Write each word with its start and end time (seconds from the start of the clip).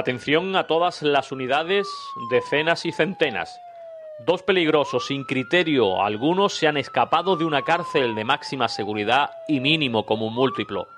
Atención 0.00 0.56
a 0.56 0.66
todas 0.66 1.02
las 1.02 1.30
unidades, 1.30 1.86
decenas 2.30 2.86
y 2.86 2.90
centenas. 2.90 3.60
Dos 4.24 4.42
peligrosos 4.42 5.06
sin 5.06 5.24
criterio 5.24 6.02
algunos 6.02 6.54
se 6.54 6.66
han 6.66 6.78
escapado 6.78 7.36
de 7.36 7.44
una 7.44 7.60
cárcel 7.60 8.14
de 8.14 8.24
máxima 8.24 8.68
seguridad 8.68 9.30
y 9.46 9.60
mínimo 9.60 10.06
común 10.06 10.32
múltiplo. 10.32 10.88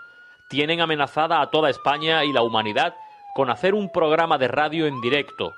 Tienen 0.49 0.81
amenazada 0.81 1.41
a 1.41 1.51
toda 1.51 1.69
España 1.69 2.25
y 2.25 2.33
la 2.33 2.43
humanidad 2.43 2.95
con 3.35 3.51
hacer 3.51 3.75
un 3.75 3.91
programa 3.91 4.39
de 4.39 4.47
radio 4.47 4.87
en 4.87 5.01
directo. 5.01 5.53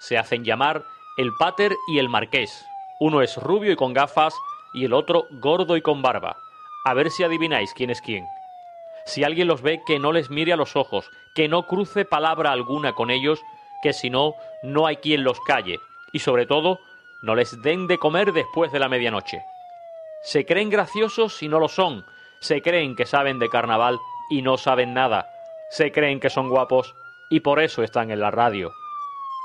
Se 0.00 0.18
hacen 0.18 0.44
llamar 0.44 0.82
el 1.16 1.30
Pater 1.38 1.76
y 1.86 2.00
el 2.00 2.08
Marqués. 2.08 2.66
Uno 2.98 3.22
es 3.22 3.36
rubio 3.36 3.70
y 3.70 3.76
con 3.76 3.94
gafas 3.94 4.34
y 4.74 4.84
el 4.84 4.94
otro 4.94 5.28
gordo 5.30 5.76
y 5.76 5.80
con 5.80 6.02
barba. 6.02 6.38
A 6.84 6.92
ver 6.94 7.12
si 7.12 7.22
adivináis 7.22 7.72
quién 7.72 7.90
es 7.90 8.00
quién. 8.00 8.26
Si 9.04 9.24
alguien 9.24 9.48
los 9.48 9.62
ve, 9.62 9.82
que 9.86 9.98
no 9.98 10.12
les 10.12 10.30
mire 10.30 10.52
a 10.52 10.56
los 10.56 10.76
ojos, 10.76 11.10
que 11.34 11.48
no 11.48 11.66
cruce 11.66 12.04
palabra 12.04 12.52
alguna 12.52 12.92
con 12.92 13.10
ellos, 13.10 13.40
que 13.82 13.92
si 13.92 14.10
no, 14.10 14.34
no 14.62 14.86
hay 14.86 14.96
quien 14.96 15.24
los 15.24 15.40
calle. 15.40 15.78
Y 16.12 16.20
sobre 16.20 16.46
todo, 16.46 16.80
no 17.22 17.34
les 17.34 17.60
den 17.62 17.86
de 17.86 17.98
comer 17.98 18.32
después 18.32 18.72
de 18.72 18.78
la 18.78 18.88
medianoche. 18.88 19.42
Se 20.22 20.44
creen 20.44 20.70
graciosos 20.70 21.42
y 21.42 21.48
no 21.48 21.58
lo 21.58 21.68
son. 21.68 22.04
Se 22.40 22.62
creen 22.62 22.96
que 22.96 23.06
saben 23.06 23.38
de 23.38 23.48
carnaval 23.48 23.98
y 24.28 24.42
no 24.42 24.56
saben 24.58 24.94
nada. 24.94 25.30
Se 25.70 25.92
creen 25.92 26.20
que 26.20 26.30
son 26.30 26.48
guapos 26.48 26.94
y 27.30 27.40
por 27.40 27.60
eso 27.60 27.82
están 27.82 28.10
en 28.10 28.20
la 28.20 28.30
radio. 28.30 28.72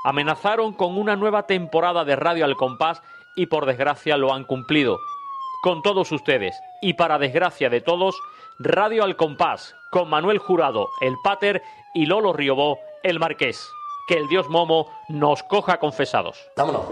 Amenazaron 0.04 0.72
con 0.74 0.96
una 0.98 1.16
nueva 1.16 1.46
temporada 1.46 2.04
de 2.04 2.16
Radio 2.16 2.44
al 2.44 2.56
Compás 2.56 3.02
y 3.36 3.46
por 3.46 3.66
desgracia 3.66 4.16
lo 4.16 4.32
han 4.32 4.44
cumplido. 4.44 4.98
Con 5.66 5.82
todos 5.82 6.12
ustedes 6.12 6.62
y 6.80 6.94
para 6.94 7.18
desgracia 7.18 7.68
de 7.68 7.80
todos, 7.80 8.22
Radio 8.60 9.02
al 9.02 9.16
Compás, 9.16 9.74
con 9.90 10.08
Manuel 10.08 10.38
Jurado, 10.38 10.90
el 11.00 11.16
Pater 11.24 11.60
y 11.92 12.06
Lolo 12.06 12.32
Riobó, 12.32 12.78
el 13.02 13.18
Marqués. 13.18 13.68
Que 14.06 14.14
el 14.14 14.28
dios 14.28 14.48
Momo 14.48 14.86
nos 15.08 15.42
coja 15.42 15.80
confesados. 15.80 16.38
Vámonos. 16.56 16.84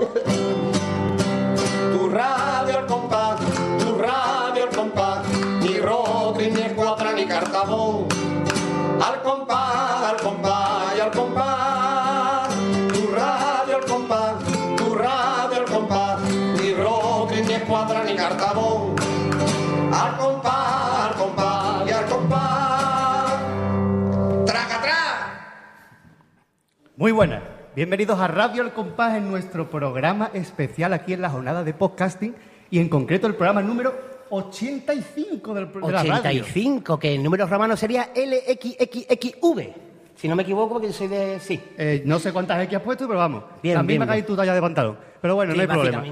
Muy 27.05 27.13
buenas. 27.13 27.43
Bienvenidos 27.77 28.19
a 28.19 28.29
Radio 28.29 28.63
El 28.63 28.71
Compás 28.73 29.15
en 29.19 29.31
nuestro 29.31 29.69
programa 29.69 30.31
especial 30.33 30.95
aquí 30.95 31.13
en 31.13 31.21
la 31.21 31.29
jornada 31.29 31.63
de 31.63 31.75
podcasting 31.75 32.35
y 32.71 32.79
en 32.79 32.89
concreto 32.89 33.27
el 33.27 33.35
programa 33.35 33.61
número 33.61 33.93
85 34.31 35.53
del 35.53 35.69
pro- 35.69 35.87
de 35.87 35.93
la 35.93 36.03
radio. 36.03 36.15
85, 36.43 36.99
que 36.99 37.13
en 37.13 37.23
números 37.23 37.51
romanos 37.51 37.79
sería 37.79 38.09
LXXXV. 38.17 39.69
Si 40.15 40.29
no 40.29 40.35
me 40.35 40.45
equivoco, 40.45 40.71
porque 40.73 40.87
yo 40.87 40.93
soy 40.95 41.09
de. 41.09 41.39
Sí. 41.41 41.61
Eh, 41.77 42.03
no 42.07 42.19
sé 42.19 42.33
cuántas 42.33 42.63
X 42.65 42.77
has 42.79 42.83
puesto, 42.83 43.07
pero 43.07 43.19
vamos. 43.19 43.45
Bien, 43.63 43.77
También 43.77 44.01
me 44.01 44.07
bien. 44.11 44.25
tu 44.25 44.35
talla 44.35 44.55
de 44.55 44.63
pantalón. 44.63 44.97
Pero 45.21 45.35
bueno, 45.35 45.53
Sí, 45.53 45.59
no 45.59 45.61
hay 45.61 45.69
problema. 45.69 46.03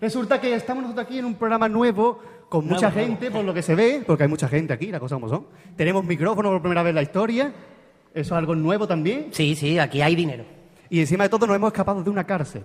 Resulta 0.00 0.40
que 0.40 0.54
estamos 0.54 0.84
nosotros 0.84 1.06
aquí 1.06 1.18
en 1.18 1.24
un 1.24 1.34
programa 1.34 1.68
nuevo 1.68 2.20
con 2.48 2.66
Nuevo, 2.68 2.76
mucha 2.76 2.90
nuevo. 2.92 3.04
gente, 3.08 3.32
por 3.32 3.44
lo 3.44 3.52
que 3.52 3.62
se 3.62 3.74
ve, 3.74 4.04
porque 4.06 4.22
hay 4.22 4.28
mucha 4.28 4.46
gente 4.46 4.72
aquí, 4.72 4.92
las 4.92 5.00
cosas 5.00 5.16
como 5.16 5.28
son. 5.28 5.46
Tenemos 5.74 6.04
micrófono 6.04 6.50
por 6.50 6.60
primera 6.60 6.84
vez 6.84 6.90
en 6.90 6.94
la 6.94 7.02
historia. 7.02 7.52
Eso 8.12 8.34
es 8.34 8.38
algo 8.38 8.54
nuevo 8.54 8.86
también. 8.86 9.28
Sí, 9.32 9.54
sí, 9.54 9.78
aquí 9.78 10.02
hay 10.02 10.14
dinero. 10.16 10.44
Y 10.88 11.00
encima 11.00 11.24
de 11.24 11.30
todo 11.30 11.46
nos 11.46 11.56
hemos 11.56 11.68
escapado 11.72 12.02
de 12.02 12.10
una 12.10 12.24
cárcel. 12.24 12.64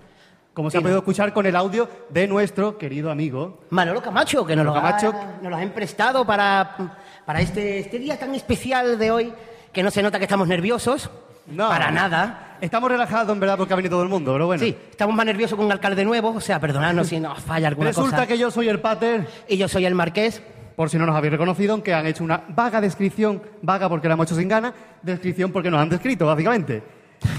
Como 0.54 0.70
se 0.72 0.76
Sí, 0.76 0.80
ha 0.80 0.82
podido 0.82 0.96
¿no? 0.98 1.00
escuchar 1.02 1.34
con 1.34 1.46
el 1.46 1.56
audio 1.56 1.88
de 2.10 2.28
nuestro 2.28 2.78
querido 2.78 3.12
amigo. 3.12 3.62
Manolo 3.70 4.02
Camacho, 4.02 4.46
que 4.46 4.56
nos 4.56 4.66
lo, 4.66 4.74
Manolo 4.74 4.88
ha, 4.96 4.98
Camacho. 4.98 5.28
nos 5.42 5.52
lo 5.52 5.56
ha 5.58 5.62
emprestado 5.62 6.26
para, 6.26 6.98
para 7.26 7.42
este, 7.42 7.80
este 7.80 8.00
día 8.00 8.18
tan 8.18 8.34
especial 8.34 8.98
de 8.98 9.12
hoy, 9.12 9.34
que 9.74 9.84
no 9.84 9.92
se 9.92 10.02
nota 10.02 10.18
que 10.18 10.26
estamos 10.26 10.48
nerviosos. 10.48 11.10
No. 11.48 11.68
Para 11.70 11.92
nada. 11.92 12.58
Estamos 12.62 12.90
relajados, 12.90 13.32
en 13.32 13.40
verdad, 13.40 13.58
porque 13.58 13.74
ha 13.74 13.76
venido 13.76 13.92
todo 13.98 14.04
el 14.04 14.10
mundo, 14.10 14.32
pero 14.32 14.48
bueno. 14.48 14.64
Sí, 14.64 14.76
estamos 14.90 15.14
más 15.14 15.26
nerviosos 15.26 15.58
con 15.58 15.66
un 15.66 15.72
alcalde 15.74 16.04
nuevo, 16.06 16.30
o 16.32 16.42
sea, 16.42 16.60
perdonadnos 16.60 17.08
si 17.10 17.20
nos 17.20 17.38
falla 17.40 17.68
alguna 17.68 17.90
Resulta 17.90 18.12
cosa. 18.16 18.28
que 18.28 18.38
yo 18.38 18.50
soy 18.50 18.70
el 18.70 18.80
pater, 18.80 19.28
Y 19.48 19.58
yo 19.58 19.68
soy 19.68 19.86
el 19.86 19.94
marqués. 19.94 20.42
Por 20.76 20.90
si 20.90 20.98
no 20.98 21.06
nos 21.06 21.16
habéis 21.16 21.32
reconocido, 21.32 21.74
aunque 21.74 21.94
han 21.94 22.06
hecho 22.06 22.24
una 22.24 22.44
vaga 22.50 22.82
descripción, 22.82 23.42
vaga 23.62 23.88
porque 23.90 24.08
la 24.08 24.14
hemos 24.16 24.28
hecho 24.28 24.36
sin 24.36 24.48
ganas, 24.48 24.74
descripción 25.02 25.52
porque 25.52 25.70
nos 25.72 25.80
han 25.82 25.90
descrito, 25.90 26.26
básicamente. 26.26 26.84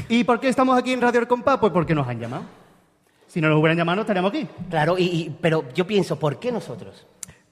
¿Y 0.09 0.25
por 0.25 0.41
qué 0.41 0.49
estamos 0.49 0.79
aquí 0.79 0.93
en 0.93 1.01
Radio 1.01 1.21
El 1.21 1.27
Compás? 1.29 1.59
Pues 1.59 1.73
porque 1.73 1.95
nos 1.95 2.09
han 2.09 2.19
llamado. 2.19 2.45
Si 3.27 3.41
no 3.41 3.49
nos 3.49 3.59
hubieran 3.59 3.77
llamado, 3.77 3.97
no 3.97 4.03
estaríamos 4.03 4.31
aquí. 4.31 4.47
Claro, 4.71 4.97
y, 4.99 5.03
y- 5.05 5.37
pero 5.41 5.65
yo 5.75 5.87
pienso, 5.87 6.19
¿por 6.19 6.39
qué 6.39 6.51
nosotros? 6.53 7.07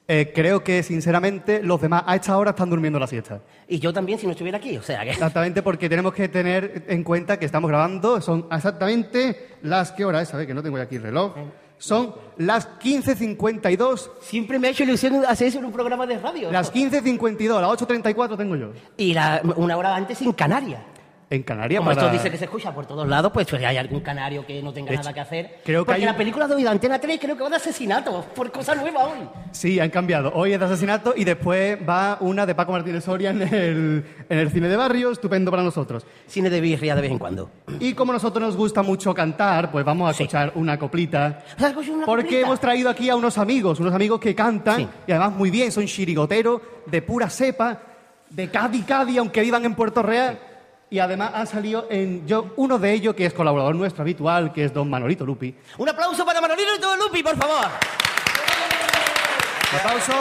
Eh, 0.07 0.31
creo 0.35 0.63
que, 0.63 0.83
sinceramente, 0.83 1.61
los 1.63 1.81
demás 1.81 2.03
a 2.05 2.15
esta 2.15 2.37
hora 2.37 2.51
están 2.51 2.69
durmiendo 2.69 2.99
la 2.99 3.07
siesta. 3.07 3.41
Y 3.67 3.79
yo 3.79 3.91
también 3.91 4.19
si 4.19 4.25
no 4.27 4.31
estuviera 4.33 4.57
aquí, 4.59 4.77
o 4.77 4.81
sea 4.83 5.03
que... 5.03 5.09
Exactamente, 5.11 5.63
porque 5.63 5.89
tenemos 5.89 6.13
que 6.13 6.27
tener 6.29 6.85
en 6.87 7.03
cuenta 7.03 7.37
que 7.39 7.45
estamos 7.45 7.67
grabando, 7.69 8.21
son 8.21 8.47
exactamente 8.51 9.57
las... 9.63 9.91
¿Qué 9.91 10.05
hora 10.05 10.21
es? 10.21 10.33
A 10.33 10.37
ver, 10.37 10.45
que 10.47 10.53
no 10.53 10.61
tengo 10.61 10.77
ya 10.77 10.83
aquí 10.83 10.95
el 10.97 11.03
reloj. 11.03 11.33
Son 11.77 12.15
las 12.37 12.67
15.52, 12.79 14.09
Siempre 14.21 14.59
me 14.59 14.67
ha 14.67 14.71
hecho 14.71 14.83
ilusión 14.83 15.23
hacer 15.25 15.47
eso 15.47 15.59
en 15.59 15.65
un 15.65 15.71
programa 15.71 16.05
de 16.07 16.17
radio. 16.19 16.51
las 16.51 16.71
15.52, 16.73 17.61
las 17.61 17.69
8.34 17.69 18.37
tengo 18.37 18.55
yo. 18.55 18.71
Y 18.97 19.13
la- 19.13 19.41
una 19.57 19.77
hora 19.77 19.95
antes 19.95 20.21
en 20.21 20.31
Canarias. 20.33 20.81
En 21.27 21.41
Canarias, 21.41 21.79
Como 21.79 21.89
para- 21.89 22.01
esto 22.07 22.13
dice 22.13 22.29
que 22.29 22.37
se 22.37 22.45
escucha 22.45 22.71
por 22.71 22.85
todos 22.85 23.07
lados, 23.07 23.31
pues 23.33 23.47
si 23.47 23.55
hay 23.55 23.77
algún 23.77 24.01
canario 24.01 24.45
que 24.45 24.61
no 24.61 24.71
tenga 24.71 24.91
De 24.91 24.97
nada 24.97 25.09
hecho, 25.09 25.15
que 25.15 25.19
hacer. 25.21 25.59
creo 25.65 25.81
que 25.81 25.85
Porque 25.87 26.01
hay 26.01 26.05
la 26.05 26.15
película 26.15 26.47
de 26.47 26.53
hoy 26.53 26.61
de 26.63 26.69
Antena 26.69 26.99
3 26.99 27.19
creo 27.19 27.35
que 27.35 27.41
va 27.41 27.49
de 27.49 27.55
asesinato, 27.55 28.23
por 28.35 28.51
cosa 28.51 28.75
nueva 28.75 29.05
hoy. 29.05 29.27
Sí, 29.51 29.79
han 29.79 29.89
cambiado. 29.89 30.31
Hoy 30.35 30.53
es 30.53 30.59
de 30.59 30.65
asesinato 30.65 31.13
y 31.17 31.23
después 31.23 31.79
va 31.87 32.17
una 32.19 32.45
de 32.45 32.53
Paco 32.53 32.73
Martínez 32.73 33.03
Soria 33.03 33.31
en 33.31 33.41
el, 33.41 34.05
en 34.29 34.37
el 34.37 34.51
cine 34.51 34.67
de 34.69 34.75
barrio, 34.75 35.11
estupendo 35.11 35.49
para 35.49 35.63
nosotros. 35.63 36.05
Cine 36.27 36.51
de 36.51 36.61
birria 36.61 36.93
de 36.95 37.01
vez 37.01 37.11
en 37.11 37.17
cuando. 37.17 37.49
Y 37.79 37.93
como 37.93 38.11
a 38.11 38.13
nosotros 38.15 38.41
nos 38.43 38.55
gusta 38.55 38.83
mucho 38.83 39.11
cantar, 39.15 39.71
pues 39.71 39.83
vamos 39.83 40.07
a 40.09 40.13
Sí. 40.13 40.23
escuchar 40.23 40.51
una 40.53 40.77
coplita. 40.77 41.43
Una 41.57 41.73
Porque 42.05 42.23
coplita. 42.23 42.39
hemos 42.45 42.59
traído 42.59 42.87
aquí 42.89 43.09
a 43.09 43.15
unos 43.15 43.39
amigos, 43.39 43.79
unos 43.79 43.95
amigos 43.95 44.19
que 44.19 44.35
cantan 44.35 44.77
Sí. 44.77 44.87
y 45.07 45.11
además 45.11 45.31
muy 45.33 45.49
bien, 45.49 45.71
son 45.71 45.87
chirigoteros, 45.87 46.61
de 46.85 47.01
pura 47.01 47.31
cepa, 47.31 47.81
de 48.29 48.47
Cádiz, 48.51 48.85
Cádiz, 48.85 49.17
aunque 49.17 49.41
vivan 49.41 49.65
en 49.65 49.73
Puerto 49.73 50.03
Real. 50.03 50.37
Y 50.89 50.99
además 50.99 51.31
han 51.33 51.47
salido 51.47 51.87
en 51.89 52.27
yo, 52.27 52.53
uno 52.57 52.77
de 52.77 52.93
ellos 52.93 53.15
que 53.15 53.25
es 53.25 53.33
colaborador 53.33 53.75
nuestro 53.75 54.03
habitual, 54.03 54.53
que 54.53 54.65
es 54.65 54.73
don 54.73 54.89
Manolito 54.89 55.25
Lupi. 55.25 55.55
Un 55.77 55.89
aplauso 55.89 56.25
para 56.25 56.39
todo 56.79 56.95
Lupi, 56.97 57.23
por 57.23 57.35
favor. 57.35 57.65
Un 59.73 59.79
aplauso. 59.79 60.13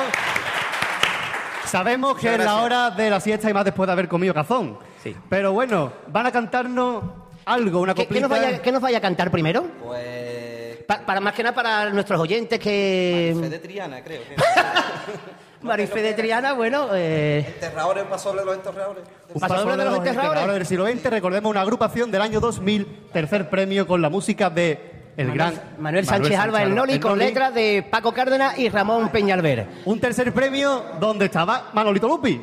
Sabemos 1.67 2.17
que 2.19 2.35
es 2.35 2.45
la 2.45 2.57
hora 2.57 2.91
de 2.91 3.11
la 3.11 3.21
siesta 3.21 3.51
y 3.51 3.55
más 3.55 3.65
después 3.65 3.87
de 3.87 3.93
haber 3.93 4.09
comido 4.09 4.33
cazón. 4.33 4.79
Sí. 5.03 5.15
Pero 5.29 5.53
bueno, 5.53 5.93
van 6.09 6.27
a 6.27 6.33
cantarnos 6.33 7.05
algo, 7.45 7.81
una 7.81 7.95
¿Qué, 7.95 8.07
qué 8.07 8.21
nos 8.21 8.31
vaya, 8.31 8.63
qué 8.63 8.73
nos 8.73 8.81
vaya 8.81 8.99
a 8.99 9.01
cantar 9.01 9.31
primero? 9.31 9.65
Pues. 9.83 10.77
Pa- 10.87 11.01
para 11.05 11.21
más 11.21 11.34
que 11.34 11.43
nada 11.43 11.55
para 11.55 11.91
nuestros 11.91 12.21
oyentes 12.21 12.59
que... 12.59 13.37
Fe 13.39 13.49
de 13.51 13.59
Triana, 13.59 14.03
creo. 14.03 14.22
que- 14.22 14.37
Marife 15.65 16.03
de 16.03 16.13
Triana, 16.13 16.53
bueno... 16.53 16.89
Eh... 16.93 17.45
Enterradores, 17.55 18.05
pasó 18.05 18.31
sobre 18.31 18.45
los 18.45 18.55
enterradores. 18.57 19.05
Un 19.33 19.41
Pasadores 19.41 19.78
de 19.78 19.84
los 19.84 19.97
enterradores. 19.97 20.55
del 20.55 20.66
siglo 20.66 20.87
XX, 20.87 21.05
recordemos 21.05 21.51
una 21.51 21.63
agrupación 21.63 22.11
del 22.11 22.21
año 22.21 22.39
2000, 22.39 23.09
tercer 23.13 23.49
premio 23.49 23.87
con 23.87 24.03
la 24.03 24.11
música 24.11 24.51
de 24.51 24.93
el 25.16 25.33
gran 25.33 25.55
Manuel 25.78 26.05
Sánchez 26.05 26.37
Alba, 26.37 26.63
el 26.63 26.75
Noli, 26.75 26.99
con 26.99 27.13
Noli. 27.13 27.27
letras 27.27 27.55
de 27.55 27.87
Paco 27.89 28.13
Cárdenas 28.13 28.59
y 28.59 28.69
Ramón 28.69 29.11
Peñalver. 29.11 29.66
Un 29.84 30.01
tercer 30.01 30.34
premio 30.34 30.84
donde 30.99 31.27
estaba 31.27 31.71
Manolito 31.72 32.09
Lupi. 32.09 32.41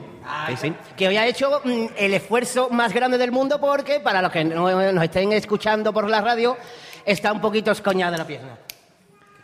Sí, 0.47 0.55
sí. 0.55 0.73
Que 0.95 1.07
hoy 1.07 1.17
ha 1.17 1.27
hecho 1.27 1.61
mm, 1.63 1.85
el 1.97 2.13
esfuerzo 2.13 2.69
más 2.69 2.93
grande 2.93 3.17
del 3.17 3.31
mundo 3.31 3.59
porque, 3.59 3.99
para 3.99 4.21
los 4.21 4.31
que 4.31 4.45
no 4.45 4.91
nos 4.93 5.03
estén 5.03 5.33
escuchando 5.33 5.91
por 5.91 6.09
la 6.09 6.21
radio, 6.21 6.57
está 7.05 7.33
un 7.33 7.41
poquito 7.41 7.71
escoñada 7.71 8.17
la 8.17 8.25
pierna. 8.25 8.57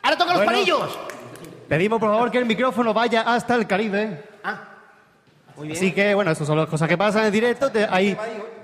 ¡Ahora 0.02 0.18
toca 0.18 0.34
los 0.36 0.46
palillos! 0.46 0.98
Pedimos 1.68 2.00
por 2.00 2.10
favor 2.10 2.32
que 2.32 2.38
el 2.38 2.46
micrófono 2.46 2.94
vaya 2.94 3.22
hasta 3.22 3.56
el 3.56 3.68
Caribe. 3.68 4.24
Ah, 4.44 4.62
muy 5.58 5.68
bien. 5.68 5.78
Así 5.78 5.92
que 5.92 6.14
bueno, 6.14 6.32
esas 6.32 6.48
son 6.48 6.58
las 6.58 6.68
cosas 6.68 6.88
que 6.88 6.98
pasan 6.98 7.26
en 7.26 7.32
directo. 7.32 7.70
Te- 7.72 7.86
ahí 7.90 8.16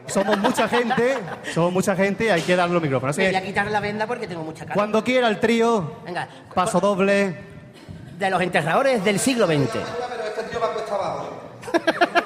somos 0.08 0.38
mucha 0.38 0.68
gente, 0.68 1.18
somos 1.54 1.74
mucha 1.74 1.96
gente 1.96 2.26
y 2.26 2.30
hay 2.30 2.42
que 2.42 2.56
dar 2.56 2.70
los 2.70 2.82
micrófonos. 2.82 3.18
Así 3.18 3.26
voy 3.26 3.36
a 3.36 3.42
que, 3.42 3.48
quitar 3.48 3.70
la 3.70 3.80
venda 3.80 4.08
porque 4.08 4.28
tengo 4.28 4.44
mucha 4.44 4.66
cara. 4.66 4.74
cuando 4.76 5.04
quiera 5.04 5.28
el 5.28 5.40
trío, 5.40 5.98
Venga, 6.06 6.28
paso 6.54 6.80
doble. 6.80 7.36
de 8.18 8.30
los 8.30 8.42
enterradores 8.42 9.04
del 9.04 9.20
siglo 9.20 9.48
XX. 9.48 9.70
Pero 9.72 9.84
este 10.28 10.44
tío 10.44 10.60
va 10.62 10.74
cuesta 10.74 10.96
abajo. 10.96 11.30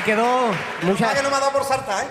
Ahí 0.00 0.06
quedó, 0.06 0.50
Mucha... 0.82 1.12
que 1.12 1.22
no 1.22 1.28
me 1.28 1.36
ha 1.36 1.40
dado 1.40 1.52
por 1.52 1.62
saltar, 1.64 2.04
¿eh? 2.04 2.08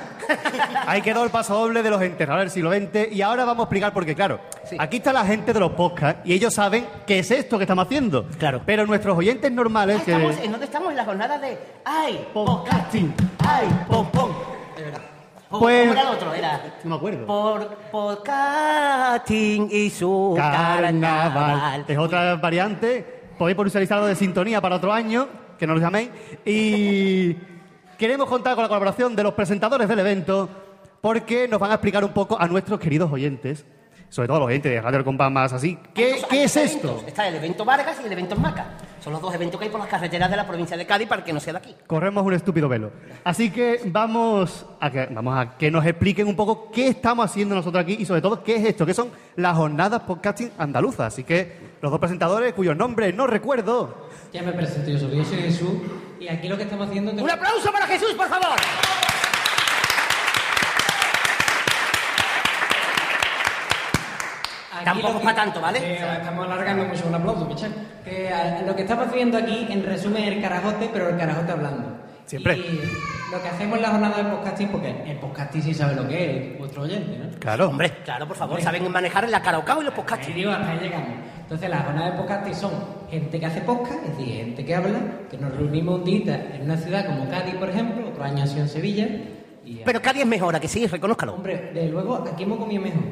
ahí 0.85 1.01
quedó 1.01 1.23
el 1.23 1.31
paso 1.31 1.55
doble 1.55 1.81
de 1.81 1.89
los 1.89 1.99
enterradores 2.03 2.53
del 2.53 2.53
siglo 2.53 2.71
XX. 2.71 3.11
Y 3.11 3.23
ahora 3.23 3.45
vamos 3.45 3.63
a 3.63 3.65
explicar, 3.65 3.91
porque 3.93 4.13
claro, 4.13 4.39
aquí 4.77 4.97
está 4.97 5.11
la 5.11 5.25
gente 5.25 5.53
de 5.53 5.59
los 5.59 5.71
podcasts 5.71 6.21
y 6.23 6.33
ellos 6.33 6.53
saben 6.53 6.85
qué 7.07 7.17
es 7.17 7.31
esto 7.31 7.57
que 7.57 7.63
estamos 7.63 7.85
haciendo. 7.87 8.27
Claro. 8.37 8.61
Pero 8.63 8.85
nuestros 8.85 9.17
oyentes 9.17 9.51
normales 9.51 9.97
Ah, 10.01 10.05
que... 10.05 10.11
estamos, 10.11 10.37
¿En 10.37 10.51
dónde 10.51 10.65
estamos? 10.67 10.91
En 10.91 10.97
la 10.97 11.05
jornada 11.05 11.39
de 11.39 11.57
¡Ay! 11.83 12.27
Podcasting. 12.31 13.11
¡Ay! 13.39 13.67
¡Pom, 13.89 14.05
pom! 14.11 14.31
Es 14.77 14.83
verdad. 14.85 15.01
¿Cómo- 15.49 15.61
Pues- 15.61 15.87
¿Cómo 15.87 15.91
era 15.99 16.01
el 16.03 16.15
otro? 16.15 16.33
Era... 16.35 16.61
No 16.83 16.89
me 16.91 16.95
acuerdo. 16.95 17.25
Por 17.25 17.67
podcasting 17.91 19.67
y 19.71 19.89
su 19.89 20.35
Carnaval. 20.37 21.01
carnaval. 21.01 21.85
Es 21.87 21.97
otra 21.97 22.35
variante. 22.35 23.31
Podéis 23.35 23.55
pulsarizarlo 23.55 24.05
de 24.05 24.13
sintonía 24.15 24.61
para 24.61 24.75
otro 24.75 24.93
año, 24.93 25.27
que 25.57 25.65
no 25.65 25.73
lo 25.73 25.79
llaméis. 25.79 26.09
Y 26.45 27.35
queremos 27.99 28.27
contar 28.29 28.55
con 28.55 28.63
la 28.63 28.67
colaboración 28.69 29.15
de 29.15 29.21
los 29.23 29.33
presentadores 29.33 29.87
del 29.87 29.99
evento, 29.99 30.49
porque 31.01 31.47
nos 31.47 31.59
van 31.59 31.71
a 31.71 31.75
explicar 31.75 32.03
un 32.03 32.13
poco 32.13 32.39
a 32.39 32.47
nuestros 32.47 32.79
queridos 32.79 33.11
oyentes, 33.11 33.65
sobre 34.07 34.27
todo 34.29 34.39
los 34.39 34.47
oyentes 34.47 34.71
de 34.71 34.81
Radio 34.81 35.03
Compás 35.03 35.29
más 35.31 35.53
así, 35.53 35.77
Hay 35.79 35.91
¿qué, 35.93 36.11
dos- 36.13 36.25
qué 36.29 36.35
hay 36.37 36.43
es 36.45 36.55
dos 36.55 36.63
esto? 36.63 36.87
eventos. 36.87 37.07
Está 37.07 37.27
el 37.27 37.35
evento 37.35 37.65
Vargas 37.65 37.97
y 38.01 38.05
el 38.07 38.11
evento 38.13 38.35
Maca. 38.37 38.65
Son 39.03 39.13
los 39.13 39.21
dos 39.21 39.33
eventos 39.35 39.59
que 39.59 39.65
hay 39.65 39.71
por 39.71 39.79
las 39.79 39.89
carreteras 39.89 40.29
de 40.31 40.35
la 40.37 40.47
provincia 40.47 40.75
de 40.75 40.85
Cádiz 40.85 41.07
para 41.07 41.23
que 41.23 41.31
no 41.33 41.39
sea 41.39 41.53
de 41.53 41.59
aquí. 41.59 41.75
Corremos 41.87 42.25
un 42.25 42.33
estúpido 42.33 42.67
velo. 42.67 42.91
Así 43.23 43.49
que 43.51 43.81
vamos 43.85 44.65
a 44.79 44.89
que, 44.89 45.07
vamos 45.11 45.37
a 45.37 45.57
que 45.57 45.69
nos 45.69 45.85
expliquen 45.85 46.27
un 46.27 46.35
poco 46.35 46.71
qué 46.71 46.87
estamos 46.87 47.25
haciendo 47.25 47.53
nosotros 47.55 47.81
aquí 47.83 47.97
y 47.99 48.05
sobre 48.05 48.21
todo 48.21 48.43
qué 48.43 48.55
es 48.55 48.65
esto, 48.65 48.85
qué 48.85 48.93
son 48.93 49.09
las 49.35 49.55
jornadas 49.55 50.01
podcasting 50.03 50.51
andaluzas. 50.57 51.13
Así 51.13 51.23
que 51.23 51.69
los 51.81 51.91
dos 51.91 51.99
presentadores, 51.99 52.53
cuyos 52.53 52.75
nombres 52.75 53.13
no 53.13 53.27
recuerdo, 53.27 54.07
Ya 54.33 54.41
me 54.41 54.51
presento 54.53 54.89
yo 54.89 55.23
soy 55.23 55.37
Jesús 55.37 55.69
y 56.19 56.27
aquí 56.27 56.47
lo 56.47 56.57
que 56.57 56.63
estamos 56.63 56.87
haciendo... 56.87 57.11
¡Un 57.23 57.29
aplauso 57.29 57.71
para 57.71 57.87
Jesús, 57.87 58.13
por 58.13 58.27
favor! 58.27 58.57
Aquí 64.71 64.85
Tampoco 64.85 65.19
que- 65.19 65.25
pa' 65.25 65.35
tanto, 65.35 65.59
¿vale? 65.61 65.79
Eh, 65.79 66.17
estamos 66.19 66.45
alargando 66.45 66.85
mucho 66.85 67.07
un 67.07 67.15
aplauso, 67.15 67.47
pichán. 67.49 67.73
Que 68.05 68.27
eh, 68.27 68.63
lo 68.65 68.75
que 68.75 68.83
estamos 68.83 69.07
haciendo 69.07 69.37
aquí, 69.37 69.67
en 69.69 69.83
resumen, 69.85 70.23
es 70.23 70.35
el 70.35 70.41
carajote, 70.41 70.89
pero 70.93 71.09
el 71.09 71.17
carajote 71.17 71.51
hablando. 71.51 71.97
Siempre. 72.25 72.57
Y 72.57 72.79
lo 73.31 73.41
que 73.41 73.47
hacemos 73.49 73.77
en 73.77 73.81
la 73.83 73.89
jornada 73.89 74.17
del 74.17 74.27
podcasting, 74.27 74.67
porque 74.69 74.89
el 75.05 75.17
podcasting 75.17 75.61
sí 75.61 75.73
sabe 75.73 75.95
lo 75.95 76.07
que 76.07 76.51
es, 76.53 76.57
vuestro 76.57 76.83
oyente, 76.83 77.17
¿no? 77.17 77.39
claro, 77.39 77.69
Hombre, 77.69 77.91
claro, 78.03 78.27
por 78.27 78.37
favor, 78.37 78.61
saben 78.61 78.89
manejar 78.91 79.27
la 79.29 79.41
karaoke 79.41 79.71
y 79.81 79.83
los 79.83 79.93
podcasting. 79.93 80.35
digo, 80.35 80.51
hasta 80.51 80.71
ahí 80.71 80.79
llegamos. 80.79 81.09
Entonces, 81.41 81.69
las 81.69 81.83
jornadas 81.85 82.13
de 82.13 82.19
podcasting 82.19 82.55
son 82.55 82.71
gente 83.09 83.39
que 83.39 83.45
hace 83.45 83.61
podcast, 83.61 84.03
es 84.03 84.17
decir, 84.17 84.35
gente 84.35 84.65
que 84.65 84.75
habla, 84.75 84.99
que 85.29 85.37
nos 85.37 85.55
reunimos 85.55 85.99
un 85.99 86.05
día 86.05 86.51
en 86.53 86.63
una 86.63 86.77
ciudad 86.77 87.05
como 87.05 87.29
Cádiz, 87.29 87.55
por 87.55 87.69
ejemplo, 87.69 88.07
otro 88.07 88.23
año 88.23 88.43
ha 88.43 88.47
sido 88.47 88.61
en 88.61 88.69
Sevilla. 88.69 89.07
Y, 89.65 89.81
Pero 89.85 90.01
Cádiz 90.01 90.21
es 90.21 90.27
mejor, 90.27 90.55
¿a 90.55 90.59
que 90.59 90.67
sí? 90.67 90.87
Reconózcalo. 90.87 91.33
Hombre, 91.33 91.71
de 91.73 91.89
luego, 91.89 92.25
aquí 92.31 92.43
hemos 92.43 92.57
comido 92.57 92.81
mejor. 92.81 93.03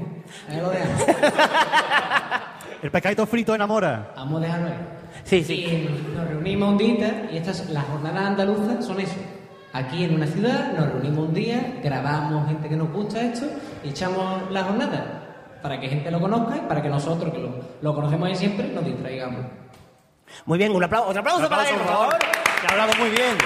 Ahí 0.49 0.57
lo 0.59 0.69
dejamos. 0.69 1.03
el 2.83 2.91
pescadito 2.91 3.25
frito 3.27 3.53
enamora. 3.53 4.13
Vamos 4.15 4.41
a 4.41 4.45
dejarlo 4.45 4.67
ahí. 4.67 4.87
Sí, 5.23 5.43
sí. 5.43 5.53
Y 5.53 6.15
nos 6.15 6.27
reunimos 6.27 6.69
un 6.71 6.77
día 6.77 7.29
y 7.31 7.37
estas, 7.37 7.69
las 7.69 7.83
jornadas 7.85 8.25
andaluzas 8.25 8.85
son 8.85 8.99
eso. 8.99 9.15
Aquí 9.77 10.05
en 10.05 10.15
una 10.15 10.25
ciudad 10.25 10.73
nos 10.73 10.87
reunimos 10.87 11.27
un 11.27 11.35
día, 11.35 11.75
grabamos 11.83 12.47
gente 12.47 12.67
que 12.67 12.75
nos 12.75 12.91
gusta 12.91 13.21
esto 13.21 13.45
y 13.83 13.89
echamos 13.89 14.49
la 14.49 14.63
jornada 14.63 15.59
para 15.61 15.79
que 15.79 15.87
gente 15.87 16.09
lo 16.09 16.19
conozca 16.19 16.57
y 16.57 16.61
para 16.61 16.81
que 16.81 16.89
nosotros, 16.89 17.31
que 17.31 17.37
lo, 17.37 17.51
lo 17.83 17.93
conocemos 17.93 18.27
de 18.27 18.35
siempre, 18.35 18.69
nos 18.69 18.83
distraigamos. 18.83 19.45
Muy 20.47 20.57
bien, 20.57 20.75
un 20.75 20.83
aplauso, 20.83 21.09
otro 21.09 21.21
aplauso, 21.21 21.47
para 21.47 21.69
él, 21.69 21.75
por 21.75 21.85
favor. 21.85 22.17
Que 22.17 22.67
ha 22.67 22.71
hablado 22.71 22.93
muy 22.97 23.09
bien. 23.11 23.37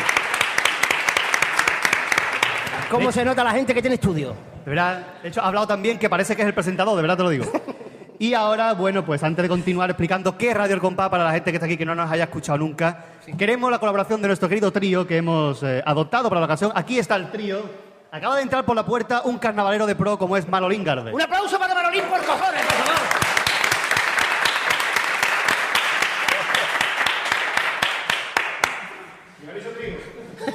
¿Cómo 2.89 3.11
se 3.11 3.25
nota 3.25 3.43
la 3.43 3.51
gente 3.51 3.73
que 3.73 3.81
tiene 3.81 3.95
estudio? 3.95 4.33
De 4.63 4.69
verdad, 4.69 5.05
de 5.21 5.27
hecho, 5.27 5.41
ha 5.41 5.47
hablado 5.47 5.67
también 5.67 5.99
que 5.99 6.09
parece 6.09 6.33
que 6.37 6.43
es 6.43 6.47
el 6.47 6.53
presentador, 6.53 6.95
de 6.95 7.01
verdad 7.01 7.17
te 7.17 7.23
lo 7.23 7.29
digo. 7.29 7.45
Y 8.21 8.35
ahora, 8.35 8.73
bueno, 8.73 9.03
pues 9.03 9.23
antes 9.23 9.41
de 9.41 9.49
continuar 9.49 9.89
explicando 9.89 10.37
qué 10.37 10.51
es 10.51 10.55
Radio 10.55 10.75
El 10.75 10.79
Compás 10.79 11.09
para 11.09 11.23
la 11.23 11.31
gente 11.31 11.49
que 11.49 11.55
está 11.55 11.65
aquí 11.65 11.75
que 11.75 11.87
no 11.87 11.95
nos 11.95 12.11
haya 12.11 12.25
escuchado 12.25 12.59
nunca, 12.59 13.05
queremos 13.35 13.71
la 13.71 13.79
colaboración 13.79 14.21
de 14.21 14.27
nuestro 14.27 14.47
querido 14.47 14.71
trío 14.71 15.07
que 15.07 15.17
hemos 15.17 15.63
eh, 15.63 15.81
adoptado 15.83 16.29
para 16.29 16.39
la 16.39 16.45
ocasión. 16.45 16.71
Aquí 16.75 16.99
está 16.99 17.15
el 17.15 17.31
trío. 17.31 17.63
Acaba 18.11 18.35
de 18.35 18.43
entrar 18.43 18.63
por 18.63 18.75
la 18.75 18.85
puerta 18.85 19.23
un 19.25 19.39
carnavalero 19.39 19.87
de 19.87 19.95
pro 19.95 20.19
como 20.19 20.37
es 20.37 20.47
Manolín 20.47 20.83
Garde. 20.83 21.11
Un 21.11 21.19
aplauso 21.19 21.57
para 21.57 21.73
Manolín 21.73 22.03
por 22.03 22.23
cojones, 22.23 22.61
por 22.63 22.75
favor. 22.75 22.95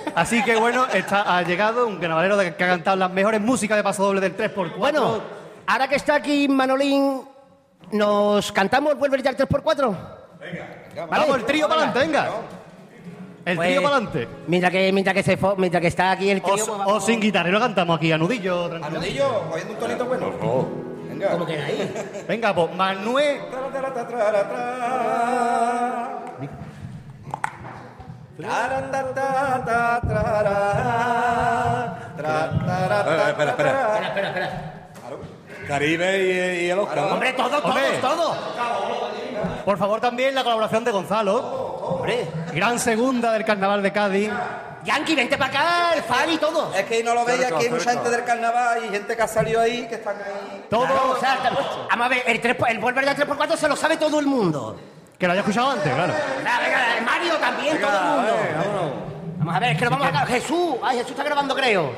Así 0.14 0.40
que 0.44 0.54
bueno, 0.54 0.86
está, 0.94 1.36
ha 1.36 1.42
llegado 1.42 1.88
un 1.88 1.96
carnavalero 1.96 2.38
que 2.38 2.46
ha 2.46 2.68
cantado 2.68 2.96
las 2.96 3.10
mejores 3.10 3.40
músicas 3.40 3.76
de 3.76 3.82
paso 3.82 4.04
doble 4.04 4.20
del 4.20 4.36
3x4. 4.36 4.76
Bueno, 4.76 5.20
ahora 5.66 5.88
que 5.88 5.96
está 5.96 6.14
aquí 6.14 6.46
Manolín, 6.46 7.22
¿nos 7.92 8.52
cantamos 8.52 8.98
Vuelve 8.98 9.22
ya 9.22 9.30
el 9.30 9.36
3x4? 9.36 9.96
vamos, 11.10 11.36
el 11.36 11.44
trío 11.44 11.68
para 11.68 11.82
adelante, 11.82 11.98
venga. 12.00 12.28
El 13.44 13.56
Pues, 13.56 13.68
trío 13.68 13.82
para 13.82 13.96
adelante. 13.96 14.28
Mientras 14.48 14.72
que, 14.72 14.92
mientras, 14.92 15.14
que 15.14 15.22
se 15.22 15.38
fo- 15.38 15.54
mientras 15.56 15.80
que 15.80 15.86
está 15.86 16.10
aquí 16.10 16.30
el 16.30 16.38
O, 16.38 16.42
trío, 16.42 16.54
pues 16.56 16.68
o 16.68 16.76
vamos- 16.78 17.04
sin 17.06 17.20
guitarra, 17.20 17.48
y 17.48 17.52
lo 17.52 17.60
cantamos 17.60 17.96
aquí 17.96 18.10
a 18.10 18.18
nudillo. 18.18 18.68
tranquilo. 18.68 18.96
Anudillo, 18.98 19.42
oyendo 19.52 19.72
un 19.74 19.78
tonito 19.78 20.04
bueno. 20.06 20.32
Venga. 21.08 21.30
¿Cómo 21.30 21.46
queda 21.46 21.64
ahí? 21.64 22.24
Venga, 22.28 22.54
pues 22.54 22.74
Manuel. 22.74 23.38
Tra, 23.50 23.60
tra, 23.80 23.92
tra, 23.94 24.06
tra, 24.08 24.18
tra, 24.30 24.48
tra. 24.48 26.22
Tara, 28.38 28.90
ta, 28.90 29.14
ta, 29.14 29.64
ta, 29.64 30.00
tra, 30.06 30.42
ra. 30.42 32.12
Tra, 32.16 32.50
ta, 32.66 32.88
ra, 32.88 33.04
ta, 33.04 33.30
Espera, 33.30 33.30
espera, 33.30 33.34
ta, 33.36 33.50
espera. 33.50 33.72
ra. 33.72 34.06
Espera, 34.08 34.28
espera, 34.28 34.28
espera. 34.28 34.72
Caribe 35.66 36.18
y, 36.62 36.66
y 36.66 36.70
el 36.70 36.78
Oscar. 36.78 36.98
¿no? 36.98 37.06
Hombre, 37.14 37.32
todos, 37.32 37.50
todos, 37.50 37.64
Hombre. 37.64 37.98
todos. 38.00 38.36
Por 39.64 39.78
favor, 39.78 40.00
también 40.00 40.34
la 40.34 40.42
colaboración 40.44 40.84
de 40.84 40.90
Gonzalo, 40.92 41.36
Hombre, 41.36 42.26
gran 42.52 42.78
segunda 42.78 43.32
del 43.32 43.44
carnaval 43.44 43.82
de 43.82 43.92
Cádiz. 43.92 44.30
Yankee, 44.84 45.16
vente 45.16 45.36
para 45.36 45.50
acá, 45.50 45.94
el 45.96 46.02
fan 46.04 46.30
y 46.30 46.38
todo. 46.38 46.72
Es 46.72 46.84
que 46.84 47.02
no 47.02 47.12
lo 47.12 47.24
veis, 47.24 47.44
aquí 47.44 47.64
hay 47.64 47.70
mucha 47.70 47.90
gente 47.90 48.08
del 48.08 48.22
carnaval 48.24 48.84
y 48.84 48.88
gente 48.88 49.16
que 49.16 49.22
ha 49.22 49.26
salido 49.26 49.60
ahí, 49.60 49.86
que 49.88 49.96
están 49.96 50.14
ahí. 50.16 50.64
Todo 50.70 50.86
Claro, 50.86 51.10
o 51.10 51.16
sea, 51.18 51.38
vamos 51.90 52.06
a 52.06 52.08
ver, 52.08 52.22
el, 52.26 52.40
3, 52.40 52.56
el 52.68 52.78
Vuelve 52.78 53.04
ya 53.04 53.16
3x4 53.16 53.56
se 53.56 53.68
lo 53.68 53.74
sabe 53.74 53.96
todo 53.96 54.20
el 54.20 54.26
mundo. 54.26 54.78
que 55.18 55.26
lo 55.26 55.32
haya 55.32 55.40
escuchado 55.40 55.70
antes, 55.72 55.92
claro. 55.92 56.12
Venga, 56.38 56.58
venga, 56.60 56.98
el 56.98 57.04
Mario 57.04 57.34
también, 57.38 57.80
todo 57.80 57.98
el 57.98 58.04
mundo. 58.04 58.92
Vamos 59.38 59.54
a 59.56 59.58
ver, 59.58 59.70
es 59.72 59.78
que 59.78 59.84
lo 59.84 59.90
vamos 59.90 60.06
a 60.06 60.10
grabar. 60.10 60.28
Jesús, 60.28 60.74
ay, 60.84 60.96
Jesús 60.98 61.10
está 61.10 61.24
grabando, 61.24 61.54
creo. 61.56 61.92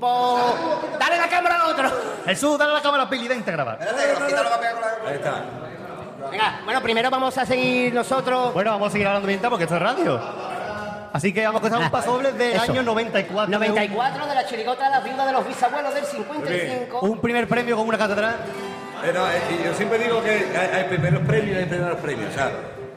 Dale 0.00 1.16
la 1.16 1.28
cámara 1.28 1.62
al 1.62 1.72
otro. 1.72 1.90
Jesús, 2.24 2.58
dale 2.58 2.72
la 2.74 2.82
cámara 2.82 3.04
a 3.04 3.10
Pili, 3.10 3.28
vente 3.28 3.50
a 3.50 3.52
grabar. 3.54 3.78
Espérate, 3.80 4.06
que 4.06 4.14
Rosita 4.20 4.42
lo 4.42 4.50
va 4.50 4.56
a 4.56 4.60
pegar 4.60 4.74
con 4.74 4.82
la. 4.82 5.10
Ahí 5.10 5.14
está. 5.16 5.44
Venga, 6.30 6.60
bueno, 6.64 6.82
primero 6.82 7.10
vamos 7.10 7.38
a 7.38 7.46
seguir 7.46 7.94
nosotros. 7.94 8.52
Bueno, 8.52 8.70
vamos 8.72 8.88
a 8.88 8.90
seguir 8.92 9.06
hablando 9.06 9.26
mientras 9.28 9.50
porque 9.50 9.64
esto 9.64 9.76
es 9.76 9.82
radio. 9.82 10.20
Así 11.12 11.32
que 11.32 11.44
vamos 11.46 11.62
a 11.62 11.66
empezar 11.66 11.84
un 11.84 11.90
paso 11.90 12.12
doble 12.12 12.32
del 12.32 12.52
Eso. 12.52 12.70
año 12.70 12.82
94. 12.82 13.50
94 13.50 14.26
de 14.26 14.34
la 14.34 14.46
chirigota 14.46 14.84
de 14.84 14.90
las 14.90 15.04
viudas 15.04 15.26
de 15.26 15.32
los 15.32 15.48
bisabuelos 15.48 15.94
del 15.94 16.04
55. 16.04 17.00
Un 17.00 17.20
primer 17.20 17.48
premio 17.48 17.76
con 17.76 17.88
una 17.88 17.96
catedral. 17.96 18.36
Eh, 19.04 19.12
no, 19.14 19.26
eh, 19.26 19.40
yo 19.64 19.74
siempre 19.74 19.98
digo 19.98 20.22
que 20.22 20.30
hay, 20.30 20.70
hay 20.74 20.84
primeros 20.84 21.22
premios 21.26 21.56
y 21.56 21.58
hay 21.60 21.66
primeros 21.66 21.98
premios. 21.98 22.30
O 22.30 22.34
sea, 22.34 22.50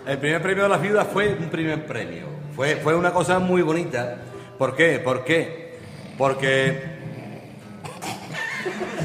el 0.05 0.17
primer 0.17 0.41
premio 0.41 0.63
de 0.63 0.69
las 0.69 0.81
viudas 0.81 1.07
fue 1.11 1.29
un 1.29 1.49
primer 1.49 1.85
premio. 1.85 2.25
Fue, 2.55 2.75
fue 2.77 2.95
una 2.95 3.13
cosa 3.13 3.39
muy 3.39 3.61
bonita. 3.61 4.17
¿Por 4.57 4.75
qué? 4.75 4.99
¿Por 4.99 5.23
qué? 5.23 5.79
Porque. 6.17 6.90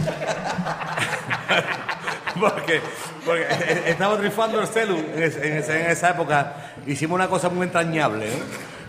porque, 2.40 2.80
porque 3.24 3.42
eh, 3.42 3.82
estaba 3.86 4.16
triunfando 4.16 4.60
el 4.60 4.66
celu 4.66 4.96
en, 5.14 5.22
esa 5.22 6.10
época. 6.10 6.54
Hicimos 6.86 7.16
una 7.16 7.28
cosa 7.28 7.48
muy 7.48 7.66
entrañable. 7.66 8.26
¿no? 8.26 8.34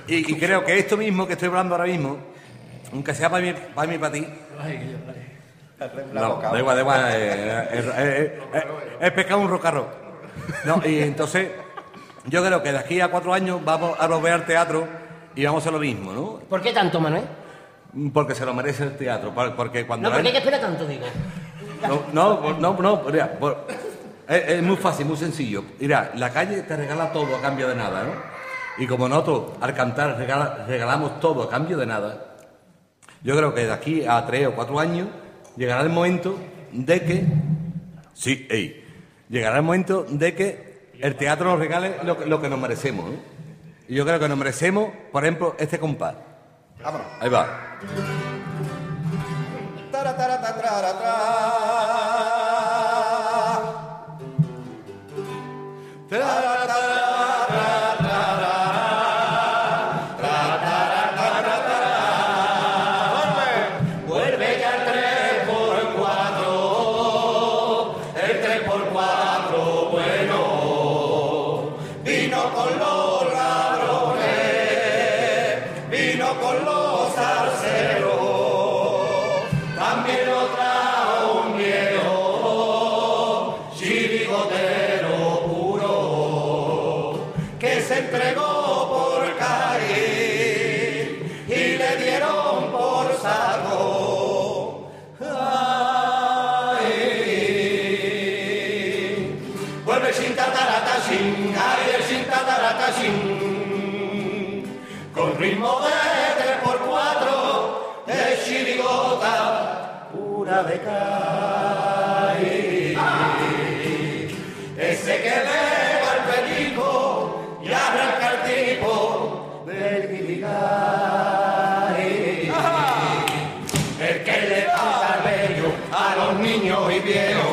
Y, 0.07 0.31
y 0.31 0.39
creo 0.39 0.63
que 0.63 0.77
esto 0.77 0.97
mismo 0.97 1.27
que 1.27 1.33
estoy 1.33 1.49
hablando 1.49 1.75
ahora 1.75 1.87
mismo, 1.87 2.17
aunque 2.93 3.13
sea 3.13 3.29
para 3.29 3.43
mí, 3.45 3.53
para 3.75 3.87
mí 3.87 3.95
y 3.95 3.97
para 3.97 4.13
ti. 4.13 4.27
No, 6.13 6.39
da 6.41 6.57
igual, 6.59 6.75
da 6.75 6.81
igual. 6.81 7.05
eh, 7.11 7.67
eh, 7.71 7.91
eh, 7.97 8.39
eh, 8.53 8.63
Es 8.99 9.11
pescado 9.11 9.41
un 9.41 9.49
rocarro. 9.49 9.87
No, 10.65 10.81
y 10.85 10.99
entonces, 10.99 11.49
yo 12.25 12.43
creo 12.43 12.63
que 12.63 12.71
de 12.71 12.77
aquí 12.79 13.01
a 13.01 13.09
cuatro 13.09 13.33
años 13.33 13.63
vamos 13.63 13.95
a 13.99 14.07
volver 14.07 14.33
al 14.33 14.45
teatro 14.45 14.87
y 15.35 15.45
vamos 15.45 15.61
a 15.61 15.63
hacer 15.63 15.73
lo 15.73 15.79
mismo, 15.79 16.11
¿no? 16.13 16.39
¿Por 16.49 16.61
qué 16.61 16.71
tanto, 16.73 16.99
Manuel? 16.99 17.23
Porque 18.13 18.35
se 18.35 18.45
lo 18.45 18.53
merece 18.53 18.83
el 18.83 18.95
teatro. 18.97 19.33
por- 19.33 19.55
Porque 19.55 19.85
cuando 19.87 20.09
No, 20.09 20.15
la 20.15 20.15
¿por 20.17 20.23
qué 20.23 20.27
hay 20.29 20.33
que 20.33 20.39
esperar 20.39 20.61
tanto, 20.61 20.85
digo? 20.87 21.05
no, 21.87 22.03
no, 22.13 22.59
no, 22.59 22.73
no, 22.81 23.03
mira, 23.11 23.31
por- 23.39 23.65
es, 24.27 24.47
es 24.49 24.63
muy 24.63 24.75
fácil, 24.77 25.05
muy 25.05 25.17
sencillo. 25.17 25.63
Mira, 25.79 26.11
la 26.15 26.29
calle 26.31 26.61
te 26.63 26.75
regala 26.75 27.11
todo 27.11 27.35
a 27.35 27.41
cambio 27.41 27.67
de 27.67 27.75
nada, 27.75 28.03
¿no? 28.03 28.11
Y 28.83 28.85
como 28.87 29.07
nosotros 29.09 29.53
al 29.61 29.73
cantar 29.73 30.17
regala- 30.17 30.65
regalamos 30.67 31.19
todo 31.19 31.43
a 31.43 31.49
cambio 31.49 31.77
de 31.77 31.85
nada, 31.87 32.35
yo 33.23 33.35
creo 33.35 33.53
que 33.53 33.65
de 33.65 33.71
aquí 33.73 34.05
a 34.05 34.25
tres 34.25 34.47
o 34.47 34.51
cuatro 34.53 34.79
años 34.79 35.07
llegará 35.55 35.81
el 35.81 35.89
momento 35.89 36.37
de 36.71 37.01
que, 37.03 37.25
sí, 38.13 38.45
ey, 38.49 38.85
llegará 39.29 39.57
el 39.57 39.63
momento 39.63 40.05
de 40.07 40.35
que 40.35 40.91
el 40.99 41.15
teatro 41.15 41.49
nos 41.49 41.59
regale 41.59 41.95
lo, 42.03 42.17
que- 42.17 42.25
lo 42.27 42.39
que 42.41 42.49
nos 42.49 42.59
merecemos, 42.59 43.05
¿no? 43.09 43.15
Y 43.87 43.95
yo 43.95 44.05
creo 44.05 44.19
que 44.19 44.27
nos 44.27 44.37
merecemos, 44.37 44.89
por 45.11 45.23
ejemplo, 45.23 45.55
este 45.57 45.79
compás. 45.79 46.15
Vámonos. 46.87 47.07
Ahí 47.19 47.27
va. 47.29 47.77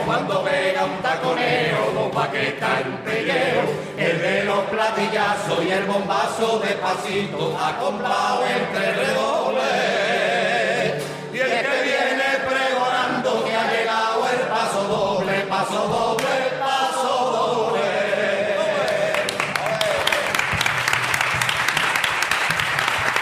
Cuando 0.04 0.44
pega 0.44 0.84
un 0.84 1.02
taconeo, 1.02 1.92
dos 1.94 2.12
paquetas 2.12 2.84
y 2.84 2.88
un 2.88 2.96
pellejo. 2.98 3.62
El 3.96 4.20
de 4.20 4.44
los 4.44 4.60
platillazos 4.64 5.64
y 5.64 5.70
el 5.70 5.84
bombazo 5.84 6.58
despacito 6.60 7.56
acoplado 7.58 8.44
entre 8.46 8.92
redobles. 8.92 9.43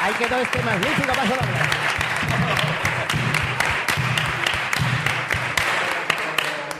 Ahí 0.02 0.14
quedó 0.14 0.36
este 0.36 0.62
magnífico 0.62 1.12
paso 1.14 1.28
doble. 1.28 1.82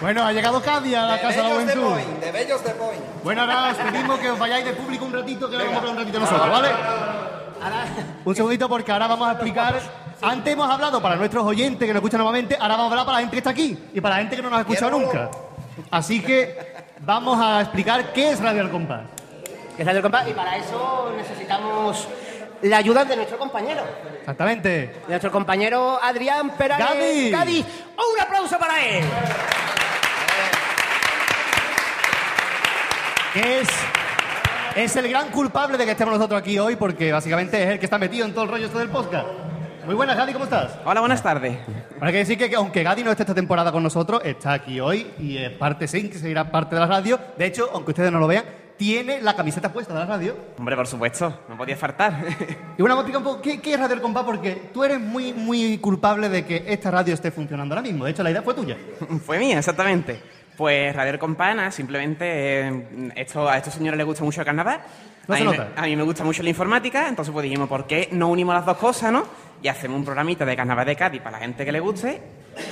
Bueno, 0.01 0.25
ha 0.25 0.33
llegado 0.33 0.61
Cádiz 0.61 0.97
a 0.97 1.07
la 1.07 1.21
Casa 1.21 1.43
de 1.43 1.49
la 1.49 1.49
bellos 1.55 1.67
de 1.67 1.75
Juventud. 1.75 1.91
Point, 1.93 2.21
de 2.21 2.33
bellos 2.33 2.65
de 2.65 2.71
Point. 2.71 3.03
Bueno, 3.23 3.43
ahora 3.43 3.71
os 3.71 3.77
pedimos 3.77 4.19
que 4.19 4.31
os 4.33 4.39
vayáis 4.39 4.65
de 4.65 4.73
público 4.73 5.05
un 5.05 5.13
ratito, 5.13 5.49
que 5.49 5.55
ahora 5.55 5.69
vamos 5.69 5.77
a 5.77 5.79
hablar 5.79 5.93
un 5.93 5.99
ratito 6.01 6.19
nosotros, 6.19 6.51
¿vale? 6.51 6.69
Un 8.25 8.35
segundito, 8.35 8.69
porque 8.69 8.91
ahora 8.91 9.07
vamos 9.07 9.29
a 9.29 9.33
explicar. 9.33 9.81
Antes 10.21 10.53
hemos 10.53 10.69
hablado 10.69 11.01
para 11.01 11.15
nuestros 11.15 11.45
oyentes 11.45 11.87
que 11.87 11.93
nos 11.93 12.01
escuchan 12.01 12.19
nuevamente, 12.19 12.57
ahora 12.61 12.77
vamos 12.77 12.91
a 12.91 12.93
hablar 12.93 13.07
para 13.07 13.17
la 13.19 13.21
gente 13.21 13.35
que 13.35 13.39
está 13.39 13.51
aquí 13.51 13.79
y 13.95 14.01
para 14.01 14.17
la 14.17 14.21
gente 14.23 14.37
que 14.37 14.43
no 14.43 14.51
nos 14.51 14.59
ha 14.59 14.63
escuchado 14.63 14.99
nunca. 14.99 15.31
Así 15.91 16.21
que 16.21 16.75
vamos 17.01 17.39
a 17.41 17.61
explicar 17.61 18.13
qué 18.13 18.31
es 18.31 18.41
Radio 18.41 18.63
El 18.63 18.71
Compás. 18.71 19.03
Que 19.77 19.83
es 19.83 19.87
Radio 19.87 20.03
Compás, 20.03 20.29
y 20.29 20.33
para 20.33 20.57
eso 20.57 21.13
necesitamos 21.17 22.09
la 22.63 22.77
ayuda 22.77 23.05
de 23.05 23.17
nuestro 23.17 23.39
compañero. 23.39 23.83
Exactamente. 24.21 24.69
De 24.69 25.03
nuestro 25.09 25.33
compañero 25.33 25.99
Adrián 26.01 26.51
Perales 26.51 26.87
Gadi. 26.87 27.31
Gadi. 27.31 27.61
¡Un 27.61 28.21
aplauso 28.21 28.59
para 28.59 28.85
él! 28.85 29.05
Que 33.35 33.61
es, 33.61 33.69
es 34.77 34.97
el 34.97 35.09
gran 35.09 35.31
culpable 35.31 35.79
de 35.79 35.87
que 35.87 35.93
estemos 35.93 36.15
nosotros 36.15 36.39
aquí 36.39 36.59
hoy, 36.59 36.77
porque 36.77 37.11
básicamente 37.11 37.63
es 37.63 37.71
el 37.71 37.79
que 37.79 37.87
está 37.87 37.99
metido 37.99 38.27
en 38.27 38.33
todo 38.33 38.45
el 38.45 38.51
rollo 38.51 38.67
esto 38.67 38.79
del 38.79 38.91
podcast. 38.91 39.27
Muy 39.85 39.97
buenas, 39.97 40.17
Gadi, 40.17 40.33
¿cómo 40.33 40.45
estás? 40.45 40.79
Hola, 40.85 41.01
buenas 41.01 41.23
tardes. 41.23 41.59
Hay 42.01 42.13
que 42.13 42.19
decir 42.19 42.39
que, 42.39 42.49
que 42.49 42.55
aunque 42.55 42.85
Gadi 42.85 43.03
no 43.03 43.11
esté 43.11 43.25
esta 43.25 43.35
temporada 43.35 43.73
con 43.73 43.83
nosotros, 43.83 44.23
está 44.25 44.53
aquí 44.53 44.79
hoy 44.79 45.11
y 45.19 45.39
es 45.39 45.51
parte 45.51 45.89
sin 45.89 46.09
que 46.09 46.19
seguirá 46.19 46.51
parte 46.51 46.77
de 46.77 46.81
la 46.81 46.87
radio. 46.87 47.19
De 47.37 47.47
hecho, 47.47 47.69
aunque 47.73 47.91
ustedes 47.91 48.13
no 48.13 48.21
lo 48.21 48.29
vean, 48.29 48.45
tiene 48.77 49.21
la 49.21 49.35
camiseta 49.35 49.73
puesta 49.73 49.93
de 49.93 49.99
la 49.99 50.07
radio. 50.07 50.37
Hombre, 50.57 50.77
por 50.77 50.87
supuesto, 50.87 51.41
no 51.49 51.57
podía 51.57 51.77
faltar. 51.77 52.13
Y 52.79 52.81
bueno, 52.81 52.97
vamos 52.97 53.05
a 53.05 53.09
explicar 53.09 53.19
un 53.19 53.25
poco, 53.25 53.43
¿qué, 53.43 53.61
qué 53.61 53.75
es 53.75 53.81
Radio 53.81 53.97
El 53.97 54.01
Compás? 54.01 54.25
Porque 54.25 54.71
tú 54.73 54.85
eres 54.85 55.01
muy, 55.01 55.33
muy 55.33 55.79
culpable 55.79 56.29
de 56.29 56.45
que 56.47 56.65
esta 56.69 56.91
radio 56.91 57.15
esté 57.15 57.31
funcionando 57.31 57.75
ahora 57.75 57.83
mismo. 57.83 58.05
De 58.05 58.13
hecho, 58.13 58.23
la 58.23 58.31
idea 58.31 58.43
fue 58.43 58.55
tuya. 58.55 58.77
Fue 59.27 59.39
mía, 59.39 59.59
exactamente. 59.59 60.23
Pues 60.57 60.95
Radio 60.95 61.13
El 61.13 61.19
Compana, 61.19 61.71
simplemente 61.71 62.25
eh, 62.69 63.13
esto, 63.17 63.49
a 63.49 63.59
estos 63.59 63.75
señores 63.75 63.99
les 63.99 64.07
gusta 64.07 64.23
mucho 64.23 64.41
el 64.41 64.47
carnaval. 64.47 64.81
No 65.29 65.35
a, 65.35 65.39
se 65.39 65.45
mí, 65.45 65.51
nota. 65.51 65.69
me- 65.75 65.81
a 65.81 65.85
mí 65.87 65.97
me 65.97 66.03
gusta 66.03 66.25
mucho 66.25 66.43
la 66.43 66.49
informática, 66.51 67.09
entonces 67.09 67.33
pues 67.33 67.45
dijimos, 67.45 67.69
¿por 67.69 67.87
qué 67.87 68.09
no 68.13 68.29
unimos 68.29 68.55
las 68.55 68.67
dos 68.67 68.77
cosas, 68.77 69.13
no? 69.13 69.25
Y 69.63 69.69
hacemos 69.69 69.97
un 69.99 70.05
programita 70.05 70.45
de 70.45 70.57
carnaval 70.57 70.85
de 70.87 70.97
Cádiz 70.97 71.21
para 71.23 71.39
la 71.39 71.45
gente 71.45 71.65
que 71.65 71.71
le 71.73 71.81
guste 71.81 72.21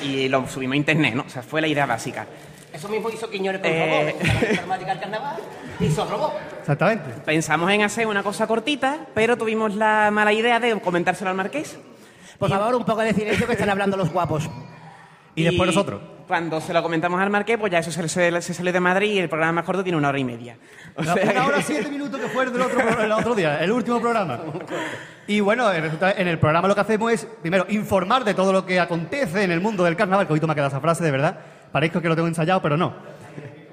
y 0.02 0.28
lo 0.28 0.46
subimos 0.48 0.74
a 0.74 0.76
internet, 0.76 1.14
¿no? 1.14 1.22
O 1.26 1.28
sea, 1.30 1.42
fue 1.42 1.60
la 1.60 1.68
idea 1.68 1.86
básica. 1.86 2.26
Eso 2.72 2.88
mismo 2.88 3.08
hizo 3.10 3.28
Quiñones 3.30 3.60
con 3.60 3.70
Eh. 3.70 4.14
robot. 4.14 4.42
La 4.42 4.50
informática 4.50 4.90
del 4.92 5.00
carnaval 5.00 5.36
hizo 5.80 6.04
robot. 6.06 6.32
Exactamente. 6.60 7.10
Pensamos 7.24 7.70
en 7.70 7.82
hacer 7.82 8.06
una 8.06 8.22
cosa 8.22 8.46
cortita, 8.46 9.06
pero 9.14 9.36
tuvimos 9.36 9.74
la 9.76 10.10
mala 10.12 10.32
idea 10.32 10.58
de 10.60 10.78
comentárselo 10.80 11.30
al 11.30 11.36
marqués. 11.36 11.78
Por 12.38 12.48
favor, 12.48 12.74
un 12.74 12.84
poco 12.84 13.00
de 13.02 13.12
silencio 13.12 13.46
que 13.46 13.52
están 13.52 13.70
hablando 13.70 13.96
los 13.96 14.10
guapos. 14.12 14.48
Y 15.34 15.44
después 15.44 15.66
nosotros. 15.68 16.00
Cuando 16.30 16.60
se 16.60 16.72
lo 16.72 16.80
comentamos 16.80 17.20
al 17.20 17.28
marqués, 17.28 17.58
pues 17.58 17.72
ya 17.72 17.80
eso 17.80 17.90
se, 17.90 18.08
se- 18.08 18.40
se 18.40 18.54
salió 18.54 18.72
de 18.72 18.78
Madrid 18.78 19.14
y 19.14 19.18
el 19.18 19.28
programa 19.28 19.50
más 19.54 19.64
corto 19.64 19.82
tiene 19.82 19.98
una 19.98 20.10
hora 20.10 20.18
y 20.20 20.22
media. 20.22 20.56
O 20.94 21.02
sea 21.02 21.14
una 21.14 21.46
hora 21.46 21.60
siete 21.60 21.88
minutos 21.90 22.20
que 22.20 22.28
fue 22.28 22.44
el 22.44 22.52
del 22.52 23.10
otro, 23.10 23.34
día, 23.34 23.58
el 23.58 23.72
último 23.72 24.00
programa. 24.00 24.38
Y 25.26 25.40
bueno, 25.40 25.72
eh, 25.72 25.90
en 26.16 26.28
el 26.28 26.38
programa 26.38 26.68
lo 26.68 26.74
que 26.76 26.82
hacemos 26.82 27.12
es, 27.12 27.26
primero, 27.42 27.66
informar 27.68 28.22
de 28.22 28.34
todo 28.34 28.52
lo 28.52 28.64
que 28.64 28.78
acontece 28.78 29.42
en 29.42 29.50
el 29.50 29.60
mundo 29.60 29.82
del 29.82 29.96
carnaval, 29.96 30.28
que 30.28 30.32
hoy 30.34 30.40
me 30.40 30.52
ha 30.52 30.54
quedado 30.54 30.68
esa 30.68 30.80
frase, 30.80 31.02
de 31.02 31.10
verdad. 31.10 31.36
Parezco 31.72 32.00
que 32.00 32.08
lo 32.08 32.14
tengo 32.14 32.28
ensayado, 32.28 32.62
pero 32.62 32.76
no. 32.76 32.94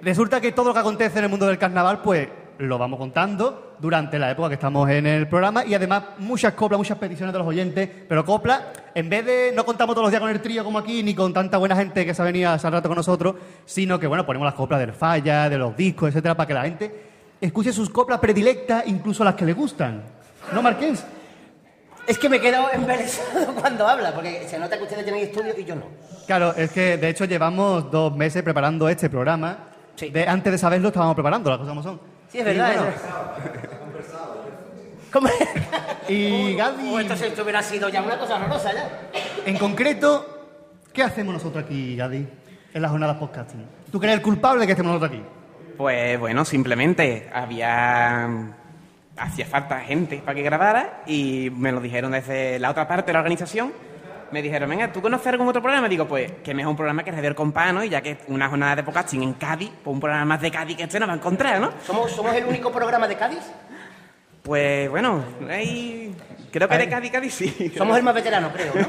Resulta 0.02 0.42
que 0.42 0.52
todo 0.52 0.70
lo 0.70 0.74
que 0.74 0.80
acontece 0.80 1.20
en 1.20 1.26
el 1.26 1.30
mundo 1.30 1.46
del 1.46 1.60
carnaval, 1.60 2.02
pues 2.02 2.28
lo 2.60 2.78
vamos 2.78 3.00
contando 3.00 3.76
durante 3.80 4.18
la 4.18 4.32
época 4.32 4.50
que 4.50 4.56
estamos 4.56 4.90
en 4.90 5.06
el 5.06 5.28
programa 5.28 5.66
y 5.66 5.74
además 5.74 6.04
muchas 6.20 6.54
coplas, 6.54 6.78
muchas 6.78 6.98
peticiones 6.98 7.34
de 7.34 7.40
los 7.40 7.48
oyentes, 7.48 7.90
pero 8.08 8.26
coplas, 8.26 8.62
en 8.96 9.10
vez 9.10 9.26
de 9.26 9.52
no 9.56 9.66
contamos 9.66 9.96
todos 9.96 10.06
los 10.06 10.12
días 10.12 10.22
con 10.22 10.30
el 10.30 10.42
trío 10.42 10.64
como 10.64 10.80
aquí, 10.80 11.04
ni 11.04 11.14
con 11.14 11.34
tanta 11.34 11.58
buena 11.58 11.76
gente 11.76 12.06
que 12.06 12.14
se 12.14 12.22
ha 12.22 12.26
venido 12.26 12.52
hace 12.52 12.70
rato 12.70 12.90
con 12.90 12.96
nosotros, 12.96 13.36
sino 13.66 14.00
que 14.00 14.08
bueno, 14.08 14.26
ponemos 14.26 14.46
las 14.46 14.56
coplas 14.56 14.80
del 14.80 14.94
falla, 14.94 15.50
de 15.50 15.58
los 15.58 15.76
discos, 15.76 16.10
etcétera, 16.10 16.36
para 16.36 16.48
que 16.48 16.54
la 16.54 16.64
gente 16.64 17.06
escuche 17.40 17.72
sus 17.72 17.90
coplas 17.90 18.20
predilectas, 18.20 18.84
incluso 18.88 19.24
las 19.24 19.36
que 19.36 19.46
le 19.46 19.54
gustan. 19.54 20.04
¿No, 20.54 20.62
Marqués? 20.62 21.06
Es 22.08 22.18
que 22.18 22.30
me 22.30 22.38
he 22.38 22.42
quedado 22.42 22.70
embelesado 22.74 23.54
cuando 23.60 23.86
habla, 23.86 24.14
porque 24.14 24.48
se 24.48 24.58
nota 24.58 24.78
que 24.78 24.84
ustedes 24.84 25.04
tienen 25.04 25.24
estudio 25.24 25.54
y 25.58 25.66
yo 25.66 25.76
no. 25.76 25.84
Claro, 26.26 26.56
es 26.56 26.72
que 26.72 26.98
de 26.98 27.10
hecho 27.10 27.26
llevamos 27.26 27.92
dos 27.92 28.16
meses 28.16 28.44
preparando 28.44 28.88
este 28.90 29.10
programa. 29.10 29.58
Sí. 29.96 30.10
De, 30.10 30.28
antes 30.28 30.52
de 30.52 30.58
saberlo 30.58 30.88
estábamos 30.88 31.16
preparando, 31.16 31.50
las 31.50 31.60
cosas 31.60 31.70
como 31.70 31.84
son. 31.84 32.17
Sí, 32.38 32.42
es 32.42 32.46
verdad. 32.46 32.72
Y, 35.10 35.20
bueno, 35.20 35.30
¿Cómo? 35.30 35.30
y 36.08 36.56
Gadi, 36.56 36.94
O 36.94 37.00
esto, 37.00 37.16
se- 37.16 37.28
esto 37.28 37.42
hubiera 37.42 37.64
sido 37.64 37.90
ya 37.90 38.02
una 38.04 38.20
cosa 38.20 38.36
horrorosa 38.36 38.74
ya. 38.74 38.90
en 39.46 39.58
concreto, 39.58 40.48
¿qué 40.94 41.02
hacemos 41.02 41.34
nosotros 41.34 41.64
aquí, 41.64 41.96
Gadi? 41.96 42.28
En 42.74 42.82
las 42.82 42.92
jornadas 42.92 43.18
podcasting. 43.18 43.66
¿Tú 43.92 44.00
crees 44.00 44.16
el 44.18 44.22
culpable 44.22 44.66
que 44.68 44.74
estemos 44.74 44.94
nosotros 44.94 45.18
aquí? 45.20 45.28
Pues 45.78 46.20
bueno, 46.20 46.46
simplemente 46.46 47.28
había. 47.34 48.30
Hacía 49.18 49.48
falta 49.48 49.80
gente 49.80 50.18
para 50.24 50.36
que 50.36 50.44
grabara 50.44 51.02
y 51.08 51.50
me 51.56 51.72
lo 51.72 51.82
dijeron 51.82 52.12
desde 52.12 52.60
la 52.60 52.70
otra 52.70 52.88
parte 52.88 53.08
de 53.08 53.14
la 53.14 53.20
organización. 53.20 53.74
Me 54.32 54.42
dijeron, 54.42 54.70
venga, 54.70 54.92
¿tú 54.92 55.02
conoces 55.02 55.28
algún 55.28 55.48
otro 55.48 55.62
programa? 55.62 55.88
Digo, 55.88 56.08
pues 56.08 56.32
que 56.44 56.54
mejor 56.54 56.72
un 56.72 56.76
programa 56.78 57.04
que 57.04 57.12
Radio 57.12 57.30
El 57.30 57.36
Compás, 57.36 57.74
¿no? 57.74 57.84
Y 57.84 57.90
ya 57.90 58.02
que 58.02 58.18
una 58.28 58.50
jornada 58.50 58.76
de 58.76 58.84
podcasting 58.84 59.24
en 59.24 59.34
Cádiz, 59.34 59.72
pues 59.84 59.94
un 59.94 60.00
programa 60.00 60.26
más 60.26 60.42
de 60.42 60.52
Cádiz 60.52 60.76
que 60.78 60.84
este 60.84 61.00
no 61.00 61.08
va 61.08 61.14
a 61.14 61.16
encontrar, 61.16 61.60
¿no? 61.62 61.72
¿Somos, 61.86 62.12
¿Somos 62.12 62.34
el 62.36 62.46
único 62.46 62.72
programa 62.72 63.08
de 63.08 63.16
Cádiz? 63.16 63.40
Pues 64.44 64.90
bueno, 64.90 65.24
hay... 65.50 66.16
creo 66.52 66.70
que 66.70 66.78
de 66.78 66.88
Cádiz, 66.90 67.12
Cádiz 67.12 67.34
sí. 67.34 67.74
Somos 67.78 67.98
el 67.98 68.04
más 68.04 68.14
veterano, 68.16 68.50
creo, 68.54 68.74
¿no? 68.74 68.88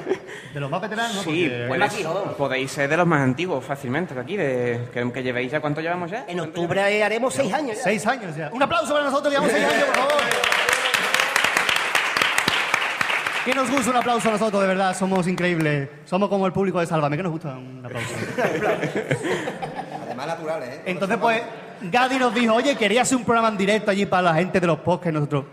De 0.54 0.60
los 0.60 0.70
más 0.70 0.80
veteranos, 0.80 1.16
¿no? 1.16 1.22
Sí, 1.22 1.48
Porque- 1.48 1.66
podéis, 1.68 1.92
Aquí, 1.94 2.02
vamos. 2.04 2.34
podéis 2.36 2.70
ser 2.70 2.88
de 2.88 2.96
los 2.96 3.06
más 3.06 3.20
antiguos 3.22 3.64
fácilmente 3.64 4.14
de 4.14 4.20
aquí, 4.20 4.36
de, 4.36 4.88
que, 4.94 5.12
que 5.12 5.22
llevéis 5.22 5.50
ya 5.50 5.60
cuánto 5.60 5.80
llevamos 5.80 6.10
ya. 6.12 6.24
En 6.28 6.38
octubre 6.40 7.02
haremos 7.02 7.34
seis 7.34 7.52
años 7.52 7.76
ya. 7.76 7.82
Seis 7.82 8.06
años 8.06 8.36
ya. 8.36 8.50
Un 8.52 8.62
aplauso 8.62 8.92
para 8.92 9.06
nosotros, 9.06 9.32
llevamos 9.32 9.52
seis 9.52 9.64
años, 9.64 9.84
por 9.84 9.96
favor. 9.96 10.12
Que 13.48 13.54
nos 13.54 13.70
gusta 13.70 13.88
un 13.92 13.96
aplauso 13.96 14.28
a 14.28 14.32
nosotros, 14.32 14.60
de 14.60 14.68
verdad, 14.68 14.94
somos 14.94 15.26
increíbles. 15.26 15.88
Somos 16.04 16.28
como 16.28 16.44
el 16.44 16.52
público 16.52 16.80
de 16.80 16.86
Sálvame, 16.86 17.16
que 17.16 17.22
nos 17.22 17.32
gusta 17.32 17.56
un 17.56 17.82
aplauso. 17.82 18.14
Además 20.02 20.26
naturales, 20.26 20.68
¿eh? 20.68 20.82
Entonces, 20.84 21.16
pues, 21.16 21.40
Gadi 21.80 22.18
nos 22.18 22.34
dijo, 22.34 22.52
oye, 22.52 22.76
quería 22.76 23.00
hacer 23.00 23.16
un 23.16 23.24
programa 23.24 23.48
en 23.48 23.56
directo 23.56 23.90
allí 23.90 24.04
para 24.04 24.24
la 24.24 24.34
gente 24.34 24.60
de 24.60 24.66
los 24.66 24.80
podcasts 24.80 25.14
nosotros. 25.14 25.46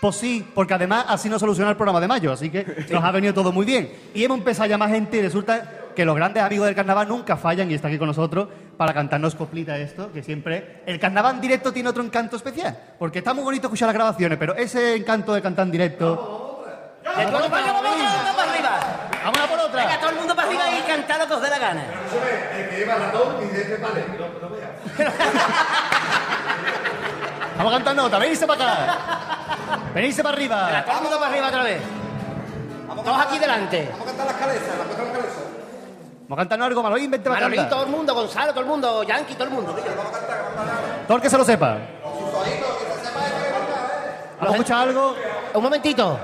Pues 0.00 0.16
sí, 0.16 0.50
porque 0.54 0.72
además 0.72 1.04
así 1.08 1.28
nos 1.28 1.38
soluciona 1.38 1.68
el 1.68 1.76
programa 1.76 2.00
de 2.00 2.08
mayo, 2.08 2.32
así 2.32 2.48
que 2.48 2.86
nos 2.90 3.04
ha 3.04 3.10
venido 3.10 3.34
todo 3.34 3.52
muy 3.52 3.66
bien. 3.66 3.92
Y 4.14 4.24
hemos 4.24 4.38
empezado 4.38 4.64
a 4.64 4.68
llamar 4.68 4.88
gente 4.88 5.18
y 5.18 5.20
resulta 5.20 5.90
que 5.94 6.06
los 6.06 6.16
grandes 6.16 6.42
amigos 6.42 6.64
del 6.64 6.74
carnaval 6.74 7.06
nunca 7.06 7.36
fallan 7.36 7.70
y 7.70 7.74
está 7.74 7.88
aquí 7.88 7.98
con 7.98 8.08
nosotros 8.08 8.48
para 8.78 8.94
cantarnos 8.94 9.34
coplita 9.34 9.76
esto, 9.76 10.10
que 10.10 10.22
siempre... 10.22 10.80
El 10.86 10.98
carnaval 10.98 11.34
en 11.34 11.42
directo 11.42 11.70
tiene 11.70 11.90
otro 11.90 12.02
encanto 12.02 12.36
especial, 12.36 12.94
porque 12.98 13.18
está 13.18 13.34
muy 13.34 13.44
bonito 13.44 13.66
escuchar 13.66 13.88
las 13.88 13.94
grabaciones, 13.94 14.38
pero 14.38 14.56
ese 14.56 14.96
encanto 14.96 15.34
de 15.34 15.42
cantar 15.42 15.66
en 15.66 15.72
directo... 15.72 16.44
De 17.06 17.24
todo 17.26 17.44
el 17.44 17.50
mundo 17.50 17.50
para 17.50 18.52
arriba. 18.52 18.78
¡Vamos 19.24 19.40
a 19.40 19.46
por 19.46 19.58
otra! 19.60 19.84
Venga, 19.84 20.00
todo 20.00 20.10
el 20.10 20.16
mundo 20.16 20.34
para 20.36 20.48
arriba 20.48 20.64
y 20.70 20.82
cantar 20.82 21.18
lo 21.20 21.26
que 21.26 21.34
os 21.34 21.42
dé 21.42 21.50
la 21.50 21.58
gana. 21.58 21.82
El 22.56 22.68
que 22.68 22.76
lleva 22.76 22.94
ratón 22.96 23.36
y 23.42 23.46
dice, 23.46 23.76
vale. 23.76 24.04
Vamos 27.56 27.72
a 27.72 27.76
cantar 27.76 27.96
nota, 27.96 28.18
venirse 28.18 28.46
para 28.46 28.72
acá. 28.72 28.98
Venirse 29.94 30.22
para 30.22 30.36
Venga, 30.36 30.66
arriba. 30.66 30.84
todo 30.84 30.96
el 30.96 31.02
mundo 31.02 31.18
para 31.18 31.30
arriba 31.32 31.46
otra 31.48 31.62
vez. 31.62 31.80
Todos 33.04 33.20
aquí 33.20 33.38
delante. 33.38 33.88
Vamos 33.92 34.02
a 34.02 34.06
cantar 34.10 34.26
las 34.26 34.36
calesas, 34.36 34.68
las 34.78 34.86
cuatro 34.86 35.12
calesas. 35.12 35.42
Vamos 36.28 36.38
a 36.38 36.48
cantar 36.48 36.62
algo, 36.62 36.82
Manolín, 36.82 37.10
vente 37.10 37.28
para 37.30 37.40
Manolín, 37.40 37.60
cantar. 37.60 37.78
todo 37.78 37.84
el 37.86 37.90
mundo, 37.96 38.14
Gonzalo, 38.14 38.50
todo 38.52 38.60
el 38.60 38.66
mundo, 38.66 39.02
Yankee, 39.04 39.34
todo 39.34 39.44
el 39.44 39.50
mundo. 39.50 39.76
Todo 41.06 41.16
el 41.16 41.22
que 41.22 41.30
se 41.30 41.38
lo 41.38 41.44
sepa. 41.44 41.78
¿Vamos 44.38 44.50
a 44.50 44.56
escuchar 44.56 44.88
algo? 44.88 45.14
Un 45.54 45.62
momentito. 45.62 46.18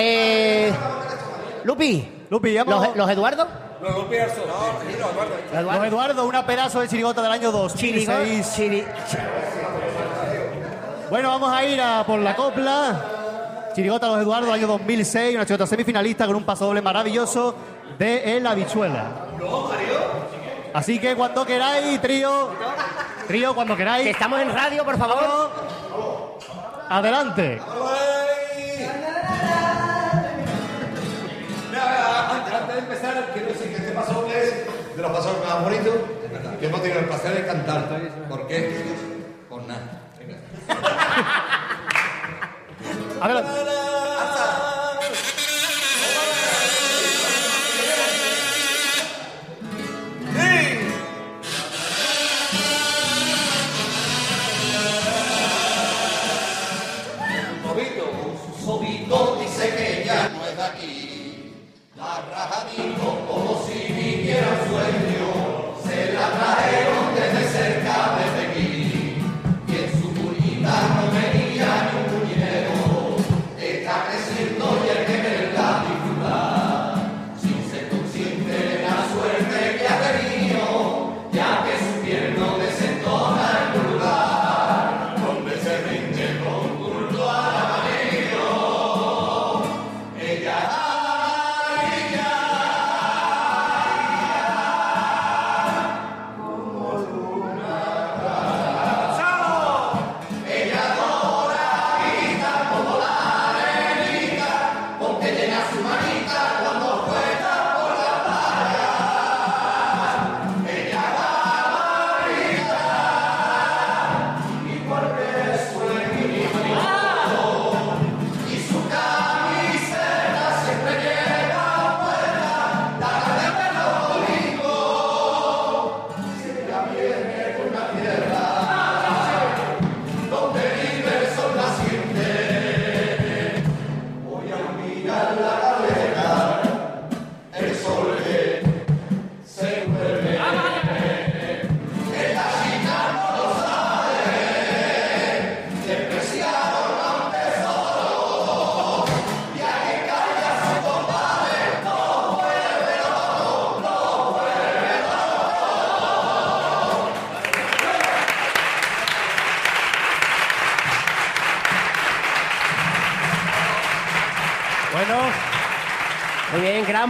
Eh, 0.00 0.72
Lupi, 1.64 2.08
Lupi. 2.30 2.54
¿los, 2.54 2.96
los 2.96 3.10
Eduardo? 3.10 3.46
No 3.82 4.08
pierdas. 4.08 4.36
No, 5.52 5.62
Los 5.62 5.84
Eduardo, 5.84 6.24
una 6.26 6.46
pedazo 6.46 6.80
de 6.80 6.88
chirigota 6.88 7.20
del 7.22 7.32
año 7.32 7.50
2006. 7.52 8.56
Chiri- 8.56 8.84
Bueno, 11.10 11.28
vamos 11.30 11.52
a 11.52 11.64
ir 11.64 11.80
a 11.80 12.04
por 12.06 12.18
la 12.20 12.36
copla. 12.36 13.70
Chirigota 13.74 14.06
Los 14.08 14.20
Eduardo, 14.22 14.52
año 14.52 14.66
2006, 14.68 15.34
una 15.34 15.44
chirigota 15.46 15.66
semifinalista 15.66 16.26
con 16.26 16.36
un 16.36 16.44
paso 16.44 16.66
doble 16.66 16.80
maravilloso 16.82 17.54
de 17.98 18.36
El 18.36 18.46
Habichuela. 18.46 19.04
Así 20.74 20.98
que 21.00 21.14
cuando 21.16 21.44
queráis, 21.46 22.00
trío, 22.00 22.50
trío, 23.26 23.54
cuando 23.54 23.74
Que 23.74 23.78
queráis, 23.82 24.06
estamos 24.08 24.40
en 24.40 24.52
radio, 24.52 24.84
por 24.84 24.96
favor. 24.98 25.50
adelante. 26.88 27.60
Es 34.32 34.96
de 34.96 35.02
los 35.02 35.12
pasos 35.12 35.32
más 35.44 35.62
bonitos 35.62 35.94
que 36.60 36.66
hemos 36.66 36.82
tenido 36.82 37.00
el 37.00 37.06
placer 37.06 37.34
de 37.34 37.46
cantar. 37.46 37.88
¿Por 38.28 38.46
qué? 38.46 38.84
Por 39.48 39.62
nada. 39.62 40.02
Adelante. 43.20 44.07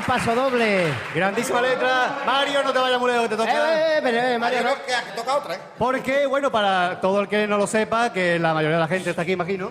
Paso 0.09 0.35
doble. 0.35 0.87
grandísima 1.15 1.61
letra. 1.61 2.23
Mario, 2.25 2.63
no 2.63 2.73
te 2.73 2.79
vayas 2.79 2.99
muy 2.99 3.11
lejos, 3.11 3.25
que 3.25 3.29
te 3.29 3.37
toca. 3.37 3.53
Eh, 3.53 4.01
pero, 4.03 4.19
eh, 4.19 4.39
Mario, 4.39 4.63
no. 4.65 4.71
que 4.75 5.17
toca 5.17 5.37
otra, 5.37 5.55
¿eh? 5.55 5.59
Porque, 5.77 6.27
bueno, 6.27 6.51
para 6.51 6.99
todo 7.01 7.21
el 7.21 7.29
que 7.29 7.47
no 7.47 7.59
lo 7.59 7.67
sepa, 7.67 8.11
que 8.11 8.39
la 8.39 8.55
mayoría 8.55 8.77
de 8.79 8.83
la 8.83 8.89
gente 8.89 9.11
está 9.11 9.23
aquí, 9.23 9.33
imagino, 9.33 9.71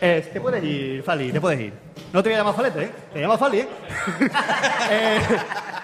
te 0.00 0.40
puedes 0.40 0.64
ir, 0.64 1.02
Fali, 1.02 1.30
te 1.30 1.40
puedes 1.40 1.60
ir. 1.60 1.72
No 2.12 2.22
te 2.22 2.30
voy 2.30 2.34
a 2.34 2.38
llamar 2.38 2.54
Falete, 2.54 2.84
¿eh? 2.84 2.90
Te 3.12 3.20
llamas 3.20 3.38
Fali, 3.38 3.60
¿eh? 3.60 3.68
Eh, 4.90 5.20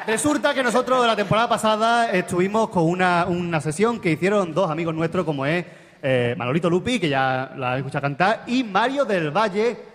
Resulta 0.07 0.55
que 0.55 0.62
nosotros 0.62 1.07
la 1.07 1.16
temporada 1.16 1.49
pasada 1.49 2.11
estuvimos 2.11 2.68
con 2.70 2.85
una, 2.85 3.27
una 3.27 3.61
sesión 3.61 4.01
que 4.01 4.12
hicieron 4.12 4.55
dos 4.55 4.70
amigos 4.70 4.94
nuestros, 4.94 5.25
como 5.25 5.44
es 5.44 5.64
eh, 6.03 6.35
Manolito 6.37 6.68
Lupi, 6.70 6.99
que 6.99 7.09
ya 7.09 7.53
la 7.57 7.77
escucha 7.77 8.01
cantar, 8.01 8.44
y 8.47 8.64
Mario 8.64 9.05
del 9.05 9.31
Valle. 9.31 9.93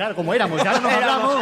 Claro, 0.00 0.16
como 0.16 0.32
éramos, 0.32 0.64
ya 0.64 0.72
no 0.72 0.80
nos 0.80 0.92
hablamos, 0.94 1.34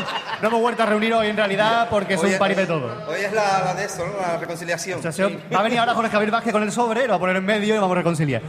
no 0.42 0.48
hemos 0.48 0.60
vuelto 0.60 0.82
a 0.82 0.86
reunir 0.86 1.14
hoy 1.14 1.28
en 1.28 1.36
realidad 1.36 1.86
porque 1.88 2.14
es 2.14 2.22
un 2.24 2.36
party 2.38 2.56
de 2.56 2.66
todo. 2.66 2.90
Hoy 3.08 3.20
es 3.20 3.32
la, 3.32 3.62
la 3.66 3.74
de 3.74 3.84
eso, 3.84 4.04
¿no? 4.04 4.20
La 4.20 4.36
reconciliación. 4.36 4.98
O 4.98 5.02
sea, 5.02 5.12
se- 5.12 5.22
Va 5.54 5.60
a 5.60 5.62
venir 5.62 5.78
ahora 5.78 5.94
Jorge 5.94 6.10
Javier 6.10 6.32
Vázquez 6.32 6.52
con 6.52 6.64
el 6.64 6.72
sobre, 6.72 7.02
lo 7.02 7.10
va 7.10 7.14
a 7.14 7.18
poner 7.20 7.36
en 7.36 7.46
medio 7.46 7.76
y 7.76 7.78
vamos 7.78 7.92
a 7.92 7.98
reconciliar. 8.00 8.42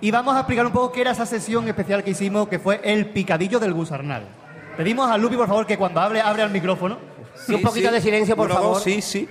Y 0.00 0.12
vamos 0.12 0.36
a 0.36 0.38
explicar 0.38 0.66
un 0.66 0.70
poco 0.70 0.92
qué 0.92 1.00
era 1.00 1.10
esa 1.10 1.26
sesión 1.26 1.66
especial 1.66 2.04
que 2.04 2.10
hicimos, 2.10 2.46
que 2.46 2.60
fue 2.60 2.80
el 2.84 3.06
picadillo 3.06 3.58
del 3.58 3.72
gusarnal. 3.72 4.28
Pedimos 4.76 5.10
a 5.10 5.18
Lupi, 5.18 5.34
por 5.34 5.48
favor, 5.48 5.66
que 5.66 5.76
cuando 5.76 6.00
hable, 6.00 6.20
abre 6.20 6.44
el 6.44 6.50
micrófono. 6.50 6.98
Y 7.48 7.54
un 7.54 7.62
poquito 7.62 7.90
de 7.90 8.00
silencio, 8.00 8.36
por 8.36 8.48
favor. 8.52 8.80
sí, 8.80 9.02
sí. 9.02 9.28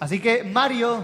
Así 0.00 0.18
que, 0.18 0.42
Mario, 0.42 1.00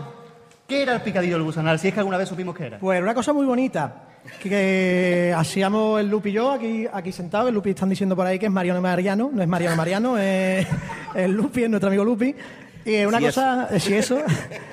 ¿qué 0.66 0.82
era 0.82 0.94
el 0.94 1.00
picadillo 1.02 1.34
del 1.34 1.44
gusarnal? 1.44 1.78
Si 1.78 1.88
es 1.88 1.94
que 1.94 2.00
alguna 2.00 2.18
vez 2.18 2.28
supimos 2.28 2.54
qué 2.56 2.66
era. 2.66 2.78
Pues 2.78 3.02
una 3.02 3.14
cosa 3.14 3.32
muy 3.32 3.46
bonita, 3.46 4.04
que 4.42 5.34
hacíamos 5.36 6.00
el 6.00 6.08
Lupi 6.08 6.30
y 6.30 6.32
yo 6.32 6.50
aquí, 6.52 6.86
aquí 6.92 7.12
sentados. 7.12 7.48
El 7.48 7.54
Lupi 7.54 7.70
están 7.70 7.88
diciendo 7.88 8.16
por 8.16 8.26
ahí 8.26 8.38
que 8.38 8.46
es 8.46 8.52
Mariano 8.52 8.80
Mariano, 8.80 9.30
no 9.32 9.42
es 9.42 9.48
Mariano 9.48 9.76
Mariano, 9.76 10.18
es 10.18 10.66
el 11.14 11.32
Lupi, 11.32 11.64
es 11.64 11.70
nuestro 11.70 11.88
amigo 11.88 12.04
Lupi. 12.04 12.34
Y 12.84 12.94
es 12.94 13.06
una 13.06 13.18
Sí, 13.18 13.24
cosa, 13.24 13.68
eh, 13.72 13.80
si 13.80 13.94
eso, 13.94 14.18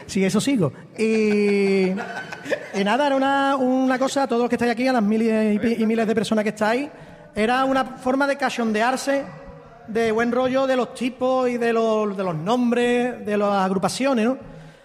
si 0.06 0.24
eso 0.24 0.40
sigo. 0.40 0.72
Y, 0.98 1.90
y 1.90 2.84
nada, 2.84 3.08
era 3.08 3.16
una, 3.16 3.56
una 3.56 3.98
cosa, 3.98 4.24
a 4.24 4.28
todos 4.28 4.44
los 4.44 4.50
que 4.50 4.56
estáis 4.56 4.72
aquí, 4.72 4.88
a 4.88 4.94
las 4.94 5.02
miles 5.02 5.60
y 5.80 5.86
miles 5.86 6.06
de 6.06 6.14
personas 6.14 6.44
que 6.44 6.50
estáis, 6.50 6.90
era 7.34 7.66
una 7.66 7.84
forma 7.84 8.28
de 8.28 8.36
cachondearse 8.38 9.24
de 9.88 10.12
buen 10.12 10.32
rollo 10.32 10.68
de 10.68 10.76
los 10.76 10.94
tipos 10.94 11.50
y 11.50 11.58
de 11.58 11.74
los, 11.74 12.16
de 12.16 12.24
los 12.24 12.36
nombres, 12.36 13.26
de 13.26 13.36
las 13.36 13.66
agrupaciones, 13.66 14.26
¿no? 14.26 14.38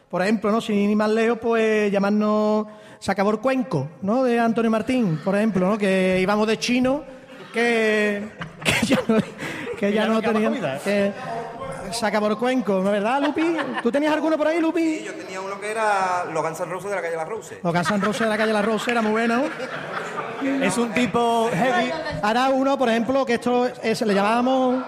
Por 0.08 0.22
ejemplo, 0.22 0.50
¿no? 0.50 0.60
Sin 0.60 0.76
ir 0.76 0.96
más 0.96 1.10
lejos, 1.10 1.38
pues 1.40 1.92
llamarnos 1.92 2.66
Sacabor 2.98 3.40
Cuenco, 3.40 3.88
¿no? 4.02 4.24
De 4.24 4.38
Antonio 4.40 4.70
Martín, 4.70 5.20
por 5.24 5.36
ejemplo, 5.36 5.68
¿no? 5.68 5.78
Que 5.78 6.18
íbamos 6.20 6.46
de 6.46 6.58
chino, 6.58 7.04
que, 7.52 8.28
que 8.64 8.86
ya 8.86 8.98
no, 9.06 9.18
que 9.78 9.92
ya 9.92 10.06
no 10.06 10.22
teníamos... 10.22 10.58
Que, 10.82 11.12
Sacabor 11.92 12.38
Cuenco, 12.38 12.80
¿no 12.80 12.86
es 12.86 12.92
verdad, 12.92 13.22
Lupi? 13.22 13.56
¿Tú 13.82 13.90
tenías 13.90 14.12
alguno 14.12 14.36
por 14.36 14.46
ahí, 14.46 14.60
Lupi? 14.60 14.98
Sí, 14.98 15.04
yo 15.06 15.14
tenía 15.14 15.40
uno 15.40 15.58
que 15.60 15.70
era 15.70 16.26
los 16.32 16.42
Guns 16.42 16.60
N' 16.60 16.70
Roses 16.70 16.90
de 16.90 16.96
la 16.96 17.02
calle 17.02 17.16
Las 17.16 17.28
Roses. 17.28 17.58
Los 17.62 17.72
Guns 17.72 17.90
N' 17.90 18.04
Roses 18.04 18.20
de 18.20 18.28
la 18.28 18.36
calle 18.36 18.52
La 18.52 18.62
Rosa 18.62 18.90
era 18.90 19.02
muy 19.02 19.12
bueno. 19.12 19.42
Es 20.62 20.76
un 20.78 20.92
tipo 20.92 21.48
heavy. 21.52 21.90
Ahora 22.22 22.50
uno, 22.50 22.78
por 22.78 22.88
ejemplo, 22.88 23.24
que 23.24 23.34
esto 23.34 23.66
es, 23.82 24.00
le 24.02 24.14
llamábamos 24.14 24.84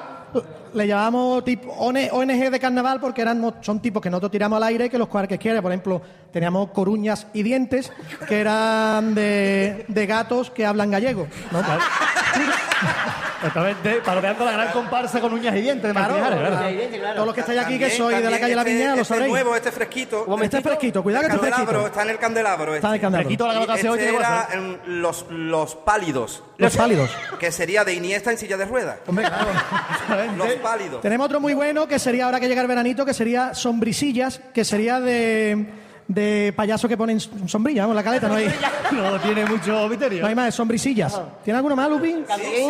le 0.74 0.86
llamábamos 0.86 1.44
tipo 1.44 1.70
ONG 1.72 2.50
de 2.50 2.60
carnaval 2.60 3.00
porque 3.00 3.22
eran 3.22 3.54
son 3.60 3.80
tipos 3.80 4.02
que 4.02 4.10
nosotros 4.10 4.32
tiramos 4.32 4.56
al 4.56 4.64
aire 4.64 4.90
que 4.90 4.98
los 4.98 5.08
cuales 5.08 5.38
quiere. 5.38 5.60
Por 5.62 5.72
ejemplo, 5.72 6.02
teníamos 6.32 6.70
coruñas 6.70 7.26
y 7.32 7.42
dientes 7.42 7.92
que 8.28 8.40
eran 8.40 9.14
de, 9.14 9.84
de 9.88 10.06
gatos 10.06 10.50
que 10.50 10.66
hablan 10.66 10.90
gallego. 10.90 11.26
¿no? 11.52 11.60
Exactamente, 13.40 14.02
parodiando 14.04 14.44
la 14.44 14.52
gran 14.52 14.72
comparsa 14.72 15.18
con 15.18 15.32
uñas 15.32 15.56
y 15.56 15.62
dientes 15.62 15.82
de 15.88 15.94
Claro. 15.94 17.14
Todos 17.14 17.26
los 17.26 17.34
que 17.34 17.40
estáis 17.40 17.60
aquí, 17.60 17.78
que 17.78 17.90
sois 17.90 18.22
de 18.22 18.30
la 18.30 18.38
calle 18.38 18.54
La 18.54 18.60
este- 18.62 18.74
Viña, 18.74 18.94
lo 18.94 19.02
este 19.02 19.04
sabréis. 19.14 19.30
nuevo, 19.32 19.56
este 19.56 19.72
fresquito. 19.72 20.26
Este 20.42 20.60
fresquito, 20.60 21.02
cuidado 21.02 21.26
que 21.26 21.34
este 21.34 21.46
fresquito. 21.46 21.86
está 21.86 22.02
en 22.02 22.10
el 22.10 22.18
candelabro. 22.18 22.74
Está 22.74 22.88
en 22.88 22.94
el 22.94 23.00
candelabro. 23.00 23.28
Fresquito, 23.28 23.46
la 23.46 23.74
este 23.74 24.08
era 24.16 24.48
en 24.52 24.80
los, 25.02 25.24
los 25.30 25.74
pálidos, 25.76 26.42
Los 26.58 26.76
pálidos. 26.76 27.10
que 27.38 27.50
sería 27.50 27.82
de 27.84 27.94
Iniesta 27.94 28.30
en 28.30 28.36
silla 28.38 28.56
de 28.58 28.66
ruedas. 28.66 28.98
Hombre, 29.06 29.24
claro. 29.26 29.46
Los 30.36 30.52
pálidos. 30.54 31.00
Tenemos 31.00 31.26
otro 31.26 31.40
muy 31.40 31.54
bueno 31.54 31.86
que 31.88 31.98
sería, 31.98 32.26
ahora 32.26 32.40
que 32.40 32.48
llega 32.48 32.60
el 32.60 32.68
veranito, 32.68 33.06
que 33.06 33.14
sería 33.14 33.54
sombrisillas, 33.54 34.40
que 34.52 34.64
sería 34.64 35.00
de, 35.00 35.66
de 36.10 36.52
payaso 36.56 36.88
que 36.88 36.96
ponen 36.96 37.20
sombrilla, 37.20 37.82
vamos, 37.82 37.94
la 37.94 38.02
caleta, 38.02 38.26
no 38.26 38.34
hay, 38.34 38.48
No 38.92 39.20
tiene 39.20 39.46
mucho 39.46 39.88
misterio. 39.88 40.22
no 40.22 40.26
hay 40.26 40.34
más, 40.34 40.48
es 40.48 40.54
sombrisillas. 40.56 41.20
¿Tiene 41.44 41.56
alguno 41.58 41.76
más, 41.76 41.88
Lupi? 41.88 42.16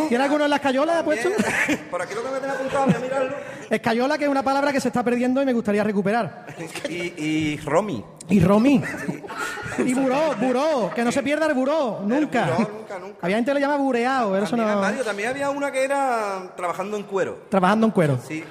¿Tiene 0.08 0.24
alguno 0.24 0.44
en 0.44 0.50
las 0.50 0.60
cayolas 0.60 1.02
puesto? 1.02 1.30
Por 1.90 2.02
aquí 2.02 2.14
lo 2.14 2.22
que 2.22 2.30
me 2.30 2.38
tengo 2.38 2.52
apuntado, 2.52 2.84
voy 2.86 2.94
a 2.94 2.98
mirarlo. 2.98 3.36
Escayola, 3.70 4.18
que 4.18 4.24
es 4.24 4.30
una 4.30 4.42
palabra 4.42 4.72
que 4.72 4.80
se 4.80 4.88
está 4.88 5.02
perdiendo 5.02 5.40
y 5.40 5.46
me 5.46 5.54
gustaría 5.54 5.82
recuperar. 5.82 6.46
Y, 6.88 6.94
y 7.16 7.56
Romy. 7.64 8.04
Y 8.28 8.40
Romy. 8.40 8.82
Y 9.78 9.94
buró, 9.94 10.34
buró, 10.38 10.90
que 10.94 11.02
no 11.02 11.10
se 11.10 11.22
pierda 11.22 11.46
el 11.46 11.54
buró, 11.54 12.00
nunca. 12.04 12.44
buró, 12.44 12.58
nunca, 12.58 12.98
nunca. 12.98 13.18
Había 13.22 13.36
gente 13.36 13.50
que 13.50 13.54
le 13.54 13.60
llama 13.60 13.76
bureado, 13.76 14.36
eso 14.36 14.50
También, 14.54 14.68
no... 14.74 14.80
Mario, 14.80 15.04
también 15.04 15.28
había 15.30 15.50
una 15.50 15.72
que 15.72 15.82
era 15.84 16.52
trabajando 16.56 16.96
en 16.98 17.04
cuero. 17.04 17.38
Trabajando 17.48 17.86
en 17.86 17.92
cuero. 17.92 18.18
Sí. 18.28 18.44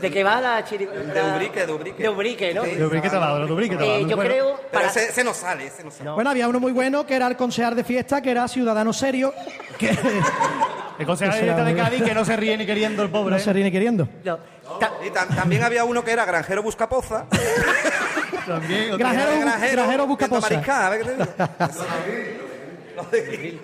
¿De 0.00 0.10
qué 0.10 0.24
va 0.24 0.40
la 0.40 0.64
chiri... 0.64 0.86
De 0.86 1.22
Ubrique, 1.34 1.66
de 1.66 1.72
Ubrique. 1.72 2.02
De 2.02 2.08
Ubrique, 2.08 2.54
¿no? 2.54 2.64
Sí. 2.64 2.70
De 2.76 2.86
Ubrique 2.86 3.08
trabajo, 3.10 3.46
de 3.46 3.52
Ubrique 3.52 3.74
Eh, 3.74 3.78
trabajo. 3.78 4.00
yo 4.06 4.16
Bueno, 4.16 4.30
creo... 4.30 4.56
Pero 4.56 4.70
Para... 4.72 4.86
ese, 4.88 5.04
ese 5.10 5.24
no 5.24 5.34
sale, 5.34 5.66
ese 5.66 5.84
no 5.84 5.90
sale. 5.90 6.10
Bueno, 6.10 6.30
había 6.30 6.48
uno 6.48 6.58
muy 6.60 6.72
bueno 6.72 7.04
que 7.06 7.14
era 7.16 7.26
el 7.26 7.36
concejal 7.36 7.74
de 7.76 7.84
fiesta, 7.84 8.20
que 8.22 8.30
era 8.30 8.46
ciudadano 8.48 8.92
serio, 8.92 9.34
que 9.78 9.90
El 10.98 11.06
concejal 11.06 11.34
Ese 11.36 11.44
era 11.46 11.64
de 11.64 11.74
Cádiz 11.74 12.02
que 12.02 12.14
no 12.14 12.24
se 12.24 12.36
ríe 12.36 12.56
ni 12.58 12.66
queriendo 12.66 13.02
el 13.02 13.08
pobre. 13.10 13.34
no 13.34 13.38
se 13.40 13.52
ríe 13.52 13.64
ni 13.64 13.70
queriendo. 13.72 14.08
no. 14.24 14.38
Ta- 14.78 14.92
Y 15.04 15.08
tam- 15.10 15.34
también 15.34 15.64
había 15.64 15.82
uno 15.84 16.04
que 16.04 16.12
era 16.12 16.24
granjero 16.24 16.62
buscapoza. 16.62 17.24
También, 18.46 18.96
Granjero, 18.96 19.40
granjero 19.40 20.06
busca 20.06 20.26
viendo 20.26 20.40
posa. 20.40 20.48
mariscada, 20.54 20.90
¿ves 20.90 20.98
qué 20.98 21.04
te 21.04 21.12
digo? 21.14 21.26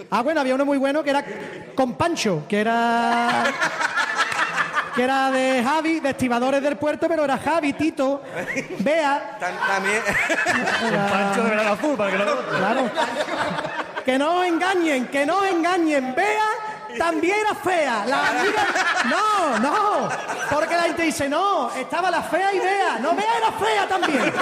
Ah, 0.11 0.22
bueno, 0.22 0.40
había 0.40 0.55
uno 0.55 0.64
muy 0.64 0.79
bueno 0.79 1.03
que 1.05 1.11
era 1.11 1.25
con 1.75 1.94
Pancho, 1.94 2.44
que 2.49 2.61
era. 2.61 3.44
Que 4.97 5.03
era 5.05 5.31
de 5.31 5.63
Javi, 5.63 6.01
de 6.01 6.11
estibadores 6.11 6.63
del 6.63 6.77
puerto, 6.77 7.07
pero 7.07 7.25
era 7.25 7.37
Javi, 7.39 7.75
Tito, 7.75 8.23
Bea. 8.79 9.37
Tam- 9.39 9.67
También, 9.69 10.03
El 10.83 10.97
Pancho 11.11 11.43
de 11.45 11.51
Verano 11.51 11.73
Azul, 11.73 11.97
para 11.97 12.11
que 12.11 12.19
lo 12.19 12.47
Claro. 12.49 12.91
Que 14.05 14.19
no 14.19 14.39
os 14.41 14.47
engañen, 14.47 15.07
que 15.09 15.27
no 15.27 15.39
os 15.39 15.47
engañen. 15.49 16.15
Bea 16.15 16.45
también 16.99 17.37
era 17.41 17.55
fea. 17.55 18.05
La 18.07 18.29
amiga. 18.31 18.67
No, 19.11 19.59
no. 19.59 20.09
Porque 20.51 20.75
la 20.77 20.83
gente 20.85 21.03
dice, 21.03 21.29
no, 21.29 21.71
estaba 21.73 22.11
la 22.11 22.23
fea 22.23 22.55
y 22.55 22.59
Bea. 22.59 22.99
No, 23.01 23.15
Bea 23.15 23.37
era 23.37 23.53
fea 23.53 23.87
también. 23.89 24.33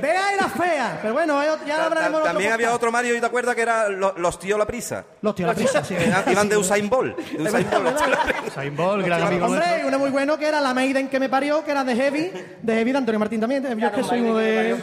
Bea 0.00 0.32
era 0.34 0.48
fea. 0.48 0.98
Pero 1.02 1.14
bueno, 1.14 1.40
ya 1.66 1.76
tam- 1.78 1.84
hablaremos 1.86 2.20
en 2.20 2.26
también 2.26 2.52
había 2.52 2.72
otro 2.74 2.90
Mario, 2.92 3.16
¿y 3.16 3.20
te 3.20 3.26
acuerdas 3.26 3.54
que 3.54 3.62
era 3.62 3.88
lo- 3.88 4.14
los 4.16 4.38
tíos 4.38 4.58
La 4.58 4.66
Prisa? 4.66 5.04
Los 5.22 5.34
tíos, 5.34 5.48
la 5.48 5.54
prisa, 5.54 5.84
sí. 5.84 5.94
Iban- 6.26 6.48
de 6.48 6.56
Usain 6.56 6.88
Bolt. 6.88 7.16
De 7.16 7.42
Usain 7.42 7.68
Bolt, 7.70 8.00
La. 8.00 8.42
Usain 8.46 8.76
Bolt, 8.76 9.04
gran 9.06 9.22
amigo 9.22 9.46
Hombre, 9.46 9.64
uno 9.86 9.98
muy 9.98 10.10
bueno 10.10 10.38
que 10.38 10.46
era 10.48 10.60
la 10.60 10.72
Maiden 10.74 11.08
que 11.08 11.18
me 11.20 11.28
parió, 11.28 11.64
que 11.64 11.70
era 11.70 11.84
de 11.84 11.94
Heavy, 11.96 12.32
de 12.62 12.74
Heavy 12.74 12.92
de 12.92 12.98
Antonio 12.98 13.18
Martín 13.18 13.40
también. 13.40 13.62
Yo 13.78 13.86
es 13.88 13.92
que 13.92 14.02
soy 14.04 14.20
uno 14.20 14.36
de. 14.36 14.76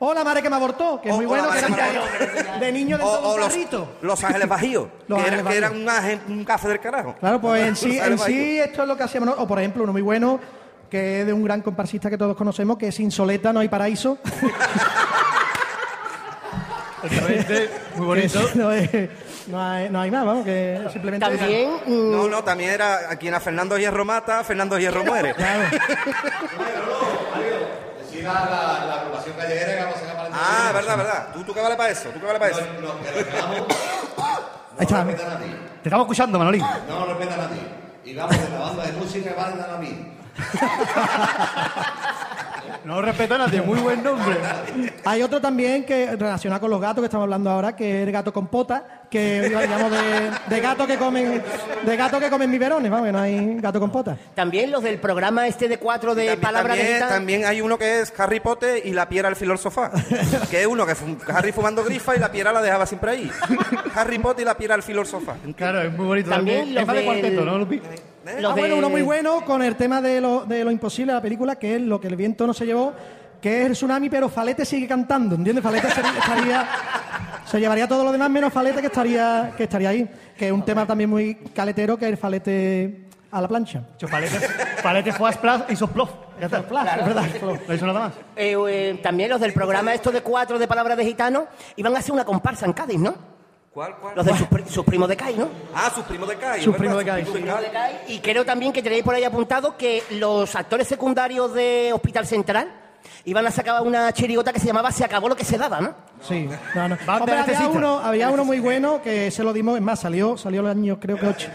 Hola, 0.00 0.24
madre 0.24 0.42
que 0.42 0.50
me 0.50 0.56
abortó, 0.56 1.00
que 1.00 1.08
es 1.08 1.14
O- 1.14 1.16
muy 1.16 1.24
o 1.24 1.28
bueno, 1.28 1.46
la 1.46 1.52
que 1.54 1.58
era 1.60 2.58
de, 2.58 2.72
niño 2.72 2.98
de 2.98 3.04
O, 3.04 3.06
o 3.08 3.34
un 3.34 3.40
los, 3.40 3.48
carrito. 3.48 3.88
los 4.02 4.22
Ángeles 4.24 4.48
Bajíos, 4.48 4.88
que, 5.08 5.14
era- 5.14 5.36
que 5.36 5.42
Bajíos. 5.42 5.64
eran 5.64 6.20
un, 6.28 6.44
café 6.44 6.68
del 6.68 6.80
carajo. 6.80 7.14
Claro, 7.20 7.40
pues 7.40 7.62
en 7.64 7.76
sí, 7.76 7.98
esto 8.58 8.82
es 8.82 8.88
lo 8.88 8.96
que 8.96 9.02
hacíamos. 9.04 9.34
O 9.38 9.46
por 9.46 9.58
ejemplo, 9.60 9.82
uno 9.84 9.92
muy 9.92 10.02
bueno, 10.02 10.40
que 10.90 11.20
es 11.20 11.26
de 11.26 11.32
un 11.32 11.42
gran 11.44 11.60
comparsista 11.62 12.08
que 12.10 12.18
todos 12.18 12.36
conocemos, 12.36 12.76
que 12.78 12.88
es 12.88 13.00
Insoleta, 13.00 13.52
no 13.52 13.60
hay 13.60 13.68
paraíso. 13.68 14.18
Muy 17.96 18.06
bonito. 18.06 18.40
Que 18.52 18.58
no, 18.58 18.72
es- 18.72 18.90
no 19.46 19.60
hay, 19.62 19.90
no 19.90 20.00
hay 20.00 20.10
más, 20.10 20.24
vamos, 20.24 20.44
que 20.44 20.86
simplemente. 20.92 21.26
También... 21.26 21.70
mm, 21.86 22.10
No, 22.12 22.28
no, 22.28 22.42
también 22.42 22.70
era 22.70 23.10
a 23.10 23.16
quien 23.16 23.34
a 23.34 23.40
Fernando 23.40 23.76
Hierro 23.76 24.04
mata, 24.04 24.42
Fernando 24.42 24.78
Hierro 24.78 25.04
muere. 25.04 25.34
Claro. 28.24 28.40
La, 28.50 28.86
la 28.86 28.94
agrupación 29.02 29.36
callejera 29.36 29.74
que 29.76 29.80
vamos 29.82 29.96
a 29.96 30.00
sacar 30.00 30.14
para 30.16 30.28
el 30.28 30.34
Ah, 30.34 30.70
verdad, 30.72 30.96
verdad. 30.96 31.28
¿Tú, 31.34 31.44
tú 31.44 31.52
qué 31.52 31.60
vale 31.60 31.76
para 31.76 31.90
eso? 31.90 32.08
¿Tú 32.08 32.20
qué 32.20 32.26
vale 32.26 32.38
para 32.38 32.52
eso? 32.52 32.60
No, 32.80 32.88
no, 32.94 33.02
que 33.02 33.10
reclamos, 33.10 33.56
Ahí 34.78 34.86
está. 34.86 35.04
Te 35.04 35.14
estamos 35.88 36.04
escuchando, 36.06 36.38
Manolín. 36.38 36.62
No 36.88 37.00
nos 37.00 37.08
respetan 37.10 37.40
a 37.40 37.48
ti. 37.50 37.60
Y 38.06 38.14
vamos 38.14 38.38
de 38.40 38.48
la 38.48 38.58
banda 38.60 38.84
de 38.86 38.92
música 38.92 39.28
que 39.28 39.36
van 39.36 39.60
a 39.60 39.76
mí. 39.76 40.13
No 42.84 43.00
respeto 43.00 43.34
a 43.34 43.38
nadie, 43.38 43.62
muy 43.62 43.78
buen 43.78 44.02
nombre. 44.02 44.36
Hay 45.06 45.22
otro 45.22 45.40
también 45.40 45.86
que 45.86 46.16
relacionado 46.16 46.60
con 46.60 46.70
los 46.70 46.80
gatos 46.82 47.00
que 47.00 47.06
estamos 47.06 47.24
hablando 47.24 47.48
ahora, 47.48 47.74
que 47.74 48.02
es 48.02 48.06
el 48.06 48.12
gato 48.12 48.30
con 48.30 48.48
pota, 48.48 49.03
que 49.10 49.42
digamos 49.42 49.90
de, 49.90 50.30
de 50.54 50.60
gato 50.60 50.86
que 50.86 50.96
comen 50.96 51.42
de 51.84 51.96
gato 51.96 52.18
que 52.18 52.28
comen 52.30 52.50
biberones, 52.50 52.90
vamos, 52.90 53.06
que 53.06 53.12
no 53.12 53.20
hay 53.20 53.56
gato 53.60 53.78
con 53.78 53.90
pota. 53.90 54.16
También 54.34 54.70
los 54.70 54.82
del 54.82 54.98
programa 54.98 55.46
este 55.46 55.68
de 55.68 55.78
cuatro 55.78 56.14
de 56.14 56.26
También, 56.26 56.40
palabras 56.40 56.76
de 56.76 56.82
también, 56.84 57.08
también 57.08 57.44
hay 57.46 57.60
uno 57.60 57.78
que 57.78 58.00
es 58.00 58.12
Harry 58.18 58.40
Potter 58.40 58.82
y 58.84 58.92
la 58.92 59.08
piedra 59.08 59.28
al 59.28 59.36
filo 59.36 59.52
del 59.52 59.58
sofá. 59.58 59.90
que 60.50 60.60
es 60.62 60.66
uno 60.66 60.84
que 60.86 60.94
fum- 60.96 61.18
Harry 61.32 61.52
fumando 61.52 61.84
grifa 61.84 62.16
y 62.16 62.18
la 62.18 62.30
piedra 62.32 62.52
la 62.52 62.60
dejaba 62.62 62.86
siempre 62.86 63.10
ahí. 63.12 63.30
Harry 63.94 64.18
Potter 64.18 64.42
y 64.42 64.46
la 64.46 64.56
piedra 64.56 64.74
al 64.74 64.82
filo 64.82 65.00
del 65.02 65.08
sofá. 65.08 65.34
Claro, 65.56 65.82
es 65.82 65.92
muy 65.96 66.06
bonito 66.06 66.30
También 66.30 66.74
los 66.74 66.80
Es 66.82 66.86
más 66.86 66.96
de 66.96 67.02
del- 67.02 67.06
cuarteto, 67.06 67.44
¿no, 67.44 67.58
Lupi? 67.58 67.76
¿Eh? 67.76 68.40
Los 68.40 68.52
ah, 68.52 68.54
bueno, 68.56 68.74
de- 68.74 68.78
uno 68.80 68.88
muy 68.90 69.02
bueno 69.02 69.42
con 69.44 69.62
el 69.62 69.76
tema 69.76 70.00
de 70.00 70.20
lo, 70.20 70.44
de 70.46 70.64
lo 70.64 70.70
imposible 70.70 71.12
de 71.12 71.18
la 71.18 71.22
película, 71.22 71.56
que 71.56 71.76
es 71.76 71.80
lo 71.82 72.00
que 72.00 72.08
el 72.08 72.16
viento 72.16 72.46
no 72.46 72.54
se 72.54 72.64
llevó, 72.64 72.92
que 73.40 73.60
es 73.60 73.66
el 73.66 73.72
tsunami, 73.72 74.08
pero 74.08 74.30
Falete 74.30 74.64
sigue 74.64 74.88
cantando, 74.88 75.34
¿entiendes? 75.36 75.62
Falete 75.62 75.90
sería- 75.90 76.12
estaría, 76.18 76.68
Se 77.46 77.60
llevaría 77.60 77.86
todo 77.86 78.04
lo 78.04 78.12
demás 78.12 78.30
menos 78.30 78.52
falete 78.52 78.80
que 78.80 78.86
estaría, 78.86 79.52
que 79.56 79.64
estaría 79.64 79.90
ahí. 79.90 80.08
Que 80.36 80.46
es 80.46 80.52
un 80.52 80.64
tema 80.64 80.86
también 80.86 81.10
muy 81.10 81.34
caletero, 81.54 81.96
que 81.96 82.06
es 82.06 82.10
el 82.12 82.16
falete 82.16 83.06
a 83.30 83.40
la 83.40 83.48
plancha. 83.48 83.82
Hecho 83.96 84.08
palete, 84.82 85.12
fue 85.12 85.32
Splash 85.32 85.62
y 85.68 85.76
Sosplof. 85.76 86.10
Ya 86.40 86.46
está. 86.46 86.62
Claro, 86.64 87.02
es 87.02 87.06
verdad. 87.06 87.24
No 87.68 87.74
hizo 87.74 87.86
nada 87.86 88.00
más. 88.00 88.12
Eh, 88.34 88.56
eh, 88.68 89.00
también 89.02 89.30
los 89.30 89.40
del 89.40 89.52
programa 89.52 89.94
esto 89.94 90.10
de 90.10 90.20
cuatro 90.22 90.58
de 90.58 90.66
palabras 90.66 90.96
de 90.96 91.04
gitano 91.04 91.46
iban 91.76 91.94
a 91.94 91.98
hacer 92.00 92.12
una 92.12 92.24
comparsa 92.24 92.66
en 92.66 92.72
Cádiz, 92.72 92.98
¿no? 92.98 93.14
¿Cuál, 93.72 93.96
cuál? 94.00 94.14
Los 94.16 94.24
de 94.26 94.36
sus, 94.36 94.46
pri- 94.46 94.64
sus 94.68 94.84
primos 94.84 95.08
de 95.08 95.16
Cádiz, 95.16 95.36
¿no? 95.36 95.48
Ah, 95.74 95.90
sus 95.94 96.04
primos 96.04 96.28
de 96.28 96.36
Cádiz. 96.36 96.62
Sus 96.64 96.76
primos 96.76 96.98
de 96.98 97.04
Cádiz. 97.04 97.24
Sus 97.26 97.34
primos 97.34 97.60
de 97.60 97.68
Cádiz. 97.70 97.96
Y 98.08 98.20
creo 98.20 98.44
también 98.44 98.72
que 98.72 98.82
tenéis 98.82 99.02
por 99.04 99.14
ahí 99.14 99.24
apuntado 99.24 99.76
que 99.76 100.02
los 100.10 100.54
actores 100.54 100.86
secundarios 100.86 101.52
de 101.54 101.90
Hospital 101.92 102.26
Central 102.26 102.68
iban 103.24 103.46
a 103.46 103.50
sacar 103.50 103.82
una 103.82 104.12
chirigota 104.12 104.52
que 104.52 104.60
se 104.60 104.66
llamaba 104.66 104.90
Se 104.92 105.04
acabó 105.04 105.28
lo 105.28 105.36
que 105.36 105.44
se 105.44 105.56
daba, 105.58 105.80
¿no? 105.80 105.94
Sí, 106.26 106.48
no, 106.74 106.82
Hombre, 107.14 107.34
había 107.38 107.68
uno, 107.68 107.98
había 107.98 108.30
uno 108.30 108.44
muy 108.44 108.60
bueno 108.60 109.00
que 109.02 109.30
se 109.30 109.42
lo 109.42 109.52
dimos, 109.52 109.76
es 109.76 109.82
más, 109.82 110.00
salió, 110.00 110.36
salió 110.36 110.60
el 110.62 110.66
año 110.68 110.98
creo 110.98 111.16
que 111.18 111.26
och- 111.26 111.48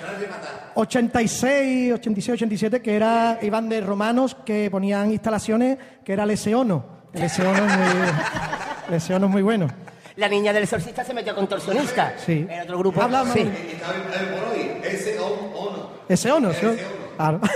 86, 0.75 1.93
86, 1.93 2.33
87, 2.35 2.81
que 2.81 2.95
era, 2.95 3.37
iban 3.41 3.67
de 3.69 3.81
romanos 3.81 4.35
que 4.45 4.69
ponían 4.71 5.11
instalaciones 5.11 5.77
que 6.05 6.13
era 6.13 6.23
el 6.23 6.31
Eseono. 6.31 6.85
El 7.13 7.23
Eseono 7.23 7.65
es 7.65 7.77
muy, 7.77 7.87
el 8.89 8.93
Eseono 8.95 9.25
es 9.25 9.31
muy 9.31 9.41
bueno. 9.41 9.67
La 10.15 10.27
niña 10.27 10.51
del 10.53 10.63
exorcista 10.63 11.03
se 11.03 11.13
metió 11.13 11.31
a 11.31 11.35
contorsionista. 11.35 12.13
Sí. 12.23 12.45
En 12.49 12.61
otro 12.61 12.77
grupo. 12.79 13.01
Hablamos. 13.01 13.33
Sí. 13.33 13.49
Ese 14.83 15.17
o, 15.19 15.25
o 15.27 15.71
no. 15.77 15.89
Eseono, 16.09 16.51
¿sí? 16.53 16.67
Claro. 17.15 17.39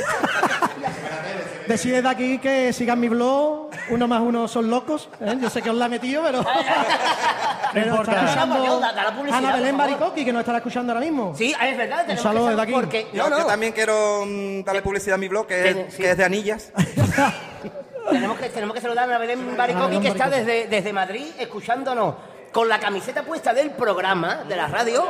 Decide 1.67 2.01
de 2.01 2.09
aquí 2.09 2.37
que 2.39 2.73
sigan 2.73 2.99
mi 2.99 3.09
blog, 3.09 3.69
uno 3.89 4.07
más 4.07 4.21
uno 4.21 4.47
son 4.47 4.69
locos. 4.69 5.09
¿eh? 5.21 5.37
Yo 5.39 5.49
sé 5.49 5.61
que 5.61 5.69
os 5.69 5.75
la 5.75 5.85
he 5.85 5.89
metido, 5.89 6.23
pero. 6.23 6.43
pero 7.73 7.87
importa. 7.87 8.11
está 8.11 8.25
escuchando 8.25 9.35
Ana 9.35 9.55
Belén. 9.55 9.77
Baricoqui, 9.77 10.25
que 10.25 10.33
nos 10.33 10.41
estará 10.41 10.57
escuchando 10.57 10.93
ahora 10.93 11.05
mismo. 11.05 11.33
Sí, 11.35 11.53
es 11.61 11.77
verdad. 11.77 12.01
tenemos 12.01 12.23
saludo 12.23 12.45
que 12.45 12.49
desde 12.51 12.61
aquí. 12.61 12.71
Porque, 12.73 13.07
no, 13.13 13.29
no, 13.29 13.39
yo 13.39 13.45
también 13.45 13.73
quiero 13.73 14.25
mm, 14.25 14.63
darle 14.63 14.81
publicidad 14.81 15.15
a 15.15 15.17
mi 15.17 15.27
blog, 15.27 15.47
que 15.47 15.69
es, 15.69 15.77
sí. 15.93 16.01
que 16.01 16.11
es 16.11 16.17
de 16.17 16.23
anillas. 16.23 16.71
tenemos, 18.09 18.37
que, 18.37 18.49
tenemos 18.49 18.75
que 18.75 18.81
saludar 18.81 19.11
a 19.11 19.17
Belén 19.17 19.55
Baricoqui, 19.57 19.99
que 19.99 20.09
está 20.09 20.29
desde, 20.29 20.67
desde 20.67 20.93
Madrid 20.93 21.27
escuchándonos 21.37 22.15
con 22.51 22.69
la 22.69 22.79
camiseta 22.79 23.23
puesta 23.23 23.53
del 23.53 23.71
programa, 23.71 24.43
de 24.47 24.55
la 24.55 24.67
radio. 24.67 25.09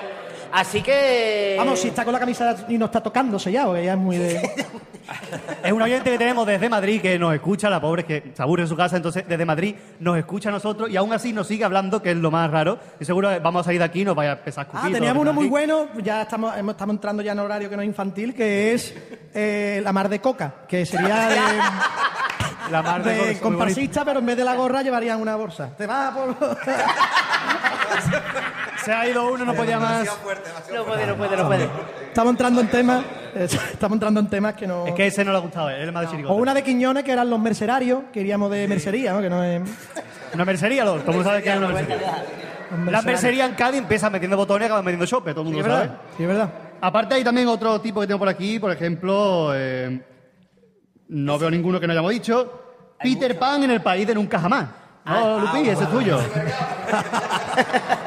Así 0.53 0.81
que... 0.81 1.55
Vamos, 1.57 1.79
si 1.79 1.87
está 1.89 2.03
con 2.05 2.13
la 2.13 2.19
camisa 2.19 2.55
y 2.69 2.77
no 2.77 2.85
está 2.85 3.01
tocándose 3.01 3.51
ya, 3.51 3.65
porque 3.65 3.83
ya 3.85 3.93
es 3.93 3.99
muy 3.99 4.17
de. 4.17 4.49
Es 5.63 5.71
un 5.71 5.81
oyente 5.81 6.09
que 6.11 6.17
tenemos 6.17 6.45
desde 6.47 6.69
Madrid 6.69 7.01
que 7.01 7.19
nos 7.19 7.33
escucha, 7.33 7.69
la 7.69 7.81
pobre 7.81 8.01
es 8.03 8.07
que 8.07 8.31
se 8.33 8.41
aburre 8.41 8.61
en 8.63 8.69
su 8.69 8.75
casa, 8.77 8.95
entonces 8.95 9.25
desde 9.27 9.45
Madrid 9.45 9.75
nos 9.99 10.17
escucha 10.17 10.47
a 10.49 10.51
nosotros 10.53 10.89
y 10.89 10.95
aún 10.95 11.11
así 11.11 11.33
nos 11.33 11.47
sigue 11.47 11.65
hablando, 11.65 12.01
que 12.01 12.11
es 12.11 12.17
lo 12.17 12.31
más 12.31 12.49
raro. 12.49 12.79
Y 12.99 13.05
seguro 13.05 13.29
vamos 13.41 13.61
a 13.61 13.63
salir 13.65 13.79
de 13.79 13.85
aquí 13.85 14.01
y 14.01 14.05
nos 14.05 14.15
vaya 14.15 14.31
a 14.31 14.33
empezar 14.35 14.65
a 14.65 14.67
escupir. 14.67 14.89
Ah, 14.89 14.93
teníamos 14.93 15.21
uno 15.21 15.33
muy 15.33 15.47
bueno, 15.47 15.87
ya 16.01 16.21
estamos, 16.21 16.55
hemos- 16.57 16.73
estamos 16.73 16.95
entrando 16.95 17.21
ya 17.21 17.33
en 17.33 17.39
horario 17.39 17.69
que 17.69 17.75
no 17.75 17.81
es 17.81 17.87
infantil, 17.87 18.33
que 18.33 18.73
es 18.73 18.93
eh, 19.33 19.81
la 19.83 19.91
mar 19.91 20.07
de 20.07 20.19
coca, 20.21 20.53
que 20.67 20.85
sería 20.85 21.27
de, 21.29 21.37
La 22.71 22.81
mar 22.81 23.03
de, 23.03 23.13
de 23.25 23.39
comparsista, 23.39 24.05
pero 24.05 24.19
en 24.19 24.25
vez 24.25 24.37
de 24.37 24.45
la 24.45 24.55
gorra 24.55 24.81
llevarían 24.83 25.19
una 25.19 25.35
bolsa. 25.35 25.75
Te 25.75 25.85
vas 25.85 26.13
por. 26.15 26.35
Se 28.83 28.91
ha 28.91 29.07
ido 29.07 29.31
uno, 29.31 29.45
no 29.45 29.53
podía 29.53 29.79
más. 29.79 30.07
Fuerte, 30.09 30.49
No 30.73 30.83
puede, 30.85 31.07
no 31.07 31.15
puede, 31.15 31.37
no 31.37 31.47
puede. 31.47 31.69
estamos 32.07 32.31
entrando 32.31 32.61
en 32.61 32.67
temas. 32.67 33.03
eh, 33.35 33.47
estamos 33.73 33.95
entrando 33.95 34.19
en 34.19 34.27
temas 34.27 34.53
que 34.55 34.67
no. 34.67 34.85
Es 34.87 34.93
que 34.93 35.07
ese 35.07 35.23
no 35.23 35.31
le 35.31 35.37
ha 35.37 35.41
gustado, 35.41 35.69
él 35.69 35.87
es 35.87 35.93
más 35.93 36.01
de 36.03 36.07
O 36.07 36.11
chirigota. 36.11 36.33
una 36.35 36.53
de 36.53 36.63
Quiñones, 36.63 37.03
que 37.03 37.11
eran 37.11 37.29
los 37.29 37.39
mercenarios, 37.39 38.03
que 38.11 38.21
iríamos 38.21 38.51
de 38.51 38.67
mercería, 38.67 39.13
¿no? 39.13 39.21
Que 39.21 39.29
no 39.29 39.43
es. 39.43 39.61
Una 40.33 40.45
mercería, 40.45 40.83
lo- 40.83 40.93
todo 40.97 41.11
el 41.11 41.17
mundo 41.17 41.29
sabe 41.29 41.43
que 41.43 41.49
es 41.51 41.57
una 41.57 41.67
mercería. 41.69 42.23
los 42.83 42.91
La 42.91 43.01
mercería 43.03 43.45
en 43.45 43.53
Cádiz 43.53 43.79
empieza 43.79 44.09
metiendo 44.09 44.35
botones 44.35 44.65
y 44.65 44.67
acaba 44.67 44.81
metiendo 44.81 45.05
chope, 45.05 45.31
todo 45.31 45.41
el 45.41 45.53
mundo 45.53 45.59
lo 45.67 45.73
sabe. 45.73 45.87
verdad. 45.87 46.01
Sí, 46.17 46.23
es 46.23 46.27
verdad. 46.29 46.49
Aparte 46.81 47.15
hay 47.15 47.23
también 47.23 47.47
otro 47.47 47.79
tipo 47.79 48.01
que 48.01 48.07
tengo 48.07 48.19
por 48.19 48.27
aquí, 48.29 48.59
por 48.59 48.71
ejemplo, 48.71 49.51
eh, 49.55 50.01
no 51.09 51.37
veo 51.39 51.49
ninguno 51.51 51.79
que 51.79 51.87
no 51.87 51.93
hayamos 51.93 52.11
dicho. 52.11 52.59
Peter 53.01 53.37
Pan 53.37 53.63
en 53.63 53.71
el 53.71 53.81
país 53.81 54.05
de 54.07 54.15
nunca 54.15 54.39
jamás. 54.39 54.65
No, 55.05 55.39
Lupi, 55.39 55.69
ese 55.69 55.83
es 55.83 55.89
tuyo. 55.89 56.19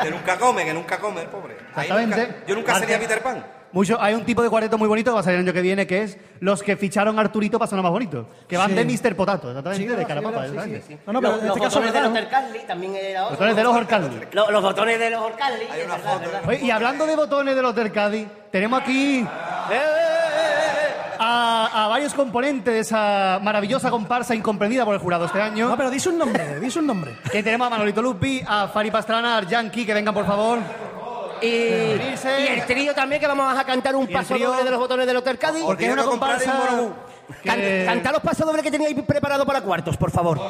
Que 0.02 0.10
nunca 0.10 0.36
come, 0.38 0.64
que 0.64 0.74
nunca 0.74 0.98
come, 0.98 1.22
el 1.22 1.28
pobre. 1.28 1.56
Ahí 1.74 1.86
Exactamente. 1.88 2.26
nunca- 2.26 2.46
yo 2.46 2.54
nunca 2.56 2.78
sería 2.78 2.98
Peter 2.98 3.22
Pan. 3.22 3.44
Mucho, 3.72 4.00
hay 4.00 4.14
un 4.14 4.24
tipo 4.24 4.42
de 4.42 4.48
cuarteto 4.48 4.78
muy 4.78 4.88
bonito 4.88 5.10
que 5.10 5.14
va 5.14 5.20
a 5.20 5.22
salir 5.24 5.40
el 5.40 5.44
año 5.44 5.52
que 5.52 5.60
viene, 5.60 5.86
que 5.86 6.02
es 6.04 6.16
los 6.40 6.62
que 6.62 6.76
ficharon 6.76 7.18
a 7.18 7.20
Arturito 7.22 7.58
para 7.58 7.68
sonar 7.68 7.82
más 7.82 7.92
bonito. 7.92 8.28
Que 8.48 8.56
van 8.56 8.70
Sí. 8.70 8.74
de 8.76 8.84
Mr. 8.84 9.14
Potato, 9.16 9.48
exactamente, 9.50 9.84
Sí, 9.84 9.96
de 9.96 10.04
Carapapa, 10.06 10.46
exactamente. 10.46 10.98
No, 11.06 11.12
no, 11.12 11.20
pero 11.20 11.32
los, 11.34 11.42
en 11.42 11.48
los 11.48 11.56
este 11.56 11.64
caso 11.66 11.80
botones 11.80 11.88
es 11.88 11.92
de 11.94 12.00
verdad. 12.00 12.02
los 12.02 12.12
¿no? 12.12 12.20
Tercalli 12.20 12.66
también 12.66 12.96
era 12.96 13.22
otro. 13.24 13.36
Botones 13.36 13.56
de 13.56 13.62
los 13.64 13.76
Orcaldi. 13.76 14.20
Los, 14.32 14.50
los 14.50 14.62
botones 14.62 14.98
de 14.98 15.10
los 15.10 15.20
Orcalli. 15.22 15.64
Hay 15.70 15.82
una 15.82 15.96
verdad, 15.96 16.12
foto. 16.12 16.20
verdad. 16.30 16.48
Oye, 16.48 16.58
y 16.64 16.70
hablando 16.70 17.06
de 17.06 17.16
botones 17.16 17.56
de 17.56 17.62
los 17.62 17.74
del 17.74 17.92
Cádiz, 17.92 18.28
tenemos 18.50 18.80
aquí 18.80 19.26
a, 21.18 21.84
a 21.84 21.88
varios 21.88 22.14
componentes 22.14 22.72
de 22.74 22.80
esa 22.80 23.38
maravillosa 23.42 23.90
comparsa 23.90 24.34
incomprendida 24.34 24.84
por 24.84 24.94
el 24.94 25.00
jurado 25.00 25.26
este 25.26 25.40
año. 25.40 25.68
No, 25.68 25.76
pero 25.76 25.90
dice 25.90 26.08
un 26.08 26.18
nombre, 26.18 26.60
dice 26.60 26.78
un 26.78 26.86
nombre. 26.86 27.16
Que 27.30 27.42
tenemos 27.42 27.66
a 27.66 27.70
Manolito 27.70 28.02
Lupi, 28.02 28.42
a 28.46 28.68
Fari 28.68 28.90
Pastrana, 28.90 29.38
a 29.38 29.42
Yankee, 29.42 29.84
que 29.86 29.94
vengan 29.94 30.14
por 30.14 30.26
favor. 30.26 30.58
Y, 31.42 31.46
y 31.46 32.46
el 32.48 32.64
trío 32.66 32.94
también, 32.94 33.20
que 33.20 33.26
vamos 33.26 33.56
a 33.58 33.64
cantar 33.64 33.94
un 33.94 34.06
paso 34.06 34.34
trío- 34.34 34.48
doble 34.48 34.64
de 34.64 34.70
los 34.70 34.78
botones 34.80 35.06
del 35.06 35.16
Hotel 35.18 35.38
Cádiz. 35.38 35.62
Porque 35.64 35.86
es 35.86 35.92
una 35.92 36.04
comparsa. 36.04 36.52
que- 37.42 38.00
los 38.12 38.22
pasos 38.22 38.46
dobles 38.46 38.62
que 38.62 38.70
teníais 38.70 38.94
preparado 39.06 39.44
para 39.44 39.60
cuartos, 39.60 39.96
por 39.96 40.10
favor. 40.10 40.40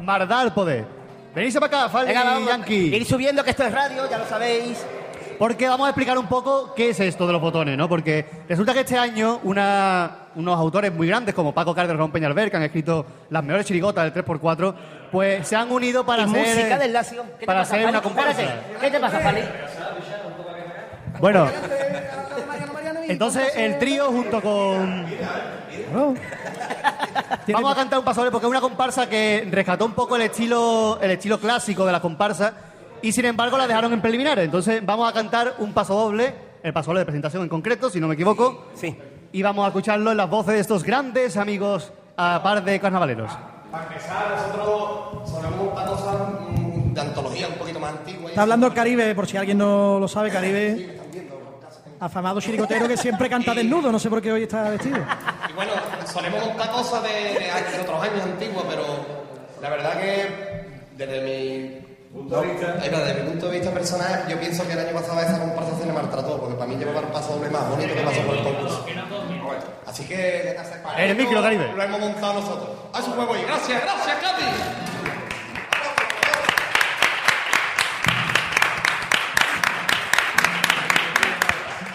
Mardar 0.00 0.52
poder. 0.54 0.84
Venirse 1.34 1.60
para 1.60 1.82
acá, 1.82 1.88
Fari 1.90 2.08
Venga, 2.08 2.22
y 2.22 2.26
vamos. 2.26 2.48
Yankee. 2.48 2.96
Ir 2.96 3.04
subiendo, 3.04 3.42
que 3.42 3.50
esto 3.50 3.64
es 3.64 3.72
radio, 3.72 4.08
ya 4.08 4.18
lo 4.18 4.26
sabéis. 4.26 4.84
Porque 5.38 5.68
vamos 5.68 5.86
a 5.86 5.90
explicar 5.90 6.16
un 6.18 6.26
poco 6.26 6.72
qué 6.74 6.90
es 6.90 7.00
esto 7.00 7.26
de 7.26 7.32
los 7.32 7.42
botones, 7.42 7.76
¿no? 7.76 7.88
Porque 7.88 8.24
resulta 8.48 8.72
que 8.72 8.80
este 8.80 8.96
año 8.98 9.40
una- 9.44 10.10
unos 10.36 10.58
autores 10.58 10.92
muy 10.92 11.06
grandes 11.08 11.34
como 11.34 11.52
Paco 11.52 11.74
Cárdenas 11.74 11.98
Ron 11.98 12.10
Peñalver, 12.12 12.50
que 12.50 12.56
han 12.56 12.62
escrito 12.62 13.04
las 13.30 13.42
mejores 13.44 13.66
chirigotas 13.66 14.04
del 14.04 14.12
3x4, 14.24 14.74
pues 15.12 15.46
se 15.46 15.56
han 15.56 15.70
unido 15.70 16.04
para 16.04 16.22
y 16.22 16.24
hacer, 16.26 16.56
música 16.56 16.78
del 16.78 16.92
Lazio. 16.92 17.22
¿Qué 17.22 17.40
te 17.40 17.46
para 17.46 17.60
pasa, 17.60 17.74
hacer 17.76 17.88
una 17.88 18.02
comparsa. 18.02 18.42
¿Qué 18.80 18.90
te 18.90 19.00
pasa, 19.00 19.20
Fali? 19.20 19.40
Bueno, 21.20 21.48
entonces 23.08 23.52
el 23.56 23.78
trío 23.78 24.06
junto 24.06 24.40
con... 24.40 25.06
Vamos 27.52 27.72
a 27.72 27.74
cantar 27.76 27.98
un 27.98 28.04
paso 28.04 28.20
doble 28.20 28.30
porque 28.32 28.46
es 28.46 28.50
una 28.50 28.60
comparsa 28.60 29.08
que 29.08 29.46
rescató 29.50 29.84
un 29.84 29.92
poco 29.92 30.16
el 30.16 30.22
estilo, 30.22 30.98
el 31.00 31.12
estilo 31.12 31.38
clásico 31.38 31.84
de 31.86 31.92
la 31.92 32.00
comparsa 32.00 32.52
y 33.04 33.12
sin 33.12 33.26
embargo 33.26 33.58
la 33.58 33.66
dejaron 33.66 33.92
en 33.92 34.00
preliminares. 34.00 34.46
Entonces 34.46 34.84
vamos 34.84 35.06
a 35.06 35.12
cantar 35.12 35.56
un 35.58 35.74
paso 35.74 35.94
doble, 35.94 36.34
el 36.62 36.72
paso 36.72 36.86
doble 36.86 37.00
de 37.00 37.04
presentación 37.04 37.42
en 37.42 37.50
concreto, 37.50 37.90
si 37.90 38.00
no 38.00 38.08
me 38.08 38.14
equivoco. 38.14 38.68
Sí. 38.74 38.96
Y 39.30 39.42
vamos 39.42 39.62
a 39.66 39.68
escucharlo 39.68 40.10
en 40.10 40.16
las 40.16 40.30
voces 40.30 40.54
de 40.54 40.60
estos 40.60 40.82
grandes 40.82 41.36
amigos 41.36 41.92
a 42.16 42.40
par 42.42 42.64
de 42.64 42.80
carnavaleros. 42.80 43.30
Para 43.70 43.84
empezar, 43.84 44.30
nosotros 44.30 45.30
sonamos 45.30 45.72
una 45.74 45.84
cosa 45.84 46.12
mm, 46.48 46.94
de 46.94 47.00
antología 47.02 47.48
un 47.48 47.54
poquito 47.56 47.78
más 47.78 47.92
antigua. 47.92 48.30
Está 48.30 48.40
hablando 48.40 48.68
el 48.68 48.72
Caribe, 48.72 49.14
por 49.14 49.26
si 49.26 49.36
alguien 49.36 49.58
no 49.58 49.98
lo 50.00 50.08
sabe, 50.08 50.30
Caribe. 50.30 50.98
Afamado 52.00 52.40
chirigotero 52.40 52.88
que 52.88 52.96
siempre 52.96 53.28
canta 53.28 53.52
desnudo, 53.52 53.92
no 53.92 53.98
sé 53.98 54.08
por 54.08 54.22
qué 54.22 54.32
hoy 54.32 54.44
está 54.44 54.70
vestido. 54.70 54.96
Y 55.50 55.52
bueno, 55.52 55.72
solemos 56.10 56.42
montar 56.46 56.70
cosas 56.70 57.02
de, 57.02 57.08
de, 57.08 57.76
de 57.76 57.82
otros 57.82 58.02
años 58.02 58.22
antiguos, 58.22 58.64
pero 58.66 58.84
la 59.60 59.68
verdad 59.68 60.00
que 60.00 60.64
desde 60.96 61.20
mi 61.20 61.93
punto 62.14 62.40
de 62.40 62.46
vista, 62.46 62.72
desde 62.74 63.22
mi 63.22 63.30
punto 63.30 63.46
de 63.46 63.58
vista 63.58 63.74
personal, 63.74 64.24
yo 64.28 64.38
pienso 64.38 64.66
que 64.66 64.72
el 64.72 64.78
año 64.78 64.92
pasado 64.92 65.20
esa 65.20 65.38
comparsa 65.38 65.76
se 65.78 65.86
le 65.86 65.92
maltrató, 65.92 66.38
porque 66.38 66.54
para 66.54 66.66
mí 66.66 66.76
llevaba 66.76 67.00
el 67.00 67.06
paso 67.08 67.34
doble 67.34 67.50
más 67.50 67.68
bonito 67.68 67.92
que 67.92 68.02
pasó 68.02 68.22
por 68.22 68.36
el 68.36 68.44
concurso. 68.44 68.86
Así 69.86 70.04
que 70.04 70.56
el 70.96 71.16
micro, 71.16 71.42
Caribe. 71.42 71.72
lo 71.74 71.82
hemos 71.82 72.00
montado 72.00 72.34
nosotros. 72.34 72.70
A 72.92 73.02
su 73.02 73.10
juego 73.12 73.36
y 73.36 73.42
gracias, 73.42 73.82
gracias, 73.82 74.16
Katy. 74.16 74.44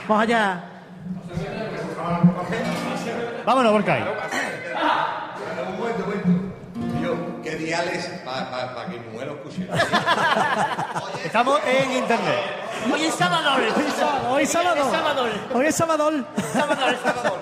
Vamos 0.08 0.24
allá. 0.24 0.64
Vámonos, 3.46 3.72
Borcay. 3.72 4.04
Para 8.26 8.86
que 8.90 9.00
mi 9.00 9.10
mujer 9.12 9.28
lo 9.28 9.34
escuche. 9.36 9.68
Estamos 11.26 11.60
en 11.66 11.92
internet. 11.92 12.40
Hoy 12.92 13.04
es 13.04 13.16
sábado. 13.16 13.56
Hoy 14.30 14.44
es 14.44 14.50
sábado. 14.50 14.76
Es 14.76 14.92
sábado. 14.92 15.26
Hoy 15.54 15.66
es 15.66 15.76
sábado. 15.76 16.12
Sábado, 16.54 16.90
es 16.90 17.00
sábado. 17.02 17.38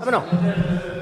Vámonos. 0.00 0.97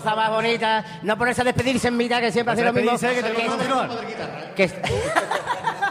Cosa 0.00 0.14
más 0.14 0.30
bonita. 0.30 0.84
No 1.02 1.16
ponerse 1.18 1.40
a 1.40 1.44
despedirse 1.44 1.88
en 1.88 1.96
mitad, 1.96 2.20
que 2.20 2.32
siempre 2.32 2.52
hace 2.54 2.64
lo 2.64 2.72
mismo. 2.72 2.98
Que 2.98 4.68
que 4.68 4.72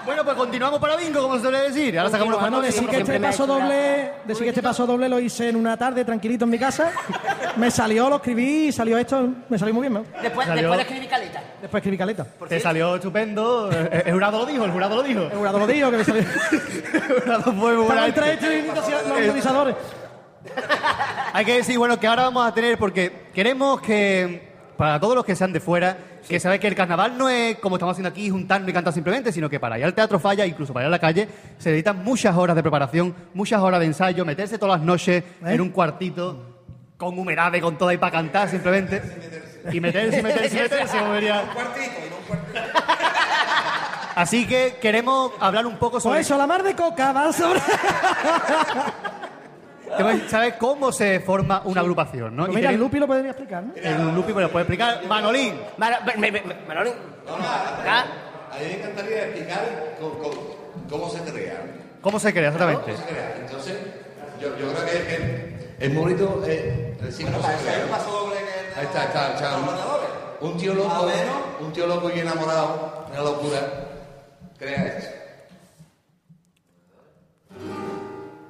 Bueno, 0.07 0.23
pues 0.23 0.37
continuamos 0.37 0.79
para 0.79 0.95
bingo, 0.95 1.21
como 1.21 1.35
se 1.35 1.41
suele 1.41 1.59
decir. 1.63 1.99
Ahora 1.99 2.09
sacamos 2.09 2.31
los 2.31 2.39
Bueno, 2.39 2.57
panos. 2.59 2.73
decir 2.73 2.87
que 2.89 2.97
este 2.99 3.19
paso 3.19 3.45
doble, 3.45 4.13
decir 4.23 4.43
que 4.43 4.49
este 4.49 4.63
paso 4.63 4.87
doble 4.87 5.09
lo 5.09 5.19
hice 5.19 5.49
en 5.49 5.57
una 5.57 5.75
tarde 5.75 6.05
tranquilito 6.05 6.45
en 6.45 6.51
mi 6.51 6.57
casa. 6.57 6.93
Me 7.57 7.69
salió, 7.69 8.09
lo 8.09 8.15
escribí 8.15 8.67
y 8.67 8.71
salió 8.71 8.97
esto, 8.97 9.27
me 9.49 9.57
salió 9.57 9.73
muy 9.73 9.81
bien. 9.81 9.93
¿no? 9.95 10.05
Después, 10.21 10.47
Salió- 10.47 10.61
después 10.61 10.77
de 10.77 10.83
escribir 10.83 11.09
caleta. 11.09 11.41
Después 11.59 11.81
escribí 11.81 11.97
caleta. 11.97 12.25
Te 12.47 12.59
salió 12.59 12.95
estupendo. 12.95 13.69
El 13.71 14.13
jurado 14.13 14.37
lo 14.39 14.45
dijo, 14.45 14.63
el 14.63 14.71
jurado 14.71 14.95
lo 14.97 15.03
dijo. 15.03 15.21
El 15.23 15.37
jurado 15.37 15.59
lo 15.59 15.67
dijo 15.67 15.91
que 15.91 15.97
me 15.97 16.03
salió. 16.05 16.21
El 16.93 17.21
jurado 17.21 17.43
fue 17.43 17.75
muy 17.75 17.85
y 17.85 18.67
los 18.67 18.87
organizadores. 19.11 19.75
Hay 21.37 21.45
que 21.45 21.53
decir, 21.53 21.77
bueno, 21.77 21.99
que 21.99 22.07
ahora 22.07 22.23
vamos 22.23 22.47
a 22.47 22.51
tener, 22.51 22.79
porque 22.79 23.27
queremos 23.31 23.79
que, 23.79 24.49
para 24.75 24.99
todos 24.99 25.13
los 25.13 25.23
que 25.23 25.35
sean 25.35 25.53
de 25.53 25.59
fuera, 25.59 25.95
que 26.27 26.39
sabéis 26.39 26.59
que 26.59 26.67
el 26.67 26.73
carnaval 26.73 27.15
no 27.15 27.29
es 27.29 27.59
como 27.59 27.75
estamos 27.75 27.93
haciendo 27.93 28.09
aquí, 28.09 28.27
juntarnos 28.31 28.67
y 28.67 28.73
cantar 28.73 28.91
simplemente, 28.91 29.31
sino 29.31 29.47
que 29.47 29.59
para 29.59 29.77
ir 29.77 29.85
al 29.85 29.93
teatro 29.93 30.17
falla, 30.17 30.47
incluso 30.47 30.73
para 30.73 30.85
ir 30.85 30.87
a 30.87 30.89
la 30.89 30.97
calle, 30.97 31.27
se 31.59 31.69
necesitan 31.69 32.03
muchas 32.03 32.35
horas 32.35 32.55
de 32.55 32.63
preparación, 32.63 33.13
muchas 33.35 33.61
horas 33.61 33.79
de 33.79 33.85
ensayo, 33.85 34.25
meterse 34.25 34.57
todas 34.57 34.79
las 34.79 34.85
noches 34.87 35.23
en 35.45 35.61
un 35.61 35.69
cuartito, 35.69 36.63
con 36.97 37.19
humedades, 37.19 37.61
con 37.61 37.77
todo 37.77 37.89
ahí 37.89 37.97
para 37.97 38.13
cantar 38.13 38.49
simplemente. 38.49 38.99
Y 39.71 39.79
meterse, 39.79 40.23
meterse, 40.23 40.63
meterse, 40.63 40.97
como 40.97 41.13
diría. 41.13 41.43
Así 44.15 44.47
que 44.47 44.77
queremos 44.81 45.33
hablar 45.39 45.67
un 45.67 45.77
poco 45.77 45.97
Por 45.97 46.01
sobre 46.01 46.21
eso, 46.21 46.35
la 46.35 46.47
mar 46.47 46.63
de 46.63 46.75
coca 46.75 47.11
va 47.11 47.31
sobre. 47.31 47.61
¿Sabes 50.29 50.53
cómo 50.55 50.91
se 50.91 51.19
forma 51.21 51.61
una 51.65 51.81
agrupación? 51.81 52.35
¿no? 52.35 52.45
Pues 52.45 52.55
mira, 52.55 52.69
el 52.69 52.75
queremos- 52.75 52.87
Lupi 52.91 52.99
lo 52.99 53.07
podría 53.07 53.31
explicar, 53.31 53.63
¿no? 53.63 53.73
El 53.75 54.15
Lupi 54.15 54.33
me 54.33 54.41
lo 54.41 54.51
puede 54.51 54.63
explicar. 54.63 55.01
Manolín. 55.07 55.55
Mano- 55.77 55.97
me- 56.05 56.31
me- 56.31 56.41
me- 56.41 56.55
Manolín. 56.67 56.93
Ah, 57.29 58.05
A 58.51 58.59
mí 58.59 58.65
me 58.65 58.73
encantaría 58.79 59.25
explicar 59.25 59.95
cómo, 59.99 60.17
cómo- 60.17 60.55
cómo 60.89 61.09
se 61.09 61.19
crea. 61.31 61.61
¿Cómo 62.01 62.19
se 62.19 62.31
crea 62.33 62.47
exactamente? 62.49 62.91
¿Cómo 62.91 62.97
se 62.97 63.03
crea? 63.13 63.35
Entonces, 63.39 63.77
yo, 64.41 64.57
yo 64.57 64.71
creo 64.73 64.85
que, 64.85 65.07
que 65.07 65.85
es 65.85 65.93
muy 65.93 66.03
bonito 66.03 66.43
eh, 66.47 66.97
decir 67.01 67.25
cómo 67.27 67.41
se 67.41 67.53
crea. 67.63 67.85
Ahí 68.77 68.85
está, 68.85 69.03
está, 69.05 69.33
está. 69.33 69.57
Un, 70.41 70.49
un 70.51 70.57
tío 70.57 70.73
loco, 70.73 71.07
un 71.59 71.73
tío 71.73 71.87
loco 71.87 72.09
y 72.15 72.19
enamorado, 72.19 73.05
una 73.11 73.21
locura, 73.21 73.59
crea 74.57 74.85
esto. 74.85 75.16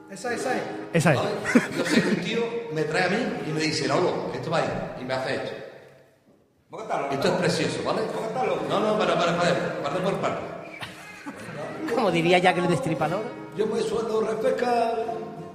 Esa, 0.10 0.34
esa 0.34 0.56
es. 0.56 0.64
Esa 0.94 1.14
es. 1.14 1.20
Yo 1.78 1.86
sé 1.86 2.02
que 2.02 2.08
un 2.08 2.16
tío 2.18 2.42
me 2.74 2.84
trae 2.84 3.04
a 3.04 3.10
mí 3.10 3.18
y 3.48 3.52
me 3.52 3.62
dice, 3.62 3.88
Lolo, 3.88 4.32
esto 4.34 4.50
va 4.50 4.60
ahí, 4.60 4.98
y 5.02 5.04
me 5.04 5.14
hace 5.14 5.36
esto. 5.36 5.52
Esto 7.12 7.28
es 7.28 7.34
precioso, 7.34 7.84
¿vale? 7.86 8.02
No, 8.70 8.80
no, 8.80 8.98
para, 8.98 9.18
para, 9.18 9.38
para, 9.38 9.84
parte 9.84 10.00
por 10.00 10.14
parte. 10.16 10.42
como 11.96 12.12
diría 12.12 12.40
Jack 12.40 12.58
el 12.58 12.68
Destripador. 12.68 13.22
Yo 13.56 13.68
me 13.68 13.82
suelo 13.82 14.22
refrescar 14.22 14.96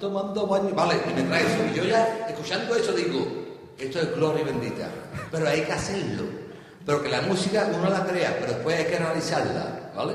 tomando 0.01 0.47
baño. 0.47 0.71
Vale, 0.75 1.01
y 1.11 1.15
me 1.15 1.23
trae 1.23 1.43
eso. 1.43 1.65
Y 1.71 1.77
yo 1.77 1.85
ya, 1.85 2.27
escuchando 2.29 2.75
eso, 2.75 2.93
digo, 2.93 3.27
esto 3.79 4.01
es 4.01 4.15
gloria 4.17 4.45
bendita. 4.45 4.89
Pero 5.31 5.49
hay 5.49 5.63
que 5.63 5.73
hacerlo. 5.73 6.25
Pero 6.85 7.03
que 7.03 7.09
la 7.09 7.21
música 7.23 7.71
uno 7.73 7.89
la 7.89 8.05
crea, 8.05 8.37
pero 8.41 8.55
después 8.55 8.79
hay 8.79 8.87
que 8.87 8.99
realizarla, 8.99 9.93
¿vale? 9.95 10.15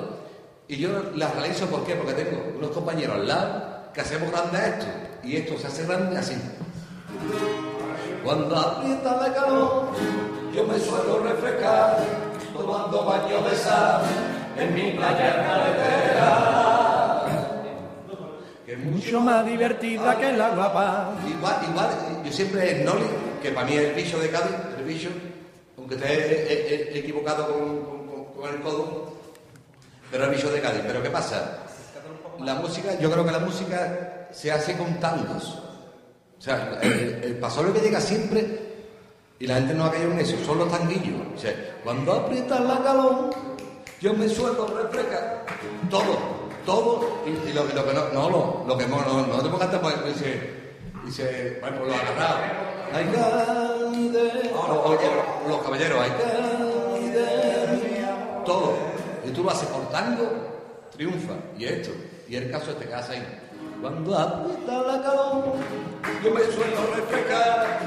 Y 0.68 0.78
yo 0.78 0.90
la 1.16 1.32
realizo, 1.32 1.68
¿por 1.68 1.86
qué? 1.86 1.96
Porque 1.96 2.14
tengo 2.14 2.58
unos 2.58 2.72
compañeros 2.72 3.16
al 3.16 3.28
lado 3.28 3.77
que 3.98 4.02
hacemos 4.02 4.30
grande 4.32 4.60
esto. 4.60 4.86
Y 5.24 5.38
esto 5.38 5.58
se 5.58 5.66
hace 5.66 5.84
grande 5.88 6.18
así. 6.20 6.36
Cuando 8.24 8.56
aprieta 8.56 9.18
la 9.18 9.34
calor, 9.34 9.86
yo 10.54 10.64
me 10.66 10.78
suelo 10.80 11.18
refrescar 11.24 11.98
tomando 12.54 13.04
baño 13.06 13.42
de 13.50 13.56
sal 13.56 14.02
en 14.56 14.76
mi 14.76 14.92
playa 14.92 15.44
carretera. 15.48 17.24
Que 18.68 18.74
es 18.74 18.80
Mucho 18.80 19.20
más 19.22 19.44
divertida 19.48 20.16
que 20.20 20.32
la 20.34 20.50
guapa. 20.50 21.14
Igual, 21.28 21.56
igual, 21.68 21.90
yo 22.24 22.32
siempre 22.32 22.78
el 22.80 22.86
Noli, 22.86 23.06
que 23.42 23.50
para 23.50 23.66
mí 23.66 23.74
es 23.78 23.82
el 23.82 23.96
bicho 23.96 24.20
de 24.20 24.30
Cádiz, 24.30 24.52
el 24.78 24.84
bicho, 24.84 25.10
aunque 25.76 25.96
esté 25.96 26.08
he- 26.14 26.54
he- 26.54 26.94
he 26.94 27.00
equivocado 27.00 27.48
con, 27.52 27.80
con- 28.06 28.26
con 28.44 28.54
el 28.54 28.62
codo, 28.62 29.14
pero 30.12 30.26
el 30.26 30.30
bicho 30.36 30.52
de 30.52 30.62
Cádiz. 30.62 30.82
Pero 30.86 31.02
¿qué 31.02 31.10
pasa? 31.10 31.64
La 32.42 32.56
música, 32.56 32.98
yo 33.00 33.12
creo 33.12 33.26
que 33.26 33.32
la 33.32 33.40
música 33.40 34.28
se 34.32 34.52
hace 34.52 34.78
con 34.78 35.00
tangos. 35.00 35.60
O 36.38 36.42
sea, 36.42 36.80
el, 36.82 37.22
el 37.24 37.38
pasoble 37.38 37.74
que 37.74 37.80
llega 37.80 38.00
siempre, 38.00 38.68
y 39.40 39.48
la 39.48 39.56
gente 39.56 39.74
no 39.74 39.86
ha 39.86 39.92
caído 39.92 40.12
en 40.12 40.20
eso, 40.20 40.36
son 40.46 40.60
los 40.60 40.70
tanguillos. 40.72 41.22
O 41.36 41.40
sea, 41.40 41.54
cuando 41.84 42.12
aprieta 42.14 42.60
la 42.60 42.82
calor, 42.84 43.30
yo 44.02 44.14
me 44.14 44.28
suelto 44.30 44.68
refrescar. 44.68 45.46
Todo, 45.90 46.18
todo, 46.66 47.22
y, 47.26 47.54
lo, 47.54 47.68
que 47.68 47.74
no, 47.94 48.10
no, 48.14 48.30
lo, 48.30 48.64
lo 48.68 48.78
que 48.78 48.86
no, 48.88 49.02
no, 49.02 49.26
no 49.28 49.42
te 49.42 49.50
pongas 49.50 49.70
pues, 49.82 50.16
dice, 50.16 50.52
dice, 51.06 51.58
bueno, 51.62 51.86
lo 51.86 51.94
agarrado. 51.94 52.38
Ay, 52.94 53.06
Cádiz, 53.14 54.52
o, 54.54 54.60
o- 54.60 54.96
o 55.46 55.50
los 55.50 55.62
caballeros, 55.64 56.00
ay, 56.02 56.12
Cádiz, 56.12 57.14
todo. 58.46 58.74
Y 59.26 59.32
tú 59.32 59.44
lo 59.44 59.52
haces 59.52 59.68
por 59.70 59.90
tango, 59.90 60.24
triunfa. 60.96 61.34
Y 61.58 61.66
esto, 61.66 61.92
y 62.30 62.36
el 62.36 62.52
caso 62.52 62.72
este 62.72 62.86
que 62.86 62.94
hace 62.94 63.14
ahí. 63.14 63.26
Cuando 63.82 64.18
aprieta 64.18 64.82
la 64.82 65.02
calor, 65.02 65.56
yo 66.24 66.32
me 66.32 66.42
suelo 66.42 66.94
refrescar, 66.96 67.80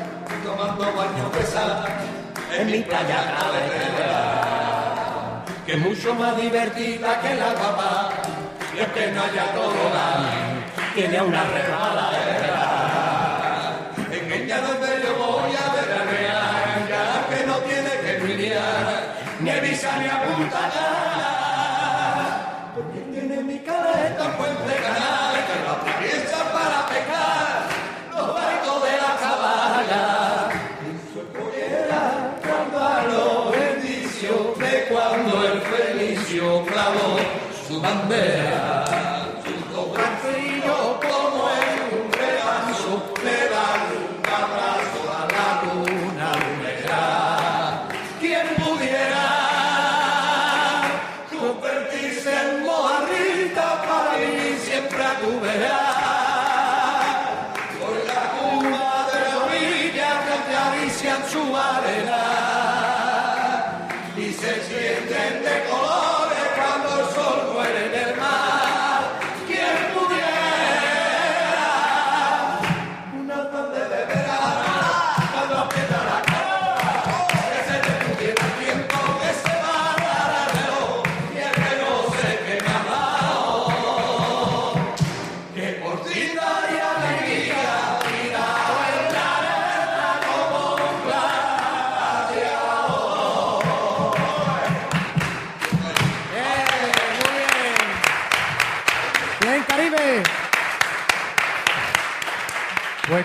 tomando 0.44 0.84
baño 0.84 1.30
de 1.34 1.42
sal 1.44 1.84
en 2.56 2.66
mi 2.66 2.80
playa 2.80 3.36
carretera, 3.36 5.44
que 5.66 5.72
es 5.72 5.78
mucho 5.78 6.14
más 6.14 6.36
divertida 6.36 7.20
que 7.20 7.34
la 7.34 7.52
guapa, 7.52 8.10
y 8.76 8.80
aunque 8.80 9.12
no 9.12 9.22
haya 9.22 9.52
tobogán, 9.52 10.64
tiene 10.94 11.20
una 11.20 11.44
resbaladera. 11.44 12.49
Bandera, 37.82 38.69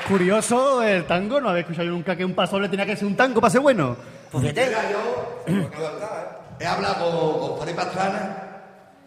curioso 0.07 0.83
el 0.83 1.05
tango, 1.05 1.41
no 1.41 1.49
había 1.49 1.61
escuchado 1.61 1.85
yo 1.85 1.91
nunca 1.91 2.15
que 2.15 2.25
un 2.25 2.33
pasoble 2.33 2.69
tenía 2.69 2.85
que 2.85 2.95
ser 2.95 3.07
un 3.07 3.15
tango 3.15 3.41
para 3.41 3.51
ser 3.51 3.61
bueno. 3.61 3.97
Mira, 4.33 4.63
yo 4.91 5.43
he 6.59 6.65
hablado 6.65 7.39
con, 7.39 7.49
con 7.49 7.59
Fari 7.59 7.73
Pastrana 7.73 8.37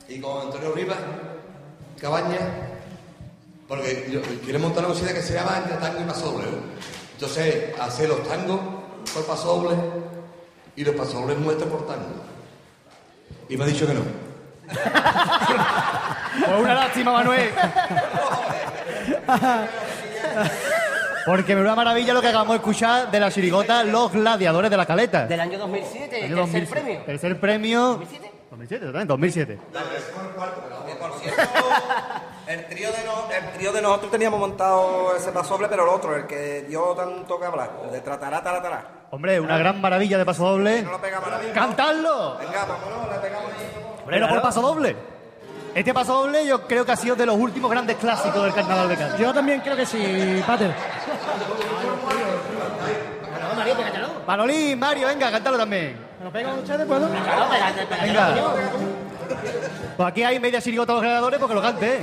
y 0.08 0.20
con 0.20 0.46
Antonio 0.46 0.72
Rivas, 0.72 0.98
Cabaña, 2.00 2.38
Porque 3.66 4.08
yo, 4.10 4.20
quiero 4.44 4.58
montar 4.58 4.84
una 4.84 4.94
cosita 4.94 5.12
que 5.12 5.22
se 5.22 5.34
llama 5.34 5.58
entre 5.58 5.76
tango 5.76 6.00
y 6.00 6.04
pasodoble, 6.04 6.46
¿no? 6.46 6.58
Entonces, 7.14 7.78
hacer 7.78 8.08
los 8.08 8.26
tangos 8.26 8.60
por 9.12 9.26
pasodoble 9.26 9.76
y 10.76 10.84
los 10.84 10.94
pasodobles 10.94 11.38
nuestros 11.38 11.68
por 11.68 11.86
tango. 11.86 12.22
Y 13.48 13.56
me 13.56 13.64
ha 13.64 13.66
dicho 13.66 13.86
que 13.86 13.94
no. 13.94 14.00
Pues 16.38 16.60
una 16.60 16.74
lástima, 16.74 17.12
Manuel. 17.12 17.50
Porque 21.28 21.54
me 21.54 21.60
una 21.60 21.74
maravilla 21.74 22.14
lo 22.14 22.22
que 22.22 22.28
acabamos 22.28 22.54
de 22.54 22.56
escuchar 22.56 23.10
de 23.10 23.20
la 23.20 23.30
chirigota 23.30 23.84
Los 23.84 24.12
Gladiadores 24.12 24.70
de 24.70 24.76
la 24.78 24.86
Caleta. 24.86 25.26
Del 25.26 25.38
año 25.40 25.58
2007, 25.58 26.24
Año 26.24 26.36
tercer 26.36 26.36
2007. 26.36 26.70
premio. 26.80 27.02
Tercer 27.04 27.38
premio. 27.40 28.00
¿2007? 28.00 28.30
2007, 28.50 28.86
totalmente, 28.86 29.08
2007. 29.12 29.58
Por 30.98 31.12
cierto, 31.20 31.42
el 32.46 32.66
trío, 32.68 32.90
de 32.90 33.04
no- 33.04 33.30
el 33.30 33.52
trío 33.52 33.72
de 33.74 33.82
nosotros 33.82 34.10
teníamos 34.10 34.40
montado 34.40 35.14
ese 35.16 35.30
pasoble, 35.30 35.68
pero 35.68 35.82
el 35.82 35.90
otro, 35.90 36.16
el 36.16 36.26
que 36.26 36.62
dio 36.66 36.82
tanto 36.94 37.38
que 37.38 37.44
hablar, 37.44 37.72
el 37.84 37.90
de 37.92 38.00
tratará, 38.00 38.42
taratará. 38.42 38.86
Hombre, 39.10 39.38
una 39.38 39.58
gran 39.58 39.82
maravilla 39.82 40.16
de 40.16 40.24
paso 40.24 40.48
doble. 40.48 40.80
No 40.82 40.92
lo 40.92 41.00
pegamos 41.00 41.24
ahora 41.26 41.38
mismo. 41.40 41.52
¡Cantarlo! 41.54 42.38
Venga, 42.38 42.64
vámonos, 42.64 43.12
le 43.12 43.18
pegamos 43.18 43.52
ahí. 43.52 43.84
Pero 44.06 44.28
por 44.30 44.40
paso 44.40 44.62
doble. 44.62 44.96
Este 45.74 45.94
paso 45.94 46.22
doble 46.22 46.46
yo 46.46 46.66
creo 46.66 46.84
que 46.84 46.92
ha 46.92 46.96
sido 46.96 47.14
de 47.14 47.26
los 47.26 47.36
últimos 47.36 47.70
grandes 47.70 47.96
clásicos 47.96 48.42
del 48.42 48.52
carnaval 48.54 48.88
de 48.88 48.96
Cádiz. 48.96 49.18
Yo 49.18 49.32
también 49.32 49.60
creo 49.60 49.76
que 49.76 49.86
sí, 49.86 50.42
Pater. 50.46 50.72
Manolín, 54.26 54.78
Mario, 54.78 55.06
venga, 55.08 55.30
cántalo 55.30 55.56
también. 55.58 55.96
¿Me 56.18 56.24
lo 56.24 56.30
pegan 56.32 56.58
ustedes, 56.58 56.86
puedo? 56.86 57.08
Venga. 57.08 58.34
Pues 59.96 60.08
aquí 60.08 60.22
hay 60.22 60.38
media 60.40 60.60
chirigota 60.60 60.92
a 60.92 60.96
los 60.96 61.04
ganadores 61.04 61.38
porque 61.38 61.54
lo 61.54 61.62
cante. 61.62 62.00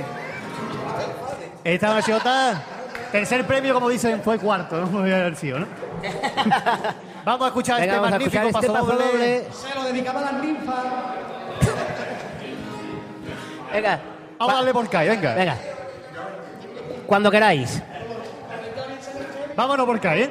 Esta 1.64 1.90
una 1.90 2.02
chirigota, 2.02 2.62
tercer 3.12 3.46
premio, 3.46 3.74
como 3.74 3.88
dicen, 3.88 4.22
fue 4.22 4.38
cuarto, 4.38 4.80
no 4.80 4.86
voy 4.86 5.10
a 5.10 5.16
haber 5.16 5.36
sido, 5.36 5.60
¿no? 5.60 5.66
Vamos 7.24 7.42
a 7.44 7.48
escuchar 7.48 7.80
Venga, 7.80 7.94
este 7.94 7.96
vamos 8.00 8.08
a 8.08 8.10
magnífico 8.12 8.46
escuchar 8.46 8.62
este 8.62 8.72
paso 8.72 8.86
paso 8.86 9.02
doble. 9.02 9.12
doble. 9.40 9.46
Se 9.52 9.74
lo 9.74 9.82
dedicaba 9.84 10.20
a 10.20 10.22
las 10.22 10.32
ninfas. 10.34 10.76
Venga. 13.76 14.00
Vamos 14.38 14.54
a 14.54 14.56
darle 14.56 14.72
por 14.72 14.88
Kai, 14.88 15.06
venga. 15.06 15.34
Venga. 15.34 15.56
Cuando 17.06 17.30
queráis. 17.30 17.82
Vámonos 19.54 19.84
por 19.84 20.00
Kai, 20.00 20.22
¿eh? 20.22 20.30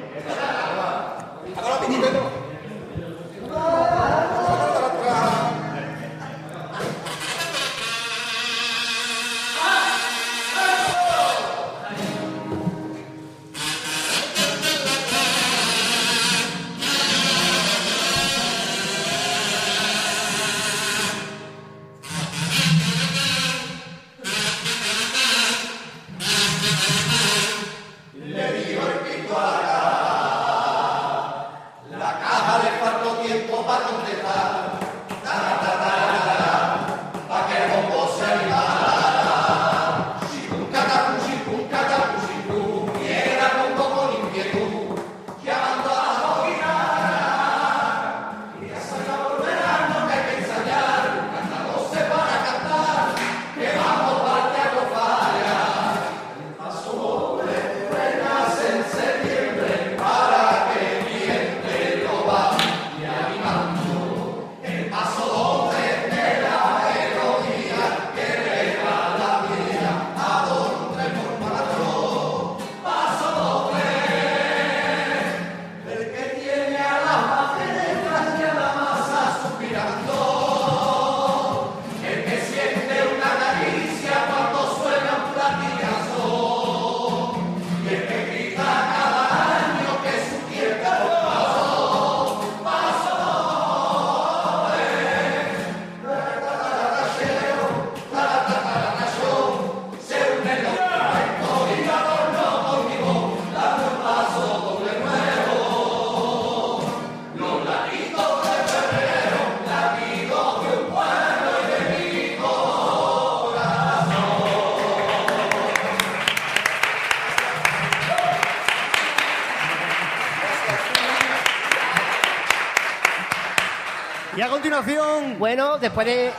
Bueno, 125.38 125.78
después 125.78 126.06
de, 126.06 126.32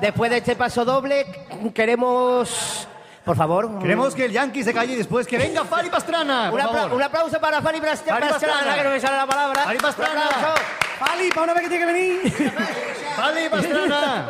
después 0.00 0.30
de 0.30 0.38
este 0.38 0.56
paso 0.56 0.84
doble, 0.84 1.26
queremos. 1.74 2.88
Por 3.24 3.36
favor. 3.36 3.78
Queremos 3.78 4.14
que 4.16 4.24
el 4.24 4.32
Yankee 4.32 4.64
se 4.64 4.74
calle 4.74 4.94
y 4.94 4.96
después 4.96 5.26
que 5.28 5.38
venga 5.38 5.64
Fari 5.64 5.88
Pastrana. 5.90 6.50
por 6.50 6.58
Un, 6.58 6.66
apla- 6.66 6.72
favor. 6.80 6.94
un 6.94 7.02
aplauso 7.02 7.40
para 7.40 7.62
Fari 7.62 7.78
Pras- 7.80 8.00
Fari 8.02 8.28
Pastrana, 8.28 8.30
Pastrana. 8.54 8.74
que 8.76 8.82
no 8.84 8.90
me 8.90 9.00
sale 9.00 9.16
la 9.16 9.26
palabra. 9.26 9.62
Fari 9.62 9.78
Pastrana. 9.78 10.20
Fali, 10.98 11.28
para 11.30 11.42
una 11.44 11.54
vez 11.54 11.62
que 11.62 11.68
tiene 11.68 11.86
que 11.86 11.92
venir. 11.92 12.32
Fali 13.16 13.48
Pastrana. 13.48 14.24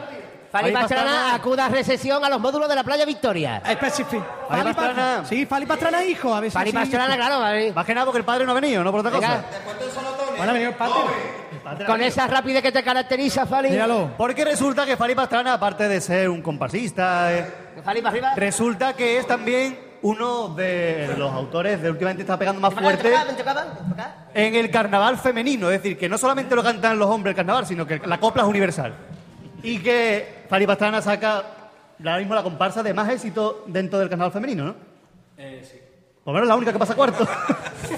Fali 0.52 0.64
Fali 0.64 0.72
Pastrana 0.74 1.04
Pastrana. 1.10 1.34
acuda 1.34 1.64
a 1.64 1.68
recesión 1.70 2.22
a 2.22 2.28
los 2.28 2.38
módulos 2.38 2.68
de 2.68 2.74
la 2.74 2.84
playa 2.84 3.06
Victoria. 3.06 3.62
Específico. 3.66 4.26
Fali 4.46 4.62
Pastrana. 4.74 5.24
Sí, 5.26 5.46
Fali 5.46 5.64
Pastrana, 5.64 6.04
hijo. 6.04 6.34
A 6.34 6.40
ver 6.40 6.50
si 6.50 6.54
Fali 6.54 6.70
sí. 6.70 6.76
Pastrana, 6.76 7.16
claro, 7.16 7.36
a 7.36 7.50
ver. 7.52 7.72
Más 7.74 7.86
que 7.86 7.94
nada 7.94 8.04
porque 8.04 8.18
el 8.18 8.24
padre 8.26 8.44
no 8.44 8.52
ha 8.52 8.56
venido, 8.56 8.84
no 8.84 8.90
por 8.90 9.00
otra 9.00 9.10
Venga. 9.12 9.26
cosa. 9.42 9.44
Bueno, 10.36 10.50
ha 10.50 10.52
venido 10.52 10.70
el 10.70 10.76
Pater. 10.76 10.94
Con 11.86 12.02
esa 12.02 12.26
rapidez 12.26 12.62
que 12.62 12.72
te 12.72 12.82
caracteriza, 12.82 13.46
Fali. 13.46 13.70
Míralo. 13.70 14.10
Porque 14.16 14.44
resulta 14.44 14.84
que 14.86 14.96
Fali 14.96 15.14
Pastrana, 15.14 15.54
aparte 15.54 15.88
de 15.88 16.00
ser 16.00 16.28
un 16.28 16.42
comparsista, 16.42 17.32
eh, 17.36 17.46
Fali 17.84 18.00
para 18.00 18.10
arriba. 18.10 18.32
resulta 18.36 18.94
que 18.94 19.18
es 19.18 19.26
también 19.26 19.78
uno 20.02 20.48
de 20.48 21.14
los 21.16 21.32
autores 21.32 21.80
de 21.80 21.90
últimamente 21.90 22.22
está 22.22 22.38
pegando 22.38 22.60
más 22.60 22.74
fuerte 22.74 23.12
en 24.34 24.54
el 24.54 24.70
carnaval 24.70 25.18
femenino. 25.18 25.70
Es 25.70 25.82
decir, 25.82 25.96
que 25.96 26.08
no 26.08 26.18
solamente 26.18 26.54
lo 26.54 26.62
cantan 26.62 26.98
los 26.98 27.08
hombres 27.08 27.32
el 27.32 27.36
carnaval, 27.36 27.66
sino 27.66 27.86
que 27.86 28.00
la 28.04 28.18
copla 28.18 28.42
es 28.42 28.48
universal. 28.48 28.94
Y 29.62 29.78
que 29.78 30.44
Fali 30.48 30.66
Pastrana 30.66 31.00
saca 31.00 31.42
ahora 31.98 32.18
mismo 32.18 32.34
la 32.34 32.42
comparsa 32.42 32.82
de 32.82 32.92
más 32.92 33.08
éxito 33.10 33.64
dentro 33.66 33.98
del 33.98 34.08
carnaval 34.08 34.32
femenino, 34.32 34.64
¿no? 34.64 34.74
Eh, 35.36 35.66
sí. 35.68 35.78
Por 36.24 36.32
lo 36.32 36.34
menos 36.34 36.48
la 36.48 36.56
única 36.56 36.72
que 36.72 36.78
pasa 36.78 36.94
cuarto. 36.94 37.26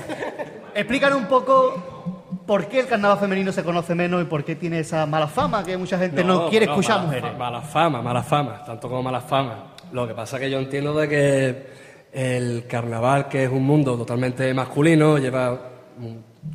Explícanos 0.74 1.18
un 1.18 1.26
poco 1.26 1.93
por 2.46 2.68
qué 2.68 2.80
el 2.80 2.86
carnaval 2.86 3.18
femenino 3.18 3.52
se 3.52 3.64
conoce 3.64 3.94
menos 3.94 4.22
y 4.22 4.24
por 4.26 4.44
qué 4.44 4.56
tiene 4.56 4.80
esa 4.80 5.06
mala 5.06 5.26
fama 5.26 5.64
que 5.64 5.76
mucha 5.76 5.98
gente 5.98 6.22
no, 6.24 6.48
quiere 6.48 6.66
escuchar 6.66 6.98
mala 6.98 7.06
mujeres. 7.06 7.38
Mala 7.38 7.60
fama, 7.62 8.02
mala 8.02 8.22
fama, 8.22 8.62
tanto 8.64 8.88
como 8.88 9.02
mala 9.02 9.20
fama. 9.20 9.74
Lo 9.92 10.06
que 10.06 10.14
pasa 10.14 10.36
es 10.36 10.42
que 10.42 10.50
yo 10.50 10.58
entiendo 10.58 10.94
de 10.94 11.08
que 11.08 11.66
el 12.12 12.66
carnaval, 12.66 13.28
que 13.28 13.44
es 13.44 13.50
un 13.50 13.64
mundo 13.64 13.96
totalmente 13.96 14.52
masculino, 14.54 15.18
lleva 15.18 15.58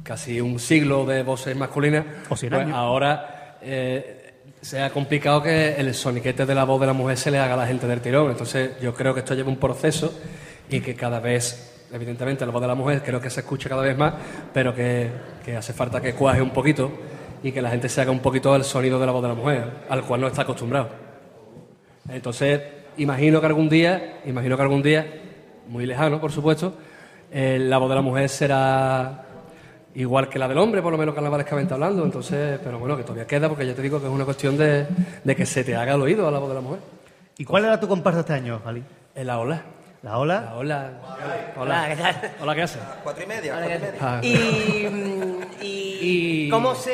casi 0.04 0.40
un 0.42 0.60
siglo 0.60 1.06
de 1.06 1.24
voces 1.24 1.56
masculinas, 1.56 2.06
O 2.30 2.36
pues 2.36 2.52
ahora 2.74 3.58
eh, 3.62 4.34
se 4.62 4.82
ha 4.82 4.90
complicado 4.90 5.42
que 5.42 5.76
el 5.76 5.94
soniquete 5.94 6.46
de 6.46 6.56
la 6.56 6.64
voz 6.64 6.82
de 6.82 6.88
la 6.88 6.94
mujer 6.94 7.18
se 7.18 7.32
le 7.32 7.40
haga 7.40 7.54
a 7.54 7.58
la 7.58 7.68
gente 7.68 7.88
del 7.88 8.02
tirón. 8.02 8.32
Entonces 8.32 8.80
yo 8.82 8.94
creo 8.94 9.14
que 9.14 9.22
esto 9.22 9.34
lleva 9.34 9.50
un 9.50 9.58
proceso 9.58 10.14
y 10.70 10.82
que 10.82 10.96
cada 10.96 11.20
vez, 11.20 11.79
evidentemente, 11.92 12.46
la 12.46 12.52
voz 12.52 12.62
de 12.62 12.68
la 12.68 12.76
mujer 12.76 13.02
creo 13.04 13.20
que 13.20 13.30
se 13.30 13.42
escucha 13.42 13.70
cada 13.70 13.82
vez 13.82 13.98
más, 13.98 14.14
pero 14.54 14.74
que, 14.74 15.10
que 15.44 15.56
hace 15.56 15.74
falta 15.74 16.02
que 16.02 16.14
cuaje 16.14 16.42
un 16.42 16.52
poquito 16.52 16.92
y 17.44 17.52
que 17.52 17.62
la 17.62 17.70
gente 17.70 17.90
se 17.90 18.02
haga 18.02 18.12
un 18.12 18.20
poquito 18.20 18.56
el 18.56 18.64
sonido 18.64 19.00
de 19.00 19.06
la 19.06 19.12
voz 19.12 19.22
de 19.22 19.28
la 19.30 19.36
mujer, 19.36 19.64
al 19.90 20.04
cual 20.04 20.22
no 20.22 20.28
está 20.28 20.44
acostumbrado. 20.44 20.90
Entonces, 22.10 22.62
imagino 22.98 23.40
que 23.40 23.46
algún 23.46 23.70
día, 23.70 24.22
imagino 24.26 24.56
que 24.56 24.62
algún 24.62 24.82
día 24.82 25.06
muy 25.68 25.86
lejano, 25.86 26.20
por 26.20 26.32
supuesto, 26.32 26.74
eh, 27.32 27.58
la 27.60 27.78
voz 27.78 27.90
de 27.90 27.96
la 27.96 28.02
mujer 28.02 28.28
será 28.30 29.26
igual 29.96 30.30
que 30.30 30.40
la 30.40 30.48
del 30.48 30.58
hombre, 30.58 30.82
por 30.82 30.92
lo 30.92 30.98
menos 30.98 31.14
carnavalescamente 31.14 31.74
hablando. 31.74 32.04
Entonces, 32.04 32.60
pero 32.64 32.80
bueno, 32.80 32.98
que 32.98 33.04
todavía 33.04 33.28
queda, 33.28 33.48
porque 33.48 33.66
ya 33.66 33.74
te 33.74 33.82
digo 33.82 34.00
que 34.00 34.08
es 34.08 34.12
una 34.12 34.26
cuestión 34.26 34.58
de, 34.58 34.88
de 35.24 35.36
que 35.36 35.46
se 35.46 35.64
te 35.64 35.76
haga 35.76 35.94
el 35.94 36.02
oído 36.02 36.28
a 36.28 36.32
la 36.32 36.40
voz 36.40 36.50
de 36.50 36.56
la 36.56 36.62
mujer. 36.62 36.80
¿Y 37.38 37.46
cuál 37.46 37.66
era 37.66 37.80
tu 37.80 37.88
comparsa 37.88 38.22
este 38.22 38.34
año, 38.34 38.60
Fali? 38.60 38.84
En 39.16 39.28
la 39.28 39.40
ola. 39.40 39.64
¿La 40.02 40.18
ola? 40.18 40.42
La 40.42 40.56
ola. 40.56 40.90
Hola, 41.58 41.86
¿qué 41.90 41.96
tal? 41.98 42.32
Hola, 42.42 42.56
¿qué 42.56 42.62
haces? 42.62 42.82
Cuatro 43.04 43.24
y 43.24 43.28
media, 43.28 43.58
Hola, 43.58 43.68
cuatro 43.68 43.88
y 43.88 43.92
¿qué 43.92 43.92
media. 43.92 44.00
Ah. 44.02 44.20
Y, 45.62 45.66
y, 45.66 46.46
Y- 46.46 46.50
¿cómo 46.50 46.74
se...? 46.74 46.94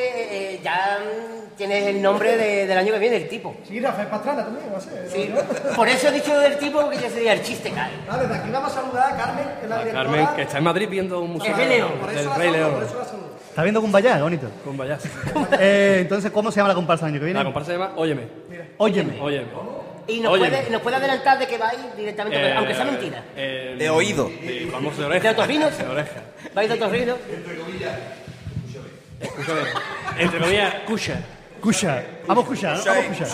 eh, 0.55 0.59
ya 0.63 0.97
tienes 1.55 1.85
el 1.85 2.01
nombre 2.01 2.35
de- 2.35 2.65
del 2.65 2.77
año 2.77 2.91
que 2.93 2.97
viene, 2.99 3.17
el 3.17 3.27
tipo. 3.29 3.55
Sí, 3.63 3.79
Rafael 3.79 4.07
Pastrana 4.07 4.43
también, 4.45 4.65
va 4.73 4.77
a 4.79 4.81
ser. 4.81 5.07
Sí. 5.07 5.31
Por 5.75 5.87
eso 5.87 6.07
he 6.07 6.11
dicho 6.13 6.35
del 6.39 6.57
tipo, 6.57 6.81
porque 6.81 6.97
ya 6.97 7.09
sería 7.11 7.33
el 7.33 7.43
chiste, 7.43 7.69
cae. 7.69 7.91
Ah, 8.09 8.17
desde 8.17 8.33
aquí 8.35 8.49
vamos 8.49 8.71
a 8.71 8.81
saludar 8.81 9.13
a 9.13 9.15
Carmen, 9.15 9.45
que 9.59 9.63
es 9.65 9.69
la 9.69 9.75
A 9.75 9.79
directora. 9.83 10.09
Carmen, 10.09 10.35
que 10.35 10.41
está 10.41 10.57
en 10.57 10.63
Madrid 10.63 10.89
viendo 10.89 11.21
un 11.21 11.33
museo 11.33 11.51
El 11.51 11.57
Rey 11.57 11.69
León. 11.69 11.91
Por 12.01 12.09
eso 12.09 12.19
del 12.21 12.27
la 12.29 12.35
Rey 12.37 12.51
León. 12.51 12.73
por 12.73 12.83
eso 12.83 12.97
la 12.97 13.05
saludo. 13.05 13.25
¿Está 13.49 13.61
viendo 13.63 13.81
Cumbayá? 13.81 14.21
Bonito. 14.21 14.47
Con 14.65 14.75
Vallas. 14.77 15.03
Eh, 15.59 15.99
entonces, 16.01 16.31
¿cómo 16.31 16.51
se 16.51 16.57
llama 16.57 16.69
la 16.69 16.75
comparsa 16.75 17.05
el 17.05 17.11
año 17.13 17.19
que 17.19 17.25
viene? 17.25 17.39
La 17.39 17.45
comparsa 17.45 17.71
se 17.71 17.77
llama 17.77 17.93
Óyeme. 17.95 18.23
Óyeme. 18.77 19.21
Óyeme. 19.21 19.45
Y 20.07 20.19
nos 20.19 20.33
Óyeme. 20.33 20.49
puede, 20.57 20.69
nos 20.69 20.81
puede 20.81 20.95
adelantar 20.97 21.39
de 21.39 21.47
que 21.47 21.57
va 21.57 21.69
a 21.69 21.73
ir 21.73 21.79
directamente, 21.97 22.39
Eh, 22.39 22.53
aunque 22.53 22.75
sea 22.75 22.85
mentira. 22.85 23.23
eh, 23.35 23.75
De 23.77 23.89
oído. 23.89 24.25
de- 24.29 24.69
vamos 24.71 24.97
de 24.97 25.05
oreja. 25.05 25.23
¿De 25.23 25.29
otorrinos? 25.33 25.77
De 25.77 25.85
oreja. 25.87 26.21
Va 26.55 26.61
a 26.61 26.63
ir 26.63 26.69
de 26.69 26.75
otorrino. 26.75 27.15
Escúchame. 29.19 29.61
Entre 30.19 30.39
comillas, 30.39 30.73
escucha. 30.75 31.15
Cusha. 31.61 32.03
Vamos 32.27 32.45
Cusha, 32.45 32.75
¿no? 32.75 32.83
Vamos 32.85 33.05
Cusha. 33.05 33.25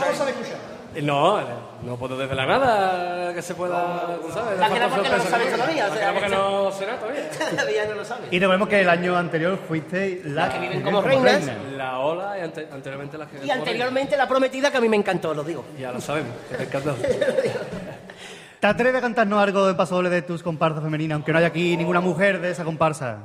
Eh, 0.95 1.01
No, 1.01 1.39
eh, 1.41 1.43
no 1.83 1.95
puedo 1.97 2.17
desvelar 2.17 2.47
nada 2.47 3.33
que 3.33 3.41
se 3.41 3.55
pueda, 3.55 4.17
tú 4.21 4.31
¿sabes? 4.31 4.59
La 4.59 4.67
que 4.67 4.73
Dejar 4.75 4.89
no 4.89 4.95
porque 4.95 5.09
no 5.09 5.17
lo 5.17 5.23
sabes 5.23 5.51
todavía, 5.53 5.85
o 5.85 5.87
La 5.89 5.93
que 5.93 5.99
sea, 5.99 6.11
no 6.13 6.19
que- 6.19 6.29
no 6.29 6.71
será 6.71 6.97
todavía. 6.99 7.29
Todavía 7.51 7.85
no 7.85 7.95
lo 7.95 8.05
sabe. 8.05 8.27
Y 8.31 8.39
recordemos 8.39 8.67
que 8.69 8.81
el 8.81 8.89
año 8.89 9.17
anterior 9.17 9.59
fuiste 9.67 10.21
la, 10.25 10.49
que 10.49 10.59
viven 10.59 10.81
como 10.81 11.01
reinas. 11.01 11.41
La 11.75 11.99
ola 11.99 12.37
y 12.37 12.41
ante- 12.41 12.67
anteriormente 12.71 13.17
las 13.17 13.27
que... 13.29 13.45
Y 13.45 13.49
anteriormente 13.49 14.15
la 14.17 14.27
prometida 14.27 14.69
que 14.71 14.77
a 14.77 14.81
mí 14.81 14.89
me 14.89 14.97
encantó, 14.97 15.33
lo 15.33 15.43
digo. 15.43 15.65
Ya 15.79 15.91
lo 15.91 15.99
sabemos, 16.01 16.31
que 16.49 16.55
te 16.57 16.63
encantó. 16.63 16.95
¿Te 18.59 18.67
atreves 18.67 18.97
a 18.99 19.01
cantarnos 19.01 19.41
algo 19.41 19.65
de 19.65 19.73
paso 19.73 19.95
doble 19.95 20.09
de 20.11 20.21
tus 20.21 20.43
comparsas 20.43 20.83
femeninas, 20.83 21.15
aunque 21.15 21.31
no 21.31 21.39
haya 21.39 21.47
aquí 21.47 21.75
ninguna 21.75 21.99
mujer 21.99 22.39
de 22.41 22.51
esa 22.51 22.63
comparsa? 22.63 23.17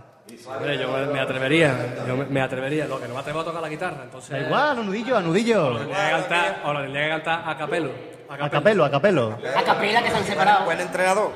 Hombre, 0.48 0.78
yo 0.78 0.88
me, 1.12 1.20
atrevería, 1.20 1.74
yo 2.06 2.16
me, 2.16 2.40
atrevería. 2.40 2.86
Lo 2.86 2.98
que 3.00 3.06
no 3.06 3.14
me 3.14 3.20
atrevo 3.20 3.40
a 3.40 3.44
tocar 3.44 3.60
la 3.60 3.68
guitarra, 3.68 4.04
entonces... 4.04 4.30
Da 4.30 4.40
igual, 4.40 4.78
a 4.78 4.82
nudillo, 4.82 5.14
a 5.14 5.18
O 5.18 5.20
lo 5.20 5.26
nudillo. 5.28 5.76
tendría 5.76 6.04
que 6.06 6.10
cantar, 6.10 6.62
o 6.64 6.72
lo 6.72 6.80
tendría 6.82 7.02
que 7.04 7.10
cantar 7.10 7.42
a 7.48 7.56
capelo. 7.58 8.15
A 8.28 8.50
capelo, 8.50 8.84
a 8.84 8.90
capelo. 8.90 9.38
A 9.56 9.62
capela 9.62 10.02
que 10.02 10.10
se 10.10 10.16
han 10.16 10.24
separado. 10.24 10.64
Buen 10.64 10.80
entrenador. 10.80 11.32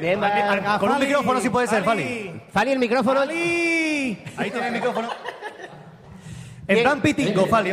Bien. 0.00 0.20
Con 0.78 0.92
un 0.92 0.98
micrófono 0.98 1.40
sí 1.40 1.50
puede 1.50 1.66
ser, 1.66 1.84
Fali. 1.84 2.40
Fali, 2.52 2.72
el 2.72 2.78
micrófono. 2.78 3.20
Ahí 3.20 4.16
tiene 4.36 4.66
el 4.68 4.72
micrófono. 4.72 5.08
En 6.66 6.74
Bien. 6.74 6.84
plan 6.84 7.00
pitingo, 7.00 7.46
Fali. 7.46 7.72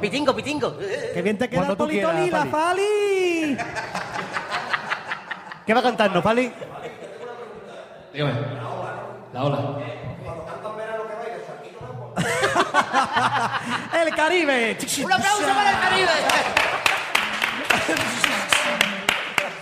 Pitingo, 0.00 0.36
pitingo. 0.36 0.78
Que 0.78 1.22
bien 1.22 1.38
te 1.38 1.48
queda 1.48 1.64
Cuando 1.64 1.72
el 1.72 1.78
tú 1.78 1.84
Toli 1.84 1.94
quieras, 1.94 2.14
Toli, 2.14 2.30
la 2.30 2.44
Fali. 2.46 3.56
¿Qué 5.66 5.72
va 5.74 5.80
a 5.80 5.82
cantarnos, 5.82 6.22
Fali? 6.22 6.52
Dígame. 8.12 8.32
La 9.32 9.44
ola. 9.44 9.78
el 14.04 14.14
Caribe. 14.14 14.78
Un 15.02 15.12
aplauso 15.12 15.46
para 15.46 15.70
el 15.70 15.80
Caribe. 15.80 16.63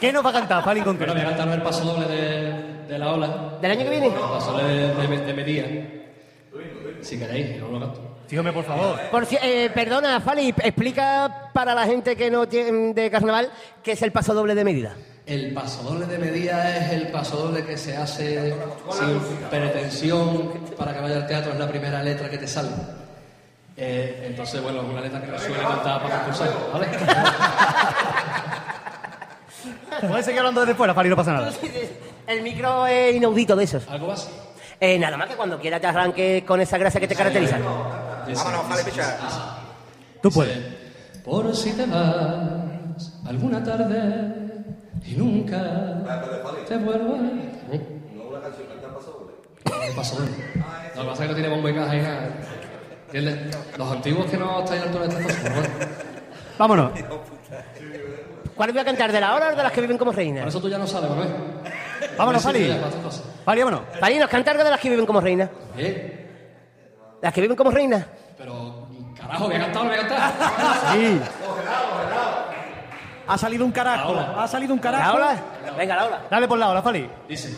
¿Qué 0.00 0.12
nos 0.12 0.24
va 0.24 0.30
a 0.30 0.32
cantar, 0.32 0.64
Fali, 0.64 0.80
en 0.80 0.84
Bueno, 0.98 1.12
voy 1.12 1.22
a 1.22 1.26
cantar 1.26 1.48
el 1.48 1.62
paso 1.62 1.84
doble 1.84 2.06
de, 2.08 2.52
de 2.88 2.98
la 2.98 3.12
ola. 3.12 3.58
¿Del 3.60 3.70
año 3.70 3.84
que 3.84 3.90
viene? 3.90 4.06
El 4.08 4.12
paso 4.14 4.52
doble 4.52 4.64
de, 4.64 4.94
de, 4.94 5.18
de 5.26 5.34
Medía. 5.34 6.02
Si 7.02 7.18
queréis, 7.18 7.56
yo 7.58 7.68
lo 7.68 7.80
canto. 7.80 8.18
Sígueme, 8.28 8.52
por 8.52 8.64
favor. 8.64 8.98
Por 9.10 9.26
ci- 9.26 9.38
eh, 9.42 9.70
perdona, 9.72 10.20
Fali, 10.20 10.48
explica 10.62 11.50
para 11.52 11.74
la 11.74 11.84
gente 11.86 12.16
que 12.16 12.30
no 12.30 12.48
tiene 12.48 12.94
de 12.94 13.10
carnaval 13.10 13.50
qué 13.82 13.92
es 13.92 14.02
el 14.02 14.10
paso 14.12 14.34
doble 14.34 14.54
de 14.54 14.64
medida. 14.64 14.94
El 15.26 15.52
paso 15.54 15.82
doble 15.84 16.06
de 16.06 16.18
medida 16.18 16.76
es 16.78 16.92
el 16.92 17.08
paso 17.08 17.36
doble 17.36 17.64
que 17.64 17.76
se 17.76 17.96
hace 17.96 18.54
sin 18.90 19.20
pretensión 19.50 20.52
para 20.76 20.94
que 20.94 21.00
vaya 21.00 21.16
al 21.16 21.26
teatro, 21.28 21.52
es 21.52 21.58
la 21.58 21.68
primera 21.68 22.02
letra 22.02 22.28
que 22.28 22.38
te 22.38 22.48
sale. 22.48 22.70
Eh, 23.76 24.26
entonces, 24.28 24.62
bueno, 24.62 24.82
es 24.82 24.88
una 24.88 25.00
letra 25.00 25.20
que 25.20 25.26
me 25.28 25.38
suele 25.38 25.62
cantar 25.62 26.02
para 26.02 26.16
concursar, 26.18 26.50
¿vale? 26.72 26.88
Puedes 30.08 30.24
seguir 30.24 30.40
hablando 30.40 30.60
desde 30.60 30.74
fuera, 30.74 30.94
Fali, 30.94 31.08
no 31.08 31.16
pasa 31.16 31.32
nada. 31.32 31.52
El 32.26 32.42
micro 32.42 32.86
es 32.86 33.14
inaudito 33.14 33.54
de 33.56 33.64
esos. 33.64 33.88
¿Algo 33.88 34.08
más? 34.08 34.28
Eh, 34.80 34.98
nada 34.98 35.16
más 35.16 35.28
que 35.28 35.36
cuando 35.36 35.60
quiera 35.60 35.78
te 35.78 35.86
arranques 35.86 36.42
con 36.44 36.60
esa 36.60 36.76
gracia 36.76 37.00
que 37.00 37.08
te 37.08 37.14
caracteriza. 37.14 37.58
Vámonos, 37.58 38.66
Fali 38.68 38.84
Pichar. 38.84 39.16
Tú 40.20 40.30
puedes. 40.30 40.58
Por 41.24 41.54
si 41.54 41.72
te 41.72 41.86
vas 41.86 43.20
alguna 43.26 43.62
tarde 43.62 44.34
y 45.06 45.14
nunca 45.14 46.02
te 46.68 46.76
vuelvo 46.78 47.14
a 47.14 47.18
ver. 47.18 47.82
No 48.14 48.24
una 48.24 48.40
canción 48.40 48.66
que 48.66 48.86
paso 48.88 49.10
doble. 49.12 49.94
Paso 49.94 50.16
doble. 50.16 50.32
Lo 50.96 51.02
que 51.02 51.08
pasa 51.08 51.12
es 51.12 51.18
que 51.20 51.26
no 51.28 51.34
tiene 51.34 51.48
bombo 51.48 51.68
y 51.68 51.74
caja 51.74 51.96
y 51.96 52.02
nada. 52.02 52.26
¿Entiendes? 52.26 52.51
Los 53.12 53.92
antiguos 53.92 54.26
que 54.26 54.36
no 54.36 54.60
estáis 54.60 54.80
la 54.80 54.86
altura 54.86 55.06
de 55.06 55.20
estas 55.20 55.36
cosas. 55.50 55.68
Vámonos. 56.58 56.90
¿Cuál 58.56 58.72
voy 58.72 58.80
a 58.80 58.84
cantar? 58.84 59.12
¿De 59.12 59.20
la 59.20 59.34
hora 59.34 59.48
o 59.52 59.56
de 59.56 59.62
las 59.62 59.72
que 59.72 59.80
viven 59.80 59.98
como 59.98 60.10
Por 60.12 60.16
reinas? 60.18 60.46
eso 60.46 60.60
tú 60.60 60.68
ya 60.68 60.78
no 60.78 60.86
sabes, 60.86 61.10
¿no 61.10 61.16
ves? 61.16 61.28
Vámonos, 62.16 62.42
Fali. 62.42 62.72
Fali, 63.44 63.62
vámonos. 63.62 63.80
Fali, 63.98 64.18
nos 64.18 64.28
canta 64.28 64.50
algo 64.52 64.64
de 64.64 64.70
las 64.70 64.80
que 64.80 64.90
viven 64.90 65.06
como 65.06 65.20
reinas. 65.20 65.48
¿Eh? 65.76 66.28
¿Las 67.20 67.32
que 67.32 67.40
viven 67.40 67.56
como 67.56 67.70
reinas? 67.70 68.04
Pero, 68.36 68.86
carajo, 69.18 69.46
voy 69.46 69.54
a 69.56 69.60
cantar, 69.60 69.82
voy 69.86 69.94
a 69.94 69.98
cantar. 69.98 70.32
Sí. 70.92 71.20
Ha 73.24 73.38
salido 73.38 73.64
un 73.64 73.70
carajo. 73.70 74.18
Ha 74.18 74.48
salido 74.48 74.74
un 74.74 74.80
¿La 74.80 74.90
carajo. 74.90 75.16
ola? 75.16 75.36
Venga, 75.78 75.94
la 75.96 76.04
ola. 76.06 76.20
Dale 76.28 76.48
por 76.48 76.58
la 76.58 76.68
ola, 76.70 76.82
Fali. 76.82 77.08
Dice. 77.28 77.56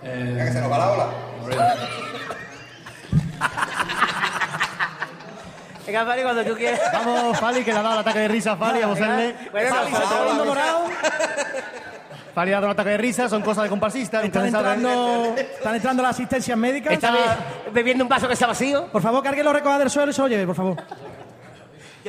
Que 0.00 0.08
Eh, 0.08 0.50
se 0.52 0.60
nos 0.60 0.70
va 0.70 0.78
la 0.78 0.90
ola. 0.92 1.06
Venga, 5.86 6.04
Fali, 6.06 6.22
cuando 6.22 6.44
tú 6.44 6.54
quieras. 6.56 6.80
Vamos, 6.92 7.38
Fali, 7.38 7.62
que 7.64 7.72
le 7.72 7.78
ha 7.78 7.82
dado 7.82 7.94
el 7.94 8.00
ataque 8.00 8.18
de 8.20 8.28
risa 8.28 8.52
a 8.52 8.56
Fali, 8.56 8.80
vamos 8.80 9.00
a 9.00 9.04
hacerle. 9.04 9.36
Bueno, 9.52 9.68
Fali 9.74 9.86
se 9.86 9.92
no, 9.92 10.02
está 10.04 10.18
poniendo 10.18 10.44
morado. 10.46 10.80
Fali 12.34 12.50
ha 12.50 12.54
dado 12.54 12.66
un 12.66 12.72
ataque 12.72 12.90
de 12.90 12.96
risa, 12.98 13.28
son 13.28 13.42
cosas 13.42 13.64
de 13.64 13.70
comparsista. 13.70 14.22
Están 14.22 14.46
entrando, 14.46 15.34
están 15.36 15.74
entrando 15.74 16.02
las 16.02 16.12
asistencias 16.16 16.56
médicas. 16.58 16.94
Está 16.94 17.12
be- 17.12 17.70
bebiendo 17.72 18.02
un 18.04 18.08
vaso 18.08 18.26
que 18.26 18.32
está 18.34 18.46
vacío. 18.46 18.86
Por 18.86 19.02
favor, 19.02 19.22
que 19.22 19.28
alguien 19.28 19.44
lo 19.44 19.52
recoja 19.52 19.78
del 19.78 19.90
suelo 19.90 20.10
y 20.10 20.14
se 20.14 20.22
lo 20.22 20.28
lleve, 20.28 20.46
por 20.46 20.56
favor. 20.56 20.76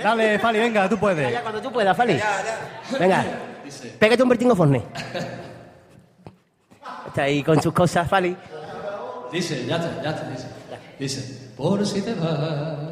Dale, 0.01 0.39
Fali, 0.39 0.59
venga, 0.59 0.89
tú 0.89 0.97
puedes. 0.97 1.31
Ya, 1.31 1.41
cuando 1.41 1.61
tú 1.61 1.71
puedas, 1.71 1.95
Fali. 1.95 2.19
Venga, 2.99 3.25
pégate 3.99 4.23
un 4.23 4.29
Bertingo 4.29 4.55
Forne. 4.55 4.83
Está 7.07 7.23
ahí 7.23 7.43
con 7.43 7.61
sus 7.61 7.73
cosas, 7.73 8.07
Fali. 8.09 8.35
dice, 9.31 9.65
ya 9.65 9.75
está, 9.77 10.01
ya 10.01 10.09
está, 10.11 10.23
dice. 10.29 10.47
Dice, 10.99 11.51
por 11.57 11.85
si 11.85 12.01
te 12.01 12.13
vas 12.13 12.84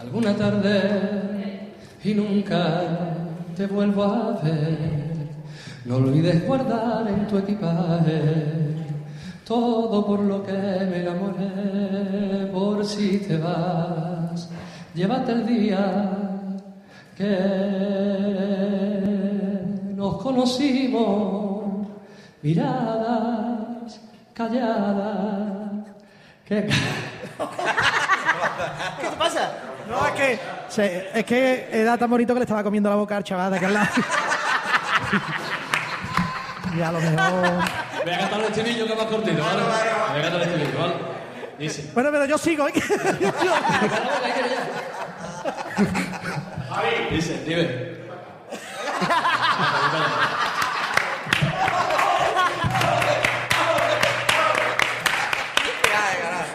alguna 0.00 0.34
tarde 0.36 1.72
y 2.04 2.14
nunca 2.14 2.82
te 3.56 3.66
vuelvo 3.66 4.04
a 4.04 4.40
ver, 4.42 4.78
no 5.84 5.96
olvides 5.96 6.46
guardar 6.46 7.08
en 7.08 7.26
tu 7.26 7.38
equipaje 7.38 8.20
todo 9.44 10.06
por 10.06 10.20
lo 10.20 10.42
que 10.44 10.52
me 10.52 11.00
enamoré, 11.00 12.46
por 12.52 12.84
si 12.86 13.18
te 13.18 13.36
vas, 13.36 14.48
llévate 14.94 15.32
el 15.32 15.44
día 15.46 16.10
que 17.16 17.36
nos 19.96 20.22
conocimos, 20.22 21.88
miradas 22.42 24.00
calladas. 24.32 25.84
que- 26.46 26.68
¿Qué 29.00 29.06
te 29.08 29.16
pasa? 29.16 29.50
No, 29.90 30.06
es 30.06 30.12
que, 30.12 30.38
se- 30.68 31.10
es 31.14 31.24
que 31.24 31.68
era 31.72 31.98
tan 31.98 32.08
bonito 32.08 32.32
que 32.32 32.38
le 32.40 32.44
estaba 32.44 32.62
comiendo 32.62 32.88
la 32.88 32.94
boca 32.96 33.16
al 33.16 33.24
chaval 33.24 33.50
de 33.50 33.56
aquel 33.56 33.74
lado. 33.74 33.88
y 36.76 36.80
a 36.80 36.92
lo 36.92 37.00
mejor... 37.00 37.64
Voy 38.04 38.14
a 38.14 38.18
cantar 38.18 38.38
el 38.40 38.46
estribillo 38.46 38.86
que 38.86 38.92
es 38.92 38.98
más 38.98 39.06
cortito, 39.08 39.42
¿vale? 39.42 39.62
Voy 39.62 40.18
a 40.18 40.22
cantar 40.22 40.42
el 40.42 40.48
estribillo, 40.48 40.78
¿vale? 40.78 40.94
Dice. 41.58 41.90
Bueno, 41.92 42.08
pero 42.12 42.24
yo 42.24 42.38
sigo. 42.38 42.68
¿eh? 42.68 42.72
Dice, 47.10 47.42
dime. 47.44 47.90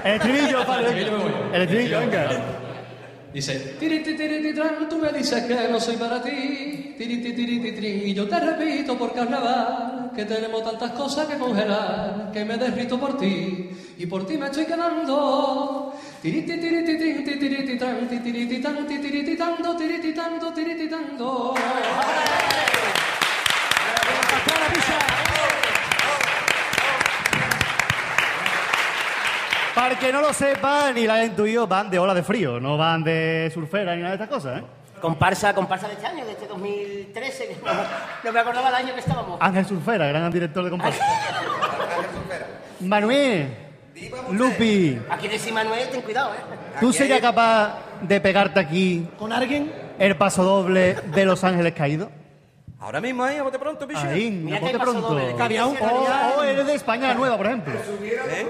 El 0.04 0.12
estribillo, 0.14 0.60
me 0.60 1.18
voy. 1.18 1.32
El 1.54 1.62
estribillo, 1.64 2.00
venga. 2.00 2.30
Dice, 3.36 3.76
tú 4.90 4.98
me 4.98 5.12
dices 5.12 5.44
que 5.44 5.68
no 5.68 5.78
soy 5.78 5.98
para 5.98 6.24
ti. 6.24 6.96
Y 6.98 8.14
yo 8.14 8.30
te 8.30 8.40
repito 8.40 8.98
por 8.98 9.14
carnaval 9.14 10.10
que 10.16 10.24
tenemos 10.24 10.64
tantas 10.64 10.92
cosas 10.92 11.28
que 11.28 11.38
congelar, 11.38 12.32
que 12.32 12.46
me 12.46 12.56
derrito 12.56 12.98
por 12.98 13.18
ti 13.18 13.70
y 13.98 14.06
por 14.06 14.26
ti 14.26 14.38
me 14.38 14.46
estoy 14.46 14.66
quedando. 14.66 15.94
Tiriti, 16.22 16.58
tiriti, 16.58 16.98
tri, 16.98 17.24
ti, 17.26 17.36
tiriti, 17.38 17.78
tan, 17.78 18.08
ti, 18.08 18.20
tiriti, 18.20 18.62
tan, 18.62 18.88
ti, 18.88 19.00
tiriti, 19.00 19.36
tanto, 19.36 19.76
tiriti, 19.76 20.14
tanto, 20.14 20.54
tiriti, 20.54 20.88
tanto. 20.88 21.56
Para 29.76 29.92
el 29.94 30.00
que 30.00 30.12
no 30.14 30.22
lo 30.22 30.32
sepa, 30.34 30.92
ni 30.94 31.06
la 31.06 31.16
haya 31.16 31.26
intuido, 31.26 31.68
van 31.68 31.90
de 31.90 32.00
ola 32.00 32.14
de 32.14 32.24
frío, 32.24 32.60
no 32.62 32.78
van 32.78 33.04
de 33.04 33.52
surfera 33.54 33.94
ni 33.96 34.02
nada 34.02 34.16
de 34.16 34.24
estas 34.24 34.30
cosas, 34.30 34.62
¿eh? 34.62 34.66
Comparsa, 35.02 35.54
comparsa 35.54 35.88
de 35.88 35.94
este 35.96 36.06
año, 36.08 36.26
de 36.26 36.32
este 36.32 36.48
2013, 36.48 37.48
que 37.50 37.56
no, 37.64 37.74
no 38.24 38.32
me 38.32 38.40
acordaba 38.40 38.70
el 38.70 38.76
año 38.76 38.94
que 38.94 39.02
estábamos. 39.02 39.38
Ángel 39.42 39.66
Surfera, 39.66 40.08
gran 40.08 40.32
director 40.32 40.64
de 40.64 40.70
comparsa. 40.70 41.04
Manuel, 42.80 43.54
Lupi, 44.32 45.00
Aquí 45.10 45.28
decís 45.28 45.52
Manuel, 45.52 45.90
ten 45.90 46.02
cuidado, 46.02 46.34
¿eh? 46.34 46.38
¿tú 46.80 46.92
serías 46.94 47.20
capaz 47.22 47.78
de 48.02 48.20
pegarte 48.20 48.60
aquí 48.60 49.08
¿Con 49.18 49.32
alguien? 49.32 49.72
el 50.00 50.16
paso 50.18 50.44
doble 50.44 50.96
de 50.96 51.26
Los 51.26 51.44
Ángeles 51.44 51.74
Caídos? 51.74 52.10
Ahora 52.80 53.02
mismo 53.02 53.24
ahí, 53.24 53.38
a 53.38 53.44
bote 53.44 53.58
pronto, 53.58 53.88
picho. 53.88 54.00
Ahí, 54.02 54.30
Mira 54.30 54.58
a 54.58 54.60
bote 54.60 54.78
pronto. 54.80 55.08
o 56.38 56.44
eres 56.44 56.68
de 56.68 56.76
España 56.76 57.14
Nueva, 57.14 57.36
por 57.38 57.48
ejemplo. 57.48 57.74
¿Eh? 58.02 58.48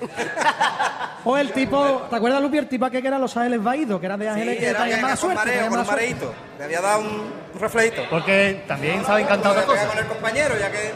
O 1.24 1.36
el 1.36 1.52
tipo, 1.52 2.06
¿te 2.08 2.16
acuerdas, 2.16 2.40
Lupi, 2.40 2.56
el 2.58 2.68
tipo 2.68 2.86
aquel 2.86 3.02
que 3.02 3.08
era 3.08 3.18
Los 3.18 3.36
Ángeles 3.36 3.62
Baídos, 3.62 4.00
que 4.00 4.06
era 4.06 4.16
de 4.16 4.24
Sí, 4.24 4.30
Ángeles 4.30 4.58
que 4.58 4.66
era 4.68 4.78
traía 4.78 4.96
que 4.96 5.02
mala 5.02 5.14
con 5.16 5.20
suerte? 5.20 5.36
mareo, 5.36 5.52
traía 5.54 5.68
con 5.68 5.78
un 5.78 5.84
suerte. 5.84 6.02
mareíto. 6.02 6.34
Le 6.58 6.64
había 6.64 6.80
dado 6.80 7.00
un, 7.00 7.06
un 7.54 7.60
reflejito. 7.60 8.02
Porque 8.08 8.64
también 8.66 9.04
saben 9.04 9.26
cantar 9.26 9.50
otra 9.52 9.62
a 9.62 9.66
cosa. 9.66 9.86
con 9.88 9.98
el 9.98 10.06
compañero, 10.06 10.54
ya 10.58 10.70
que... 10.70 10.92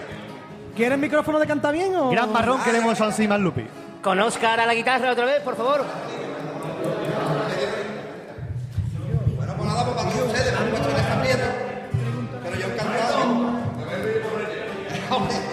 ¿Quieres 0.77 0.99
micrófono 0.99 1.39
de 1.39 1.47
canta 1.47 1.71
bien 1.71 1.95
o...? 1.97 2.11
Gran 2.11 2.33
marrón 2.33 2.63
queremos 2.63 2.99
encima 3.01 3.35
al 3.35 3.43
Lupi. 3.43 3.67
Con 4.01 4.19
Oscar 4.21 4.59
a 4.61 4.65
la 4.67 4.75
guitarra 4.75 5.11
otra 5.13 5.27
vez, 5.27 5.41
por 5.43 5.55
favor. 5.57 5.85
Bueno, 9.37 9.55
pues 9.57 9.69
nada, 9.69 9.85
pues 9.85 9.97
para 9.97 10.11
todos 10.11 10.27
ustedes, 10.29 10.53
me 10.53 10.59
han 10.59 10.71
puesto 10.71 10.89
en 10.91 10.97
esta 10.97 11.23
piedra. 11.23 11.55
Pero 12.45 12.57
yo 12.57 12.67
encantado. 12.69 13.23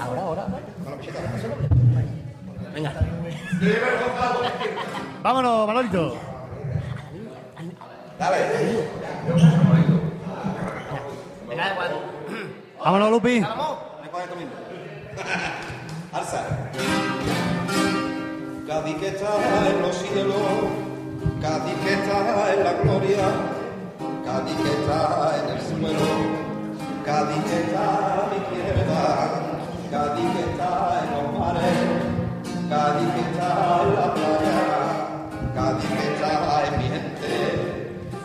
Ahora, 0.00 0.22
ahora. 0.22 0.46
Venga. 2.74 2.92
Vámonos, 5.22 5.66
Manolito. 5.66 6.16
Dale. 8.18 8.38
Venga, 11.48 11.64
da 11.64 11.72
igual. 11.72 11.90
Vámonos, 12.82 13.10
Lupi. 13.10 13.40
Alza. 16.12 16.40
Cádiz 18.66 18.96
que 18.96 19.08
está 19.08 19.30
en 19.68 19.82
los 19.82 19.96
cielos, 19.96 20.36
Cádiz 21.40 21.74
que 21.84 21.92
está 21.92 22.52
en 22.54 22.64
la 22.64 22.72
gloria, 22.74 23.26
Cádiz 24.24 24.56
que 24.56 24.70
está 24.70 25.32
en 25.38 25.48
el 25.50 25.60
suelo, 25.60 26.08
Cádiz 27.04 27.42
que 27.44 27.56
está 27.62 27.80
a 27.80 28.28
mi 28.30 28.36
izquierda, 28.36 29.00
Cádiz 29.90 30.28
que 30.34 30.42
está 30.50 30.70
en 31.02 31.08
los 31.14 31.28
mares, 31.38 31.80
Cádiz 32.68 33.08
que 33.14 33.20
está 33.20 33.50
en 33.82 33.88
la 33.94 34.06
playa, 34.14 34.60
Cádiz 35.54 35.90
que 35.96 36.06
está 36.12 36.30
en 36.66 36.72
mi 36.78 36.86
gente, 36.94 37.34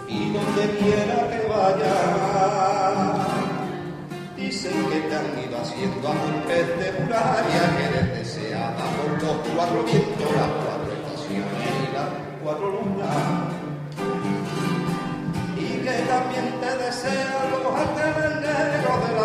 y 0.08 0.34
donde 0.34 0.64
quiera 0.78 1.18
que 1.30 1.40
vaya. 1.48 1.98
Dicen 4.36 4.78
que 4.90 5.00
te 5.00 5.16
han 5.16 5.30
ido 5.40 5.58
haciendo 5.60 6.08
apuntes 6.08 6.68
de 6.80 6.88
muralla 7.00 7.64
que 7.78 7.84
eres 7.86 8.08
deseada 8.20 8.84
por 8.98 9.24
los 9.24 9.38
cuatro 9.56 9.84
vientos, 9.84 10.32
las 10.36 10.52
cuatro 10.62 10.92
estaciones 11.00 11.72
y 11.82 11.94
las 11.94 12.10
cuatro 12.44 12.68
lunas. 12.72 13.16
Y 15.58 15.82
que 15.82 15.96
también 16.08 16.48
te 16.60 16.72
desean 16.84 17.52
los 17.52 17.64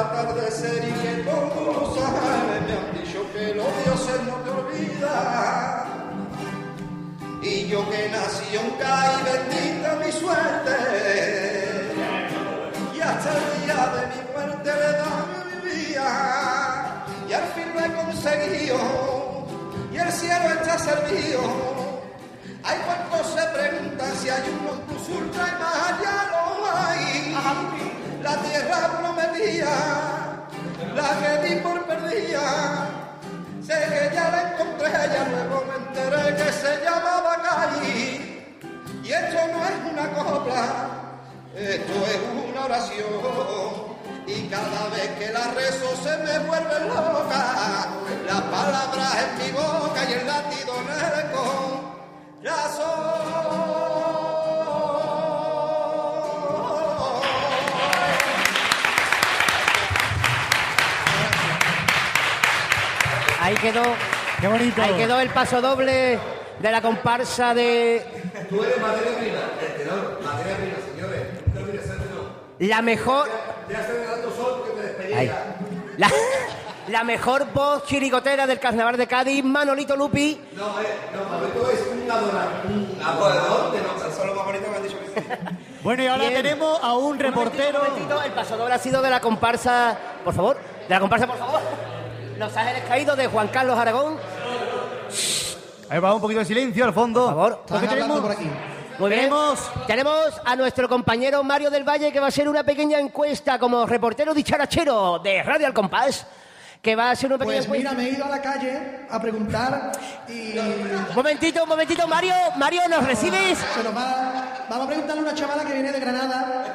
atardecer 0.00 0.84
y 0.88 0.92
que 1.02 1.22
todos 1.24 1.66
los 1.66 2.04
ángeles 2.04 2.60
me 2.66 2.72
han 2.72 2.88
dicho 3.02 3.20
que 3.32 3.54
los 3.54 3.84
dioses 3.84 4.20
no 4.26 4.34
te 4.44 4.50
olvidan. 4.50 5.80
Y 7.42 7.68
yo 7.68 7.88
que 7.90 8.08
nací 8.08 8.56
un 8.56 8.70
y 8.70 9.22
bendita 9.30 9.96
mi 10.04 10.12
suerte. 10.12 10.76
Y 12.94 13.00
hasta 13.00 13.30
el 13.30 13.44
día 13.64 13.80
de 13.94 14.02
mi 14.12 14.20
muerte 14.32 14.70
le 14.82 14.90
da 15.00 15.12
mi 15.34 15.70
vida 15.70 16.08
y 17.28 17.32
al 17.32 17.46
fin 17.54 17.68
lo 17.74 17.80
he 17.80 17.90
conseguido. 18.04 18.78
Y 19.92 19.96
el 19.96 20.12
cielo 20.12 20.48
está 20.60 20.78
servido. 20.78 21.40
Hay 22.62 22.78
cuantos 22.80 23.26
se 23.34 23.42
preguntan 23.58 24.16
si 24.16 24.28
hay 24.28 24.42
un 24.50 24.80
plus 24.80 25.08
la 30.94 31.08
que 31.20 31.48
di 31.48 31.60
por 31.60 31.84
perdida 31.86 32.88
sé 33.62 33.74
que 33.92 34.14
ya 34.14 34.30
la 34.30 34.52
encontré 34.52 34.90
ya 34.90 35.26
luego 35.30 35.64
me 35.68 35.76
enteré 35.76 36.36
que 36.36 36.52
se 36.52 36.84
llamaba 36.84 37.42
Cali 37.42 38.54
y 39.04 39.12
esto 39.12 39.38
no 39.52 39.64
es 39.64 39.92
una 39.92 40.06
copla 40.12 40.64
esto 41.56 41.92
es 42.06 42.20
una 42.48 42.64
oración 42.64 43.90
y 44.26 44.48
cada 44.48 44.88
vez 44.90 45.08
que 45.18 45.32
la 45.32 45.50
rezo 45.52 45.96
se 46.02 46.16
me 46.18 46.38
vuelve 46.46 46.80
loca. 46.86 47.88
Las 48.26 48.42
palabras 48.42 49.16
en 49.22 49.38
mi 49.38 49.50
boca 49.52 50.04
y 50.08 50.12
el 50.12 50.26
latido 50.26 50.72
en 50.80 50.88
el 50.88 51.30
eco. 51.30 51.90
Ahí 63.50 63.56
quedó. 63.56 63.82
Qué 64.40 64.46
bonito. 64.46 64.80
Ahí 64.80 64.94
quedó 64.94 65.18
el 65.18 65.28
paso 65.30 65.60
doble 65.60 66.20
de 66.60 66.70
la 66.70 66.80
comparsa 66.80 67.52
de 67.52 68.00
Tú 68.48 68.62
eres 68.62 68.80
materia 68.80 69.18
prima, 69.18 69.38
el 69.60 69.76
tenor, 69.76 70.20
materia 70.22 70.56
prima, 70.56 70.76
señores. 70.94 71.26
No 72.60 72.66
la 72.68 72.82
mejor. 72.82 73.28
Ya 73.68 73.80
estoy 73.80 73.96
dando 74.06 74.30
sol 74.30 74.62
porque 74.64 74.80
te 74.80 74.86
despedí. 74.86 75.14
Ahí. 75.14 75.32
La, 75.96 76.08
la 76.88 77.02
mejor 77.02 77.52
voz 77.52 77.86
chirigotera 77.86 78.46
del 78.46 78.60
carnaval 78.60 78.96
de 78.96 79.08
Cádiz, 79.08 79.42
Manolito 79.42 79.96
Lupi. 79.96 80.40
No, 80.52 80.80
eh, 80.80 80.84
no, 81.12 81.28
Manolito 81.28 81.70
es 81.72 81.88
un 81.90 82.08
adorador, 82.08 82.52
un 82.66 83.00
adorador 83.04 83.72
de 83.72 83.80
notas. 83.80 84.12
Eso 84.12 84.20
es 84.20 84.26
lo 84.28 84.34
más 84.36 84.44
bonito 84.44 84.64
que 84.64 84.70
me 84.70 84.76
han 84.76 84.82
dicho 84.84 84.96
que 85.00 85.20
sí. 85.20 85.26
Bueno, 85.82 86.04
y 86.04 86.06
ahora 86.06 86.28
Bien. 86.28 86.42
tenemos 86.42 86.78
a 86.80 86.92
un 86.92 87.18
reportero. 87.18 87.80
Un 87.80 87.88
momentito, 87.88 88.22
el 88.22 88.32
paso 88.32 88.56
doble 88.56 88.74
ha 88.74 88.78
sido 88.78 89.02
de 89.02 89.10
la 89.10 89.18
comparsa. 89.18 89.98
Por 90.24 90.34
favor, 90.34 90.56
de 90.88 90.94
la 90.94 91.00
comparsa, 91.00 91.26
por 91.26 91.38
favor. 91.38 91.60
Los 92.40 92.56
Ángeles 92.56 92.84
Caídos 92.88 93.18
de 93.18 93.26
Juan 93.26 93.48
Carlos 93.48 93.78
Aragón. 93.78 94.16
Ahí 95.90 95.98
va 95.98 96.14
un 96.14 96.22
poquito 96.22 96.38
de 96.40 96.46
silencio 96.46 96.86
al 96.86 96.94
fondo. 96.94 97.26
Por 97.26 97.66
favor. 97.68 97.86
Tenemos, 97.86 98.18
por 98.20 98.32
aquí. 98.32 98.48
Muy 98.98 99.10
bien. 99.10 99.20
Tenemos- 99.24 99.70
Tenemos 99.86 100.40
a 100.46 100.56
nuestro 100.56 100.88
compañero 100.88 101.44
Mario 101.44 101.68
del 101.68 101.84
Valle 101.86 102.10
que 102.10 102.18
va 102.18 102.26
a 102.26 102.28
hacer 102.30 102.48
una 102.48 102.64
pequeña 102.64 102.98
encuesta 102.98 103.58
como 103.58 103.84
reportero 103.84 104.32
dicharachero 104.32 105.18
de 105.18 105.42
Radio 105.42 105.66
Al 105.66 105.74
Compás. 105.74 106.26
Que 106.80 106.96
va 106.96 107.08
a 107.08 107.10
hacer 107.10 107.28
una 107.28 107.36
pequeña 107.36 107.58
Pues 107.58 107.68
mira, 107.68 107.92
me 107.92 108.04
he 108.06 108.08
ido 108.12 108.24
a 108.24 108.28
la 108.30 108.40
calle 108.40 109.00
a 109.10 109.20
preguntar 109.20 109.92
y... 110.26 110.56
Un 110.58 111.14
momentito, 111.14 111.62
un 111.64 111.68
momentito, 111.68 112.08
Mario. 112.08 112.32
Mario, 112.56 112.80
¿nos 112.88 113.06
recibes? 113.06 113.58
Se 113.58 113.84
nos 113.84 113.94
va, 113.94 114.64
vamos 114.70 114.86
a 114.86 114.88
preguntarle 114.88 115.20
a 115.20 115.24
una 115.24 115.34
chavala 115.34 115.62
que 115.66 115.74
viene 115.74 115.92
de 115.92 116.00
Granada, 116.00 116.72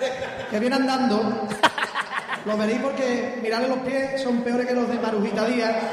que 0.52 0.60
viene 0.60 0.76
andando. 0.76 1.48
Lo 2.46 2.58
veréis 2.58 2.80
porque 2.80 3.40
mirarle 3.42 3.68
los 3.68 3.80
pies 3.80 4.22
son 4.22 4.42
peores 4.42 4.68
que 4.68 4.74
los 4.74 4.88
de 4.88 5.00
Marujita 5.00 5.46
Díaz. 5.46 5.76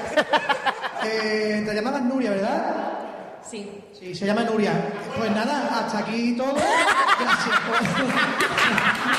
Eh, 1.04 1.64
te 1.66 1.74
llamabas 1.74 2.02
Nuria, 2.02 2.30
¿verdad? 2.30 2.76
Sí. 3.50 3.68
Sí, 3.92 4.14
se 4.14 4.24
llama 4.24 4.44
Nuria. 4.44 4.72
Pues 5.18 5.32
nada, 5.32 5.80
hasta 5.80 5.98
aquí 5.98 6.36
todo. 6.36 6.54
Gracias. 6.54 7.56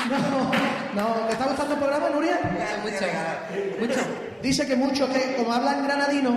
No, 0.08 1.02
no, 1.02 1.14
¿te 1.26 1.32
está 1.34 1.44
gustando 1.44 1.74
el 1.74 1.80
programa, 1.80 2.08
Nuria? 2.08 2.40
Mucho. 2.82 3.04
Mucho. 3.80 4.00
Dice 4.42 4.66
que 4.66 4.76
muchos 4.76 5.10
que, 5.10 5.36
como 5.36 5.52
hablan 5.52 5.84
granadino, 5.84 6.30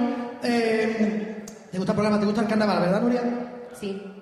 eh, 0.44 1.46
¿te 1.72 1.78
gusta 1.78 1.94
el 1.94 1.96
programa? 1.96 2.20
¿Te 2.20 2.26
gusta 2.26 2.42
el 2.42 2.48
carnaval, 2.48 2.82
verdad, 2.82 3.02
Nuria? 3.02 3.22
Sí. 3.80 4.17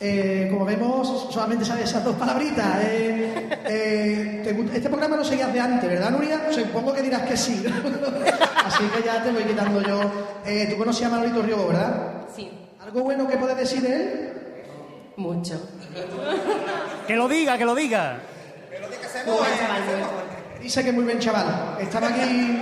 Eh, 0.00 0.48
como 0.50 0.64
vemos, 0.64 1.28
solamente 1.32 1.64
sabes 1.64 1.84
esas 1.84 2.04
dos 2.04 2.16
palabritas. 2.16 2.78
Eh, 2.82 3.48
eh, 3.66 4.40
te 4.42 4.76
este 4.76 4.88
programa 4.88 5.16
lo 5.16 5.24
seguías 5.24 5.52
de 5.52 5.60
antes, 5.60 5.88
¿verdad, 5.88 6.10
Nuria? 6.10 6.50
Supongo 6.50 6.92
que 6.92 7.02
dirás 7.02 7.22
que 7.22 7.36
sí. 7.36 7.64
Así 8.64 8.84
que 8.84 9.02
ya 9.04 9.22
te 9.22 9.30
voy 9.30 9.44
quitando 9.44 9.80
yo. 9.82 10.00
Eh, 10.44 10.66
Tú 10.70 10.76
conocías 10.78 11.12
a 11.12 11.14
Manolito 11.16 11.42
Riobo, 11.42 11.68
¿verdad? 11.68 12.12
Sí. 12.34 12.50
¿Algo 12.80 13.02
bueno 13.02 13.28
que 13.28 13.36
puedes 13.36 13.56
decir 13.56 13.82
de 13.82 13.94
él? 13.94 14.32
Mucho. 15.16 15.60
Que 17.06 17.14
lo 17.14 17.28
diga, 17.28 17.56
que 17.56 17.64
lo 17.64 17.74
diga. 17.74 18.18
Dice 20.60 20.82
que 20.82 20.88
es 20.88 20.94
muy 20.94 21.04
buen 21.04 21.18
chaval. 21.20 21.76
Estaba 21.80 22.08
aquí 22.08 22.58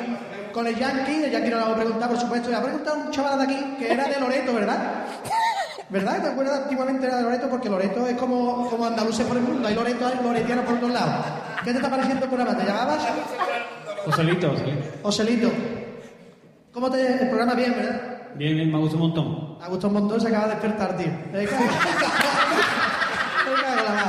con 0.53 0.67
el 0.67 0.77
Yankee, 0.77 1.25
el 1.25 1.31
Yankee 1.31 1.51
no 1.51 1.65
a 1.65 1.75
preguntar, 1.75 2.11
por 2.11 2.21
supuesto. 2.21 2.51
Le 2.51 2.57
ha 2.57 2.63
preguntado 2.63 2.97
a 2.97 3.05
un 3.07 3.11
chaval 3.11 3.39
de 3.39 3.45
aquí 3.45 3.77
que 3.79 3.91
era 3.91 4.07
de 4.07 4.21
Loreto, 4.21 4.53
¿verdad? 4.53 5.07
¿Verdad? 5.93 6.23
¿Te 6.23 6.29
acuerdas? 6.31 6.61
Antiguamente 6.63 7.07
era 7.07 7.17
de 7.19 7.23
Loreto 7.25 7.49
porque 7.51 7.69
Loreto 7.69 8.07
es 8.07 8.17
como, 8.17 8.67
como 8.71 8.87
andaluces 8.87 9.27
por 9.27 9.37
el 9.37 9.43
mundo. 9.43 9.69
Hay 9.69 9.75
Loreto, 9.75 10.07
hay 10.07 10.19
loretianos 10.23 10.65
por 10.65 10.79
todos 10.81 10.93
lados. 10.93 11.27
¿Qué 11.63 11.71
te 11.71 11.77
está 11.77 11.91
pareciendo 11.91 12.25
el 12.25 12.31
programa? 12.31 12.57
¿Te 12.59 12.65
llamabas? 12.65 13.03
Joselito, 14.07 14.49
Joselito. 14.51 14.83
Oselito. 15.03 15.53
¿Cómo 16.73 16.91
te...? 16.91 17.23
El 17.25 17.29
programa 17.29 17.53
bien, 17.55 17.75
¿verdad? 17.77 18.01
Bien, 18.35 18.55
bien, 18.57 18.73
me 18.73 18.79
gusta 18.79 18.97
un 18.97 19.03
montón. 19.03 19.59
Me 19.59 19.65
ha 19.67 19.69
gustado 19.69 19.89
un 19.89 19.95
montón, 20.01 20.19
se 20.21 20.29
acaba 20.29 20.45
de 20.47 20.51
despertar, 20.53 20.97
tío. 20.97 21.07
Me 21.31 21.45
cago- 21.47 21.63
Me 21.63 21.69
cago 23.63 23.79
en 23.79 23.85
la 23.85 23.93
mar. 23.93 24.07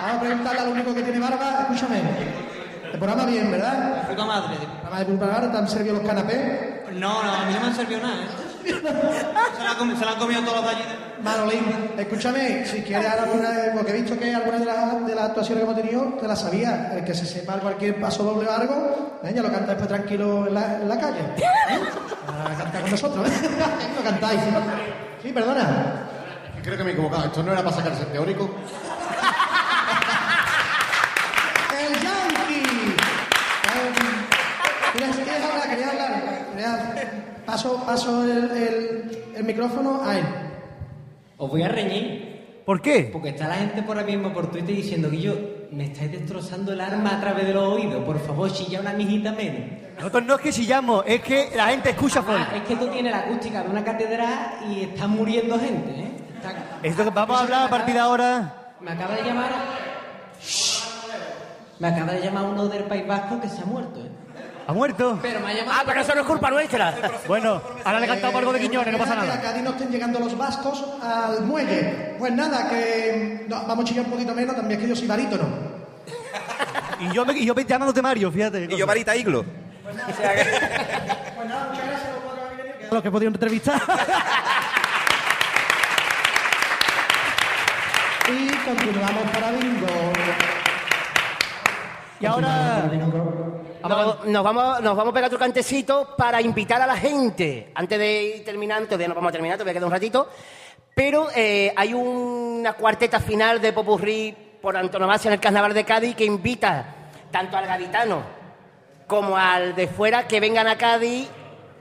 Vamos 0.00 0.16
a 0.16 0.20
preguntarle 0.20 0.60
al 0.60 0.68
único 0.68 0.94
que 0.94 1.02
tiene 1.02 1.18
barba. 1.18 1.58
Escúchame. 1.62 2.00
El 2.92 2.98
programa 2.98 3.26
bien, 3.26 3.50
¿verdad? 3.50 4.06
Puta 4.08 4.24
madre. 4.24 4.56
Programa 4.80 4.98
de 5.00 5.04
puta 5.04 5.26
madre, 5.26 5.48
¿te 5.48 5.56
han 5.58 5.68
servido 5.68 5.94
los 5.96 6.06
canapés? 6.06 6.40
No, 6.92 7.22
no, 7.24 7.32
a 7.34 7.44
mí 7.46 7.52
no 7.52 7.60
me 7.60 7.66
han 7.66 7.74
servido 7.74 8.00
nada, 8.00 8.22
¿eh? 8.22 8.28
Se 8.68 9.64
la, 9.64 9.70
han 9.70 9.78
comi- 9.78 9.96
se 9.98 10.04
la 10.04 10.12
han 10.12 10.18
comido 10.18 10.42
todos 10.42 10.60
los 10.62 10.70
allí. 10.74 10.82
Manolín, 11.22 11.90
escúchame, 11.98 12.64
si 12.66 12.82
quieres 12.82 13.10
alguna, 13.10 13.48
porque 13.74 13.90
he 13.92 14.00
visto 14.02 14.18
que 14.18 14.34
algunas 14.34 14.60
de 14.60 14.66
las, 14.66 15.06
de 15.06 15.14
las 15.14 15.24
actuaciones 15.24 15.64
que 15.64 15.70
hemos 15.70 15.82
tenido 15.82 16.02
te 16.20 16.28
las 16.28 16.40
sabías. 16.40 16.92
El 16.92 17.04
que 17.04 17.14
se 17.14 17.26
sepa 17.26 17.54
cualquier 17.54 18.00
paso 18.00 18.22
doble 18.22 18.48
o 18.48 18.52
algo, 18.52 19.18
¿eh? 19.24 19.32
ya 19.34 19.42
lo 19.42 19.50
cantáis 19.50 19.76
pues 19.78 19.88
tranquilo 19.88 20.46
en 20.46 20.54
la, 20.54 20.74
en 20.74 20.88
la 20.88 20.98
calle. 20.98 21.20
¿eh? 21.20 21.80
Canta 22.58 22.80
con 22.80 22.90
nosotros, 22.90 23.28
¿eh? 23.28 23.48
lo 23.96 24.02
cantáis. 24.02 24.40
Sí, 25.22 25.32
perdona. 25.32 26.04
Creo 26.62 26.76
que 26.76 26.84
me 26.84 26.90
he 26.90 26.92
equivocado. 26.92 27.24
Esto 27.26 27.42
no 27.42 27.52
era 27.52 27.62
para 27.64 27.74
sacarse 27.76 28.02
el 28.02 28.08
teórico. 28.08 28.50
¡El 31.78 31.92
Yankee! 31.94 32.94
Eh, 33.64 33.92
¿Quieres, 34.96 35.16
quieres 35.16 35.44
hablar? 35.44 35.68
¿Querías 35.68 35.90
hablar? 35.90 36.22
¿Querías- 36.52 36.80
Paso, 37.48 37.82
paso 37.86 38.24
el, 38.24 38.50
el- 38.50 39.22
el 39.36 39.42
micrófono 39.44 40.02
a 40.04 40.18
él. 40.18 40.24
Os 41.38 41.48
voy 41.48 41.62
a 41.62 41.68
reñir. 41.68 42.62
¿Por 42.66 42.82
qué? 42.82 43.08
Porque 43.10 43.30
está 43.30 43.48
la 43.48 43.54
gente 43.54 43.82
por 43.82 43.96
ahí 43.98 44.04
mismo 44.04 44.34
por 44.34 44.50
Twitter 44.50 44.76
diciendo 44.76 45.08
que 45.08 45.18
yo 45.22 45.34
me 45.72 45.84
estáis 45.86 46.12
destrozando 46.12 46.74
el 46.74 46.80
arma 46.82 47.16
a 47.16 47.20
través 47.22 47.46
de 47.46 47.54
los 47.54 47.64
oídos. 47.72 48.04
Por 48.04 48.18
favor, 48.20 48.52
chilla 48.52 48.80
una 48.80 48.92
mijita 48.92 49.32
menos. 49.32 49.62
Nosotros 49.96 50.24
no 50.26 50.34
es 50.34 50.40
que 50.42 50.52
chillamos, 50.52 51.04
es 51.06 51.22
que 51.22 51.48
la 51.56 51.68
gente 51.68 51.88
escucha 51.88 52.20
Ah, 52.20 52.22
fuerte. 52.22 52.56
es 52.58 52.62
que 52.64 52.76
tú 52.76 52.86
tienes 52.88 53.10
la 53.12 53.20
acústica 53.20 53.62
de 53.62 53.70
una 53.70 53.82
catedral 53.82 54.58
y 54.70 54.82
está 54.82 55.06
muriendo 55.06 55.58
gente, 55.58 55.90
¿eh? 55.90 56.10
Está- 56.36 56.52
Esto 56.82 57.04
que 57.04 57.10
vamos 57.10 57.40
a 57.40 57.44
hablar 57.44 57.66
a 57.66 57.70
partir 57.70 57.94
de 57.94 58.00
ahora. 58.00 58.72
Me 58.82 58.90
acaba 58.90 59.14
de 59.16 59.22
llamar. 59.22 59.50
Me 61.78 61.88
acaba 61.88 62.12
de 62.12 62.20
llamar 62.20 62.44
uno 62.44 62.66
del 62.68 62.84
País 62.84 63.06
Vasco 63.06 63.40
que 63.40 63.48
se 63.48 63.62
ha 63.62 63.64
muerto, 63.64 64.00
¿eh? 64.04 64.07
¿Ha 64.68 64.72
muerto? 64.74 65.18
Pero 65.22 65.40
me 65.40 65.50
ha 65.50 65.54
llamado. 65.54 65.78
Ah, 65.80 65.82
pero 65.86 66.02
eso 66.02 66.14
no 66.14 66.20
es 66.20 66.26
culpa 66.26 66.50
nuestra. 66.50 66.94
Bueno, 67.26 67.62
ahora 67.84 68.00
le 68.00 68.04
he 68.04 68.08
cantado 68.10 68.36
algo 68.36 68.52
de 68.52 68.60
Quiñones, 68.60 68.92
no 68.92 68.98
pasa 68.98 69.14
Que 69.14 69.20
a 69.20 69.22
nada. 69.24 69.40
Cádiz 69.40 69.62
no 69.62 69.70
estén 69.70 69.90
llegando 69.90 70.18
los 70.20 70.36
vascos 70.36 70.84
al 71.02 71.40
muelle. 71.42 72.16
Pues 72.18 72.32
nada, 72.34 72.68
que 72.68 73.46
no, 73.48 73.64
vamos 73.66 73.86
a 73.86 73.88
chillar 73.88 74.04
un 74.04 74.10
poquito 74.10 74.34
menos, 74.34 74.54
también 74.54 74.78
es 74.78 74.84
que 74.84 74.90
yo 74.90 74.96
soy 74.96 75.08
barítono. 75.08 75.44
Y 77.00 77.10
yo, 77.14 77.24
me, 77.24 77.32
y 77.32 77.46
yo 77.46 77.54
me 77.54 77.64
llamándote 77.64 78.02
Mario, 78.02 78.30
fíjate. 78.30 78.68
Y 78.70 78.76
yo 78.76 78.86
varita 78.86 79.16
iglo. 79.16 79.42
Pues 79.88 79.96
nada, 81.48 81.68
muchas 81.70 81.86
gracias 81.86 82.08
a 82.08 82.12
los 82.12 82.20
cuatro 82.22 82.42
que 82.44 82.52
habéis 82.52 82.58
venido, 82.58 82.78
que- 82.78 82.84
a 82.88 82.92
los 82.92 83.02
que 83.02 83.08
he 83.08 83.10
podido 83.10 83.28
entrevistar. 83.30 83.80
y 88.28 88.48
continuamos 88.68 89.22
para 89.32 89.50
bingo. 89.52 89.86
Y 92.20 92.26
ahora. 92.26 92.90
Nos, 94.26 94.44
vamos 94.44 94.84
a 94.84 95.12
pegar 95.12 95.28
otro 95.28 95.38
cantecito 95.38 96.14
para 96.16 96.40
invitar 96.42 96.82
a 96.82 96.86
la 96.86 96.96
gente. 96.96 97.70
Antes 97.74 97.98
de 97.98 98.22
ir 98.22 98.44
terminando, 98.44 98.86
todavía 98.86 99.08
no 99.08 99.14
vamos 99.14 99.30
a 99.30 99.32
terminar, 99.32 99.56
todavía 99.56 99.74
queda 99.74 99.86
un 99.86 99.92
ratito. 99.92 100.28
Pero 100.94 101.28
eh, 101.34 101.72
hay 101.76 101.94
una 101.94 102.72
cuarteta 102.72 103.20
final 103.20 103.60
de 103.60 103.72
Popurrí 103.72 104.34
por 104.60 104.76
antonomasia 104.76 105.28
en 105.28 105.34
el 105.34 105.40
Carnaval 105.40 105.72
de 105.72 105.84
Cádiz 105.84 106.16
que 106.16 106.24
invita 106.24 106.94
tanto 107.30 107.56
al 107.56 107.66
gaditano 107.66 108.22
como 109.06 109.36
al 109.36 109.74
de 109.74 109.86
fuera 109.86 110.26
que 110.26 110.40
vengan 110.40 110.66
a 110.66 110.76
Cádiz, 110.76 111.28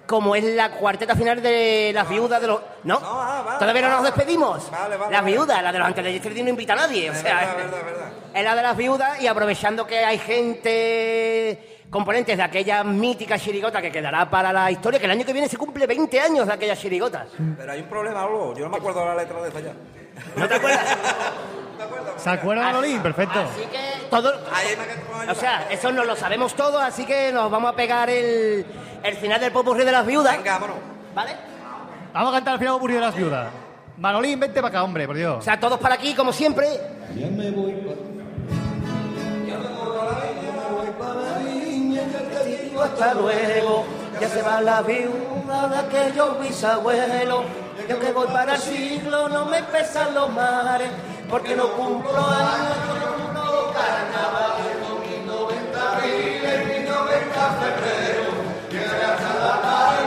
como 0.08 0.36
es 0.36 0.44
la 0.44 0.72
cuarteta 0.72 1.16
final 1.16 1.42
de 1.42 1.92
las 1.94 2.08
viudas 2.10 2.42
de 2.42 2.48
los. 2.48 2.62
¿No? 2.84 2.98
¿Todavía 2.98 3.82
no 3.84 3.90
nos 3.90 4.04
despedimos? 4.04 4.72
las 5.12 5.26
viudas, 5.26 5.62
la 5.62 5.72
de 5.72 5.80
los 5.80 5.88
antes 5.88 6.44
no 6.44 6.50
invita 6.50 6.74
a 6.74 6.78
nadie. 6.78 7.12
O 7.12 7.14
sea, 7.14 7.56
es 8.34 8.44
la 8.44 8.56
de 8.56 8.62
las 8.62 8.78
viudas 8.78 9.22
y 9.22 9.28
aprovechando 9.28 9.86
que 9.86 10.00
hay 10.04 10.18
gente 10.18 11.78
componentes 11.90 12.36
de 12.36 12.44
aquella 12.44 12.84
mítica 12.84 13.40
chirigota 13.40 13.82
que 13.82 13.92
quedará 13.92 14.30
para 14.30 14.52
la 14.52 14.72
historia, 14.72 15.00
que 15.00 15.06
el 15.06 15.12
año 15.12 15.26
que 15.26 15.34
viene 15.34 15.48
se 15.48 15.58
cumple 15.58 15.88
20 15.88 16.20
años 16.20 16.48
de 16.48 16.54
aquellas 16.54 16.80
chirigotas. 16.80 17.28
Pero 17.58 17.72
hay 17.72 17.82
un 17.82 17.88
problema, 17.88 18.24
algo. 18.24 18.54
Yo 18.56 18.64
no 18.64 18.70
me 18.70 18.78
acuerdo 18.78 19.02
de 19.02 19.06
la 19.06 19.16
letra 19.16 19.42
de 19.42 19.50
esa 19.50 19.60
ya. 19.60 19.74
¿No 20.36 20.48
te 20.48 20.56
acuerdas? 20.56 20.86
¿Se 22.18 22.30
acuerda 22.30 22.64
Manolín? 22.64 23.02
Perfecto. 23.02 23.40
Así 23.40 23.62
que 23.72 24.10
todo, 24.10 24.34
o 25.30 25.36
sea, 25.36 25.68
eso 25.70 25.92
no 25.92 26.04
lo 26.04 26.16
sabemos 26.16 26.56
todos, 26.56 26.82
así 26.82 27.06
que 27.06 27.32
nos 27.32 27.52
vamos 27.52 27.72
a 27.72 27.76
pegar 27.76 28.10
el, 28.10 28.66
el 29.04 29.16
final 29.16 29.40
del 29.40 29.52
popurrí 29.52 29.84
de 29.84 29.92
las 29.92 30.06
viudas. 30.06 30.38
Venga, 30.38 30.54
vámonos. 30.54 30.78
¿Vale? 31.16 31.32
Vamos 32.14 32.34
a 32.34 32.38
cantar 32.38 32.54
al 32.54 32.60
final 32.60 32.74
Popurrí 32.76 32.94
de 32.96 33.02
las 33.02 33.16
viudas. 33.16 33.48
Manolín, 33.98 34.40
vente 34.40 34.62
para 34.62 34.70
acá, 34.70 34.84
hombre, 34.84 35.06
por 35.08 35.16
Dios. 35.16 35.38
O 35.38 35.42
sea, 35.42 35.60
todos 35.60 35.80
para 35.80 35.96
aquí, 35.96 36.14
como 36.14 36.32
siempre. 36.32 36.68
Ya 37.16 37.28
me 37.28 37.52
voy 37.52 37.76
Hasta 42.84 43.14
luego, 43.14 43.86
ya 44.20 44.30
se 44.30 44.42
va 44.42 44.62
la 44.62 44.82
viuda 44.82 45.68
de 45.68 45.78
aquellos 45.78 46.40
bisabuelos. 46.40 47.46
Yo 47.88 48.00
que 48.00 48.12
voy 48.12 48.28
para 48.28 48.56
el 48.56 48.62
siglo, 48.62 49.30
no 49.30 49.46
me 49.46 49.62
pesan 49.64 50.16
los 50.16 50.32
mares, 50.34 50.90
porque 51.30 51.56
no 51.56 51.72
cumplo 51.74 52.18
años, 52.18 52.78
no 53.34 53.74
carnaval. 53.74 54.58
abril, 55.78 56.46
en 56.46 56.68
mi 56.68 56.90
90 56.90 57.58
febrero, 57.60 58.17
llegaré 58.17 58.17
hasta 58.17 58.17
la 58.17 58.17
the 59.48 59.98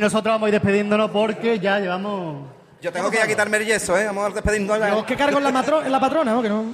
y 0.00 0.02
nosotros 0.02 0.32
vamos 0.32 0.46
a 0.46 0.48
ir 0.48 0.54
despidiéndonos 0.54 1.10
porque 1.10 1.58
ya 1.58 1.78
llevamos. 1.78 2.46
Yo 2.80 2.90
tengo 2.90 3.10
que 3.10 3.18
ir 3.18 3.22
a 3.22 3.26
quitarme 3.26 3.58
el 3.58 3.66
yeso, 3.66 3.98
¿eh? 3.98 4.06
Vamos 4.06 4.30
a 4.30 4.34
despedirnos 4.34 4.78
ya. 4.78 4.88
Yo 4.88 5.04
que 5.04 5.14
cargo 5.14 5.36
en 5.36 5.44
la, 5.44 5.50
matro- 5.50 5.84
en 5.84 5.92
la 5.92 6.00
patrona, 6.00 6.32
¿no? 6.32 6.40
Que 6.40 6.48
no. 6.48 6.64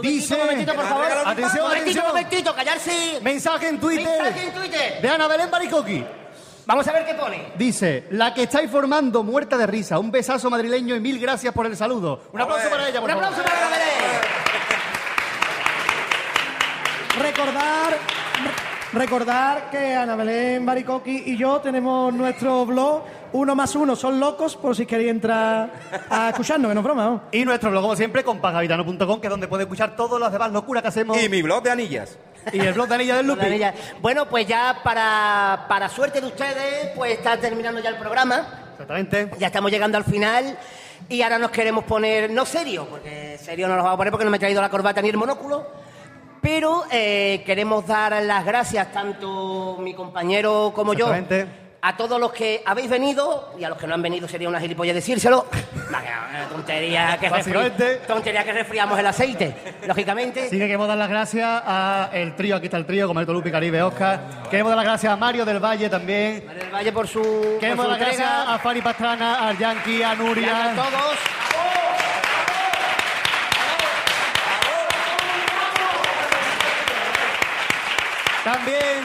Dice. 0.00 0.34
Un 0.34 0.40
momentito, 0.40 0.74
por 0.74 0.86
favor. 0.86 1.04
Atención, 1.04 1.26
un 1.64 1.68
momentito, 1.68 1.68
atención. 1.68 2.04
un 2.06 2.08
momentito, 2.12 2.54
callarse. 2.54 3.18
Mensaje 3.22 3.68
en 3.68 3.78
Twitter. 3.78 4.22
Mensaje 4.22 4.46
en 4.48 4.52
Twitter. 4.54 5.02
De 5.02 5.08
Ana 5.10 5.28
Belén 5.28 5.50
Baricoqui. 5.50 6.04
Vamos 6.64 6.88
a 6.88 6.92
ver 6.92 7.04
qué 7.04 7.14
pone. 7.14 7.52
Dice, 7.58 8.04
la 8.10 8.32
que 8.32 8.44
estáis 8.44 8.70
formando 8.70 9.22
muerta 9.22 9.58
de 9.58 9.66
risa. 9.66 9.98
Un 9.98 10.10
besazo 10.10 10.48
madrileño 10.48 10.94
y 10.96 11.00
mil 11.00 11.18
gracias 11.18 11.52
por 11.52 11.66
el 11.66 11.76
saludo. 11.76 12.22
Un 12.32 12.40
aplauso 12.40 12.70
para 12.70 12.88
ella, 12.88 13.00
por 13.02 13.10
Un 13.10 13.16
favor. 13.16 13.24
aplauso 13.26 13.44
para 13.46 13.66
Ana 13.66 13.76
Belén. 13.76 13.88
Recordar, 17.18 17.96
Recordar 18.92 19.70
que 19.70 19.94
Ana 19.94 20.16
Belén 20.16 20.64
Baricoqui 20.64 21.24
y 21.26 21.36
yo 21.36 21.60
tenemos 21.60 22.12
nuestro 22.14 22.64
blog 22.64 23.02
Uno 23.32 23.54
más 23.54 23.74
uno 23.74 23.94
son 23.94 24.18
locos, 24.18 24.56
por 24.56 24.74
si 24.74 24.86
queréis 24.86 25.10
entrar 25.10 25.70
a 26.08 26.30
escucharnos, 26.30 26.70
que 26.70 26.74
no 26.74 26.80
es 26.80 26.84
broma. 26.84 27.04
¿no? 27.04 27.22
Y 27.30 27.44
nuestro 27.44 27.70
blog, 27.70 27.82
como 27.82 27.96
siempre, 27.96 28.24
compagavitano.com, 28.24 29.20
que 29.20 29.26
es 29.26 29.30
donde 29.30 29.46
puede 29.46 29.64
escuchar 29.64 29.94
todas 29.94 30.18
las 30.18 30.32
demás 30.32 30.52
locuras 30.52 30.82
que 30.82 30.88
hacemos. 30.88 31.22
Y 31.22 31.28
mi 31.28 31.42
blog 31.42 31.62
de 31.62 31.70
anillas. 31.70 32.16
Y 32.50 32.60
el 32.60 32.72
blog 32.72 32.88
de 32.88 32.94
Anilla 32.94 33.16
del 33.16 33.26
Lupi. 33.26 33.44
Bueno, 34.00 34.26
pues 34.26 34.46
ya 34.46 34.78
para, 34.82 35.66
para 35.68 35.90
suerte 35.90 36.22
de 36.22 36.26
ustedes, 36.26 36.90
pues 36.96 37.12
está 37.12 37.36
terminando 37.36 37.80
ya 37.80 37.90
el 37.90 37.96
programa. 37.96 38.46
Exactamente. 38.72 39.30
Ya 39.38 39.48
estamos 39.48 39.70
llegando 39.70 39.98
al 39.98 40.04
final 40.04 40.56
y 41.10 41.20
ahora 41.22 41.38
nos 41.38 41.50
queremos 41.50 41.84
poner, 41.84 42.30
no 42.30 42.46
serio, 42.46 42.86
porque 42.88 43.38
serio 43.38 43.68
no 43.68 43.74
nos 43.74 43.84
vamos 43.84 43.94
a 43.94 43.98
poner 43.98 44.10
porque 44.10 44.24
no 44.24 44.30
me 44.30 44.36
he 44.36 44.40
traído 44.40 44.62
la 44.62 44.70
corbata 44.70 45.02
ni 45.02 45.08
el 45.08 45.16
monóculo, 45.16 45.66
pero 46.40 46.84
eh, 46.90 47.42
queremos 47.44 47.86
dar 47.86 48.22
las 48.22 48.44
gracias 48.44 48.92
tanto 48.92 49.76
mi 49.80 49.94
compañero 49.94 50.72
como 50.74 50.94
yo 50.94 51.10
a 51.80 51.96
todos 51.96 52.20
los 52.20 52.32
que 52.32 52.62
habéis 52.66 52.90
venido 52.90 53.54
y 53.58 53.64
a 53.64 53.68
los 53.68 53.78
que 53.78 53.86
no 53.86 53.94
han 53.94 54.02
venido 54.02 54.26
sería 54.26 54.48
una 54.48 54.60
gilipollas 54.60 54.94
decírselo. 54.94 55.46
Eh, 55.52 56.44
tontería 56.50 57.18
que, 57.20 57.30
tontería 58.06 58.44
que 58.44 58.52
resfriamos 58.52 58.98
el 58.98 59.06
aceite, 59.06 59.54
lógicamente. 59.86 60.44
Así 60.44 60.58
que 60.58 60.66
queremos 60.66 60.88
dar 60.88 60.98
las 60.98 61.08
gracias 61.08 61.62
a 61.64 62.10
el 62.12 62.34
trío, 62.34 62.56
aquí 62.56 62.66
está 62.66 62.76
el 62.76 62.86
trío, 62.86 63.06
Cometo 63.06 63.32
Lupi, 63.32 63.50
Caribe, 63.50 63.82
Oscar. 63.82 64.20
Queremos 64.50 64.70
dar 64.70 64.76
las 64.76 64.86
gracias 64.86 65.12
a 65.12 65.16
Mario 65.16 65.44
del 65.44 65.60
Valle 65.60 65.88
también. 65.88 66.44
Mario 66.46 66.62
del 66.64 66.74
Valle 66.74 66.92
por 66.92 67.06
su, 67.06 67.56
Queremos 67.60 67.86
por 67.86 67.92
dar 67.92 68.00
las 68.00 68.18
gracias 68.18 68.48
a 68.48 68.58
Fanny 68.58 68.82
Pastrana, 68.82 69.48
al 69.48 69.58
Yankee, 69.58 70.02
a 70.02 70.14
Nuria. 70.14 70.72
a 70.72 70.74
todos. 70.74 71.37
También 78.44 79.04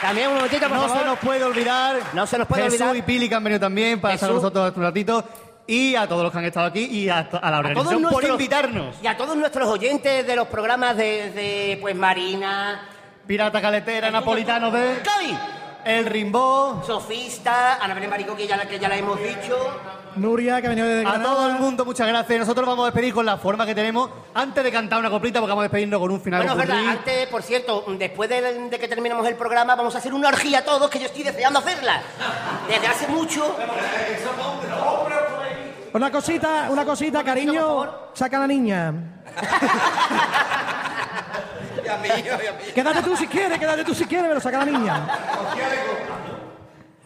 También 0.00 0.28
un 0.28 0.34
momentito, 0.34 0.68
por 0.68 0.76
no 0.76 0.82
favor. 0.82 0.98
se 0.98 1.04
nos 1.06 1.18
puede 1.18 1.44
olvidar. 1.44 1.96
No 2.12 2.26
se 2.26 2.38
nos 2.38 2.46
puede 2.46 2.62
Jesús 2.64 2.80
olvidar. 2.80 2.96
y 2.96 3.02
Pili 3.02 3.28
que 3.28 3.34
han 3.34 3.44
venido 3.44 3.60
también 3.60 4.00
para 4.00 4.14
estar 4.14 4.28
Jesús. 4.28 4.42
nosotros 4.42 4.72
un 4.76 4.82
ratito. 4.82 5.24
Y 5.66 5.94
a 5.96 6.06
todos 6.06 6.22
los 6.22 6.30
que 6.30 6.38
han 6.38 6.44
estado 6.44 6.66
aquí 6.66 6.84
y 6.84 7.08
a, 7.08 7.18
a 7.20 7.22
la 7.22 7.30
todos 7.30 7.42
organización 7.58 8.02
por 8.02 8.12
nuestros- 8.12 8.30
invitarnos. 8.30 8.96
Y 9.02 9.06
a 9.06 9.16
todos 9.16 9.34
nuestros 9.36 9.66
oyentes 9.68 10.26
de 10.26 10.36
los 10.36 10.46
programas 10.48 10.94
de, 10.96 11.30
de, 11.30 11.78
pues 11.80 11.96
Marina, 11.96 12.86
Pirata 13.26 13.62
Caletera, 13.62 14.10
Napolitano 14.10 14.70
de 14.70 15.00
Cavi, 15.02 15.34
El 15.86 16.04
Rimbó. 16.04 16.82
Sofista, 16.86 17.76
Ana 17.82 17.94
Belén 17.94 18.10
Barico, 18.10 18.36
que 18.36 18.46
ya, 18.46 18.58
la- 18.58 18.68
que 18.68 18.78
ya 18.78 18.88
la 18.90 18.96
hemos 18.98 19.18
dicho. 19.18 19.56
Nuria, 20.16 20.60
que 20.60 20.66
ha 20.66 20.70
venido 20.70 20.86
desde 20.86 21.00
A 21.06 21.10
Granada. 21.10 21.24
todo 21.34 21.48
el 21.48 21.54
mundo, 21.54 21.84
muchas 21.84 22.06
gracias. 22.08 22.38
Nosotros 22.40 22.66
vamos 22.66 22.84
a 22.84 22.86
despedir 22.86 23.12
con 23.14 23.26
la 23.26 23.36
forma 23.36 23.66
que 23.66 23.74
tenemos. 23.74 24.10
Antes 24.34 24.62
de 24.64 24.70
cantar 24.72 24.98
una 25.00 25.10
coplita, 25.10 25.40
porque 25.40 25.50
vamos 25.50 25.62
a 25.62 25.64
despedirnos 25.64 26.00
con 26.00 26.10
un 26.10 26.20
final 26.20 26.40
Bueno, 26.44 26.52
es 26.60 26.68
verdad, 26.68 26.86
antes, 26.88 27.26
por 27.28 27.42
cierto, 27.42 27.84
después 27.98 28.28
de, 28.28 28.68
de 28.68 28.78
que 28.78 28.88
terminemos 28.88 29.26
el 29.26 29.34
programa, 29.36 29.74
vamos 29.74 29.94
a 29.94 29.98
hacer 29.98 30.14
una 30.14 30.28
orgía 30.28 30.64
todos, 30.64 30.88
que 30.90 30.98
yo 30.98 31.06
estoy 31.06 31.22
deseando 31.22 31.58
hacerla. 31.58 32.02
Desde 32.68 32.86
hace 32.86 33.08
mucho. 33.08 33.56
Una 35.92 36.10
cosita, 36.10 36.68
una 36.70 36.84
cosita, 36.84 37.22
cariño. 37.22 37.88
Saca 38.14 38.36
a 38.38 38.40
la 38.40 38.46
niña. 38.46 38.92
Quédate 42.74 43.02
tú 43.02 43.16
si 43.16 43.26
quieres, 43.26 43.58
quédate 43.58 43.84
tú 43.84 43.94
si 43.94 44.04
quieres, 44.06 44.28
pero 44.28 44.40
saca 44.40 44.62
a 44.62 44.64
la 44.64 44.72
niña. 44.72 45.06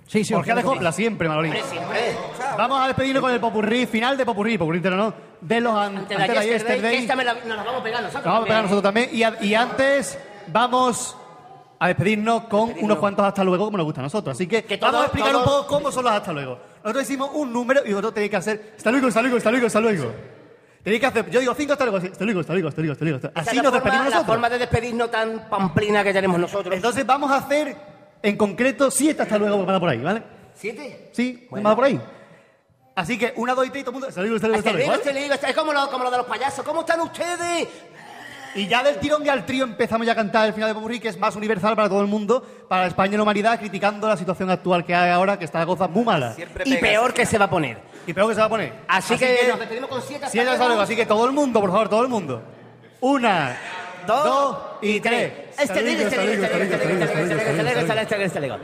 Sí, 0.08 0.24
sí, 0.24 0.32
Orgía 0.34 0.54
de 0.54 0.62
copla, 0.62 0.90
siempre, 0.90 1.28
Manolín. 1.28 1.52
Siempre. 1.52 2.16
Vamos 2.56 2.80
a 2.82 2.86
despedirnos 2.88 3.20
con 3.22 3.30
el 3.32 3.38
popurrí, 3.40 3.86
final 3.86 4.16
de 4.16 4.24
popurrí, 4.24 4.56
popurrí 4.56 4.80
no, 4.80 5.12
de 5.40 5.60
los 5.60 5.74
an- 5.74 5.98
Ante 5.98 6.14
antes 6.14 6.34
la 6.34 6.40
de 6.40 6.46
Yesterday, 6.48 6.50
Yesterday. 6.76 6.90
que 6.96 6.98
esta 7.02 7.14
me 7.16 7.24
la, 7.24 7.34
nos 7.34 7.44
la 7.56 7.62
vamos 7.62 7.80
a 7.80 7.84
pegar 7.84 8.02
nosotros. 8.02 8.24
Nos 8.24 8.32
vamos 8.32 8.40
a 8.42 8.44
pegar 8.46 8.62
también. 8.62 8.62
nosotros 8.62 8.82
también. 8.82 9.10
Y, 9.12 9.22
a- 9.22 9.36
y 9.44 9.54
antes 9.54 10.18
vamos 10.46 11.16
a 11.78 11.88
despedirnos 11.88 12.44
con 12.44 12.72
unos 12.80 12.98
cuantos 12.98 13.24
hasta 13.26 13.44
luego, 13.44 13.66
como 13.66 13.76
nos 13.76 13.84
gusta 13.84 14.00
a 14.00 14.04
nosotros. 14.04 14.34
Así 14.34 14.46
que, 14.46 14.64
Que 14.64 14.78
todo- 14.78 14.90
vamos 14.92 15.02
a 15.02 15.06
explicar 15.06 15.32
todo- 15.32 15.40
un 15.42 15.44
poco 15.44 15.66
cómo 15.66 15.92
son 15.92 16.04
los 16.04 16.12
hasta 16.14 16.32
luego. 16.32 16.58
Nosotros 16.82 17.02
hicimos 17.04 17.30
un 17.34 17.52
número 17.52 17.82
y 17.84 17.90
vosotros 17.90 18.14
tenéis 18.14 18.30
que 18.30 18.36
hacer 18.38 18.72
hasta 18.78 18.90
luego, 18.90 19.08
hasta 19.08 19.20
luego, 19.20 19.36
hasta 19.36 19.50
luego, 19.50 19.66
hasta 19.66 19.80
luego. 19.80 20.12
Tenéis 20.82 21.00
que 21.00 21.06
hacer, 21.06 21.30
yo 21.30 21.40
digo 21.40 21.54
cinco 21.54 21.72
hasta 21.74 21.84
luego, 21.84 21.98
hasta 21.98 22.24
luego, 22.24 22.40
hasta 22.40 22.52
luego, 22.54 22.68
hasta 22.68 22.80
luego, 22.80 22.92
hasta 22.94 23.04
luego. 23.04 23.30
Así 23.34 23.56
la 23.56 23.62
nos 23.62 23.72
forma- 23.72 23.76
despedimos 23.84 24.04
La 24.04 24.10
nosotros. 24.10 24.26
forma 24.34 24.48
de 24.48 24.58
despedirnos 24.58 25.10
tan 25.10 25.48
pamplina 25.50 26.02
que 26.02 26.12
tenemos 26.14 26.40
nosotros. 26.40 26.74
Entonces 26.74 27.04
vamos 27.04 27.30
a 27.30 27.36
hacer 27.36 27.76
en 28.22 28.36
concreto 28.36 28.90
siete 28.90 29.22
hasta 29.22 29.38
luego, 29.38 29.64
para 29.64 29.80
por 29.80 29.88
ahí, 29.88 30.00
¿vale? 30.00 30.22
¿Siete? 30.54 31.10
Sí, 31.12 31.48
va 31.52 31.74
por 31.74 31.84
ahí. 31.84 32.00
Así 32.94 33.16
que 33.16 33.32
una, 33.36 33.54
dos 33.54 33.64
y 33.66 33.70
tres 33.70 33.82
y 33.82 33.84
todo 33.84 33.90
el 33.90 33.94
mundo. 33.94 34.08
Hasta 34.08 34.22
luego, 34.22 35.32
hasta- 35.32 35.48
Es 35.48 35.56
como 35.56 35.72
lo, 35.72 35.88
como 35.88 36.04
lo 36.04 36.10
de 36.10 36.16
los 36.16 36.26
payasos. 36.26 36.64
¿Cómo 36.64 36.80
están 36.80 37.00
ustedes? 37.00 37.68
Y 38.54 38.66
ya 38.66 38.82
del 38.82 38.98
tirón 38.98 39.24
y 39.24 39.28
al 39.28 39.46
trío 39.46 39.62
empezamos 39.64 40.04
ya 40.06 40.14
a 40.14 40.16
cantar 40.16 40.46
el 40.48 40.52
final 40.52 40.70
de 40.70 40.74
Popurrí, 40.74 40.98
que 40.98 41.08
es 41.08 41.18
más 41.18 41.36
universal 41.36 41.76
para 41.76 41.88
todo 41.88 42.00
el 42.00 42.08
mundo, 42.08 42.44
para 42.68 42.86
España 42.86 43.14
y 43.14 43.16
la 43.16 43.22
humanidad, 43.22 43.58
criticando 43.58 44.08
la 44.08 44.16
situación 44.16 44.50
actual 44.50 44.84
que 44.84 44.94
hay 44.94 45.10
ahora, 45.10 45.38
que 45.38 45.44
está 45.44 45.60
la 45.60 45.66
cosa 45.66 45.86
muy 45.86 46.04
mala. 46.04 46.34
Y 46.64 46.76
peor 46.76 47.14
que 47.14 47.24
se 47.24 47.38
va 47.38 47.44
a 47.44 47.50
poner. 47.50 47.78
Y 48.06 48.12
peor 48.12 48.28
que 48.28 48.34
se 48.34 48.40
va 48.40 48.46
a 48.46 48.50
poner. 48.50 48.72
Así, 48.88 49.16
que, 49.16 49.46
nos 49.48 49.60
despedimos 49.60 49.88
con 49.90 50.00
siete 50.02 50.24
hasta 50.24 50.32
siete 50.32 50.46
hasta 50.48 50.56
luego. 50.58 50.68
luego. 50.70 50.82
Así 50.82 50.96
que 50.96 51.06
todo 51.06 51.24
el 51.26 51.32
mundo, 51.32 51.60
por 51.60 51.70
favor, 51.70 51.88
todo 51.88 52.02
el 52.02 52.08
mundo. 52.08 52.42
Una, 53.00 53.56
Dos, 54.06 54.24
dos 54.24 54.37
y 54.82 55.00
tres. 55.00 55.32
Este 55.58 55.82
lindo, 55.82 56.04
este 56.04 56.26
lindo, 56.26 56.46
este 56.46 56.58
lindo, 56.58 56.76
este 56.76 56.86
lindo, 56.86 57.04
este 57.04 58.02
este 58.02 58.24
este 58.24 58.40
lindo. 58.40 58.58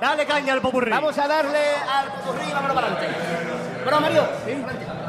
Dale 0.00 0.26
caña 0.26 0.52
al 0.52 0.60
popurrí. 0.60 0.90
Vamos 0.90 1.16
a 1.18 1.28
darle 1.28 1.58
al 1.90 2.12
popurrí 2.12 2.48
y 2.48 2.52
vámonos 2.52 2.74
para 2.74 2.86
adelante. 2.88 3.18
Bueno, 3.84 4.00
Mario, 4.00 4.28
sí. 4.44 5.03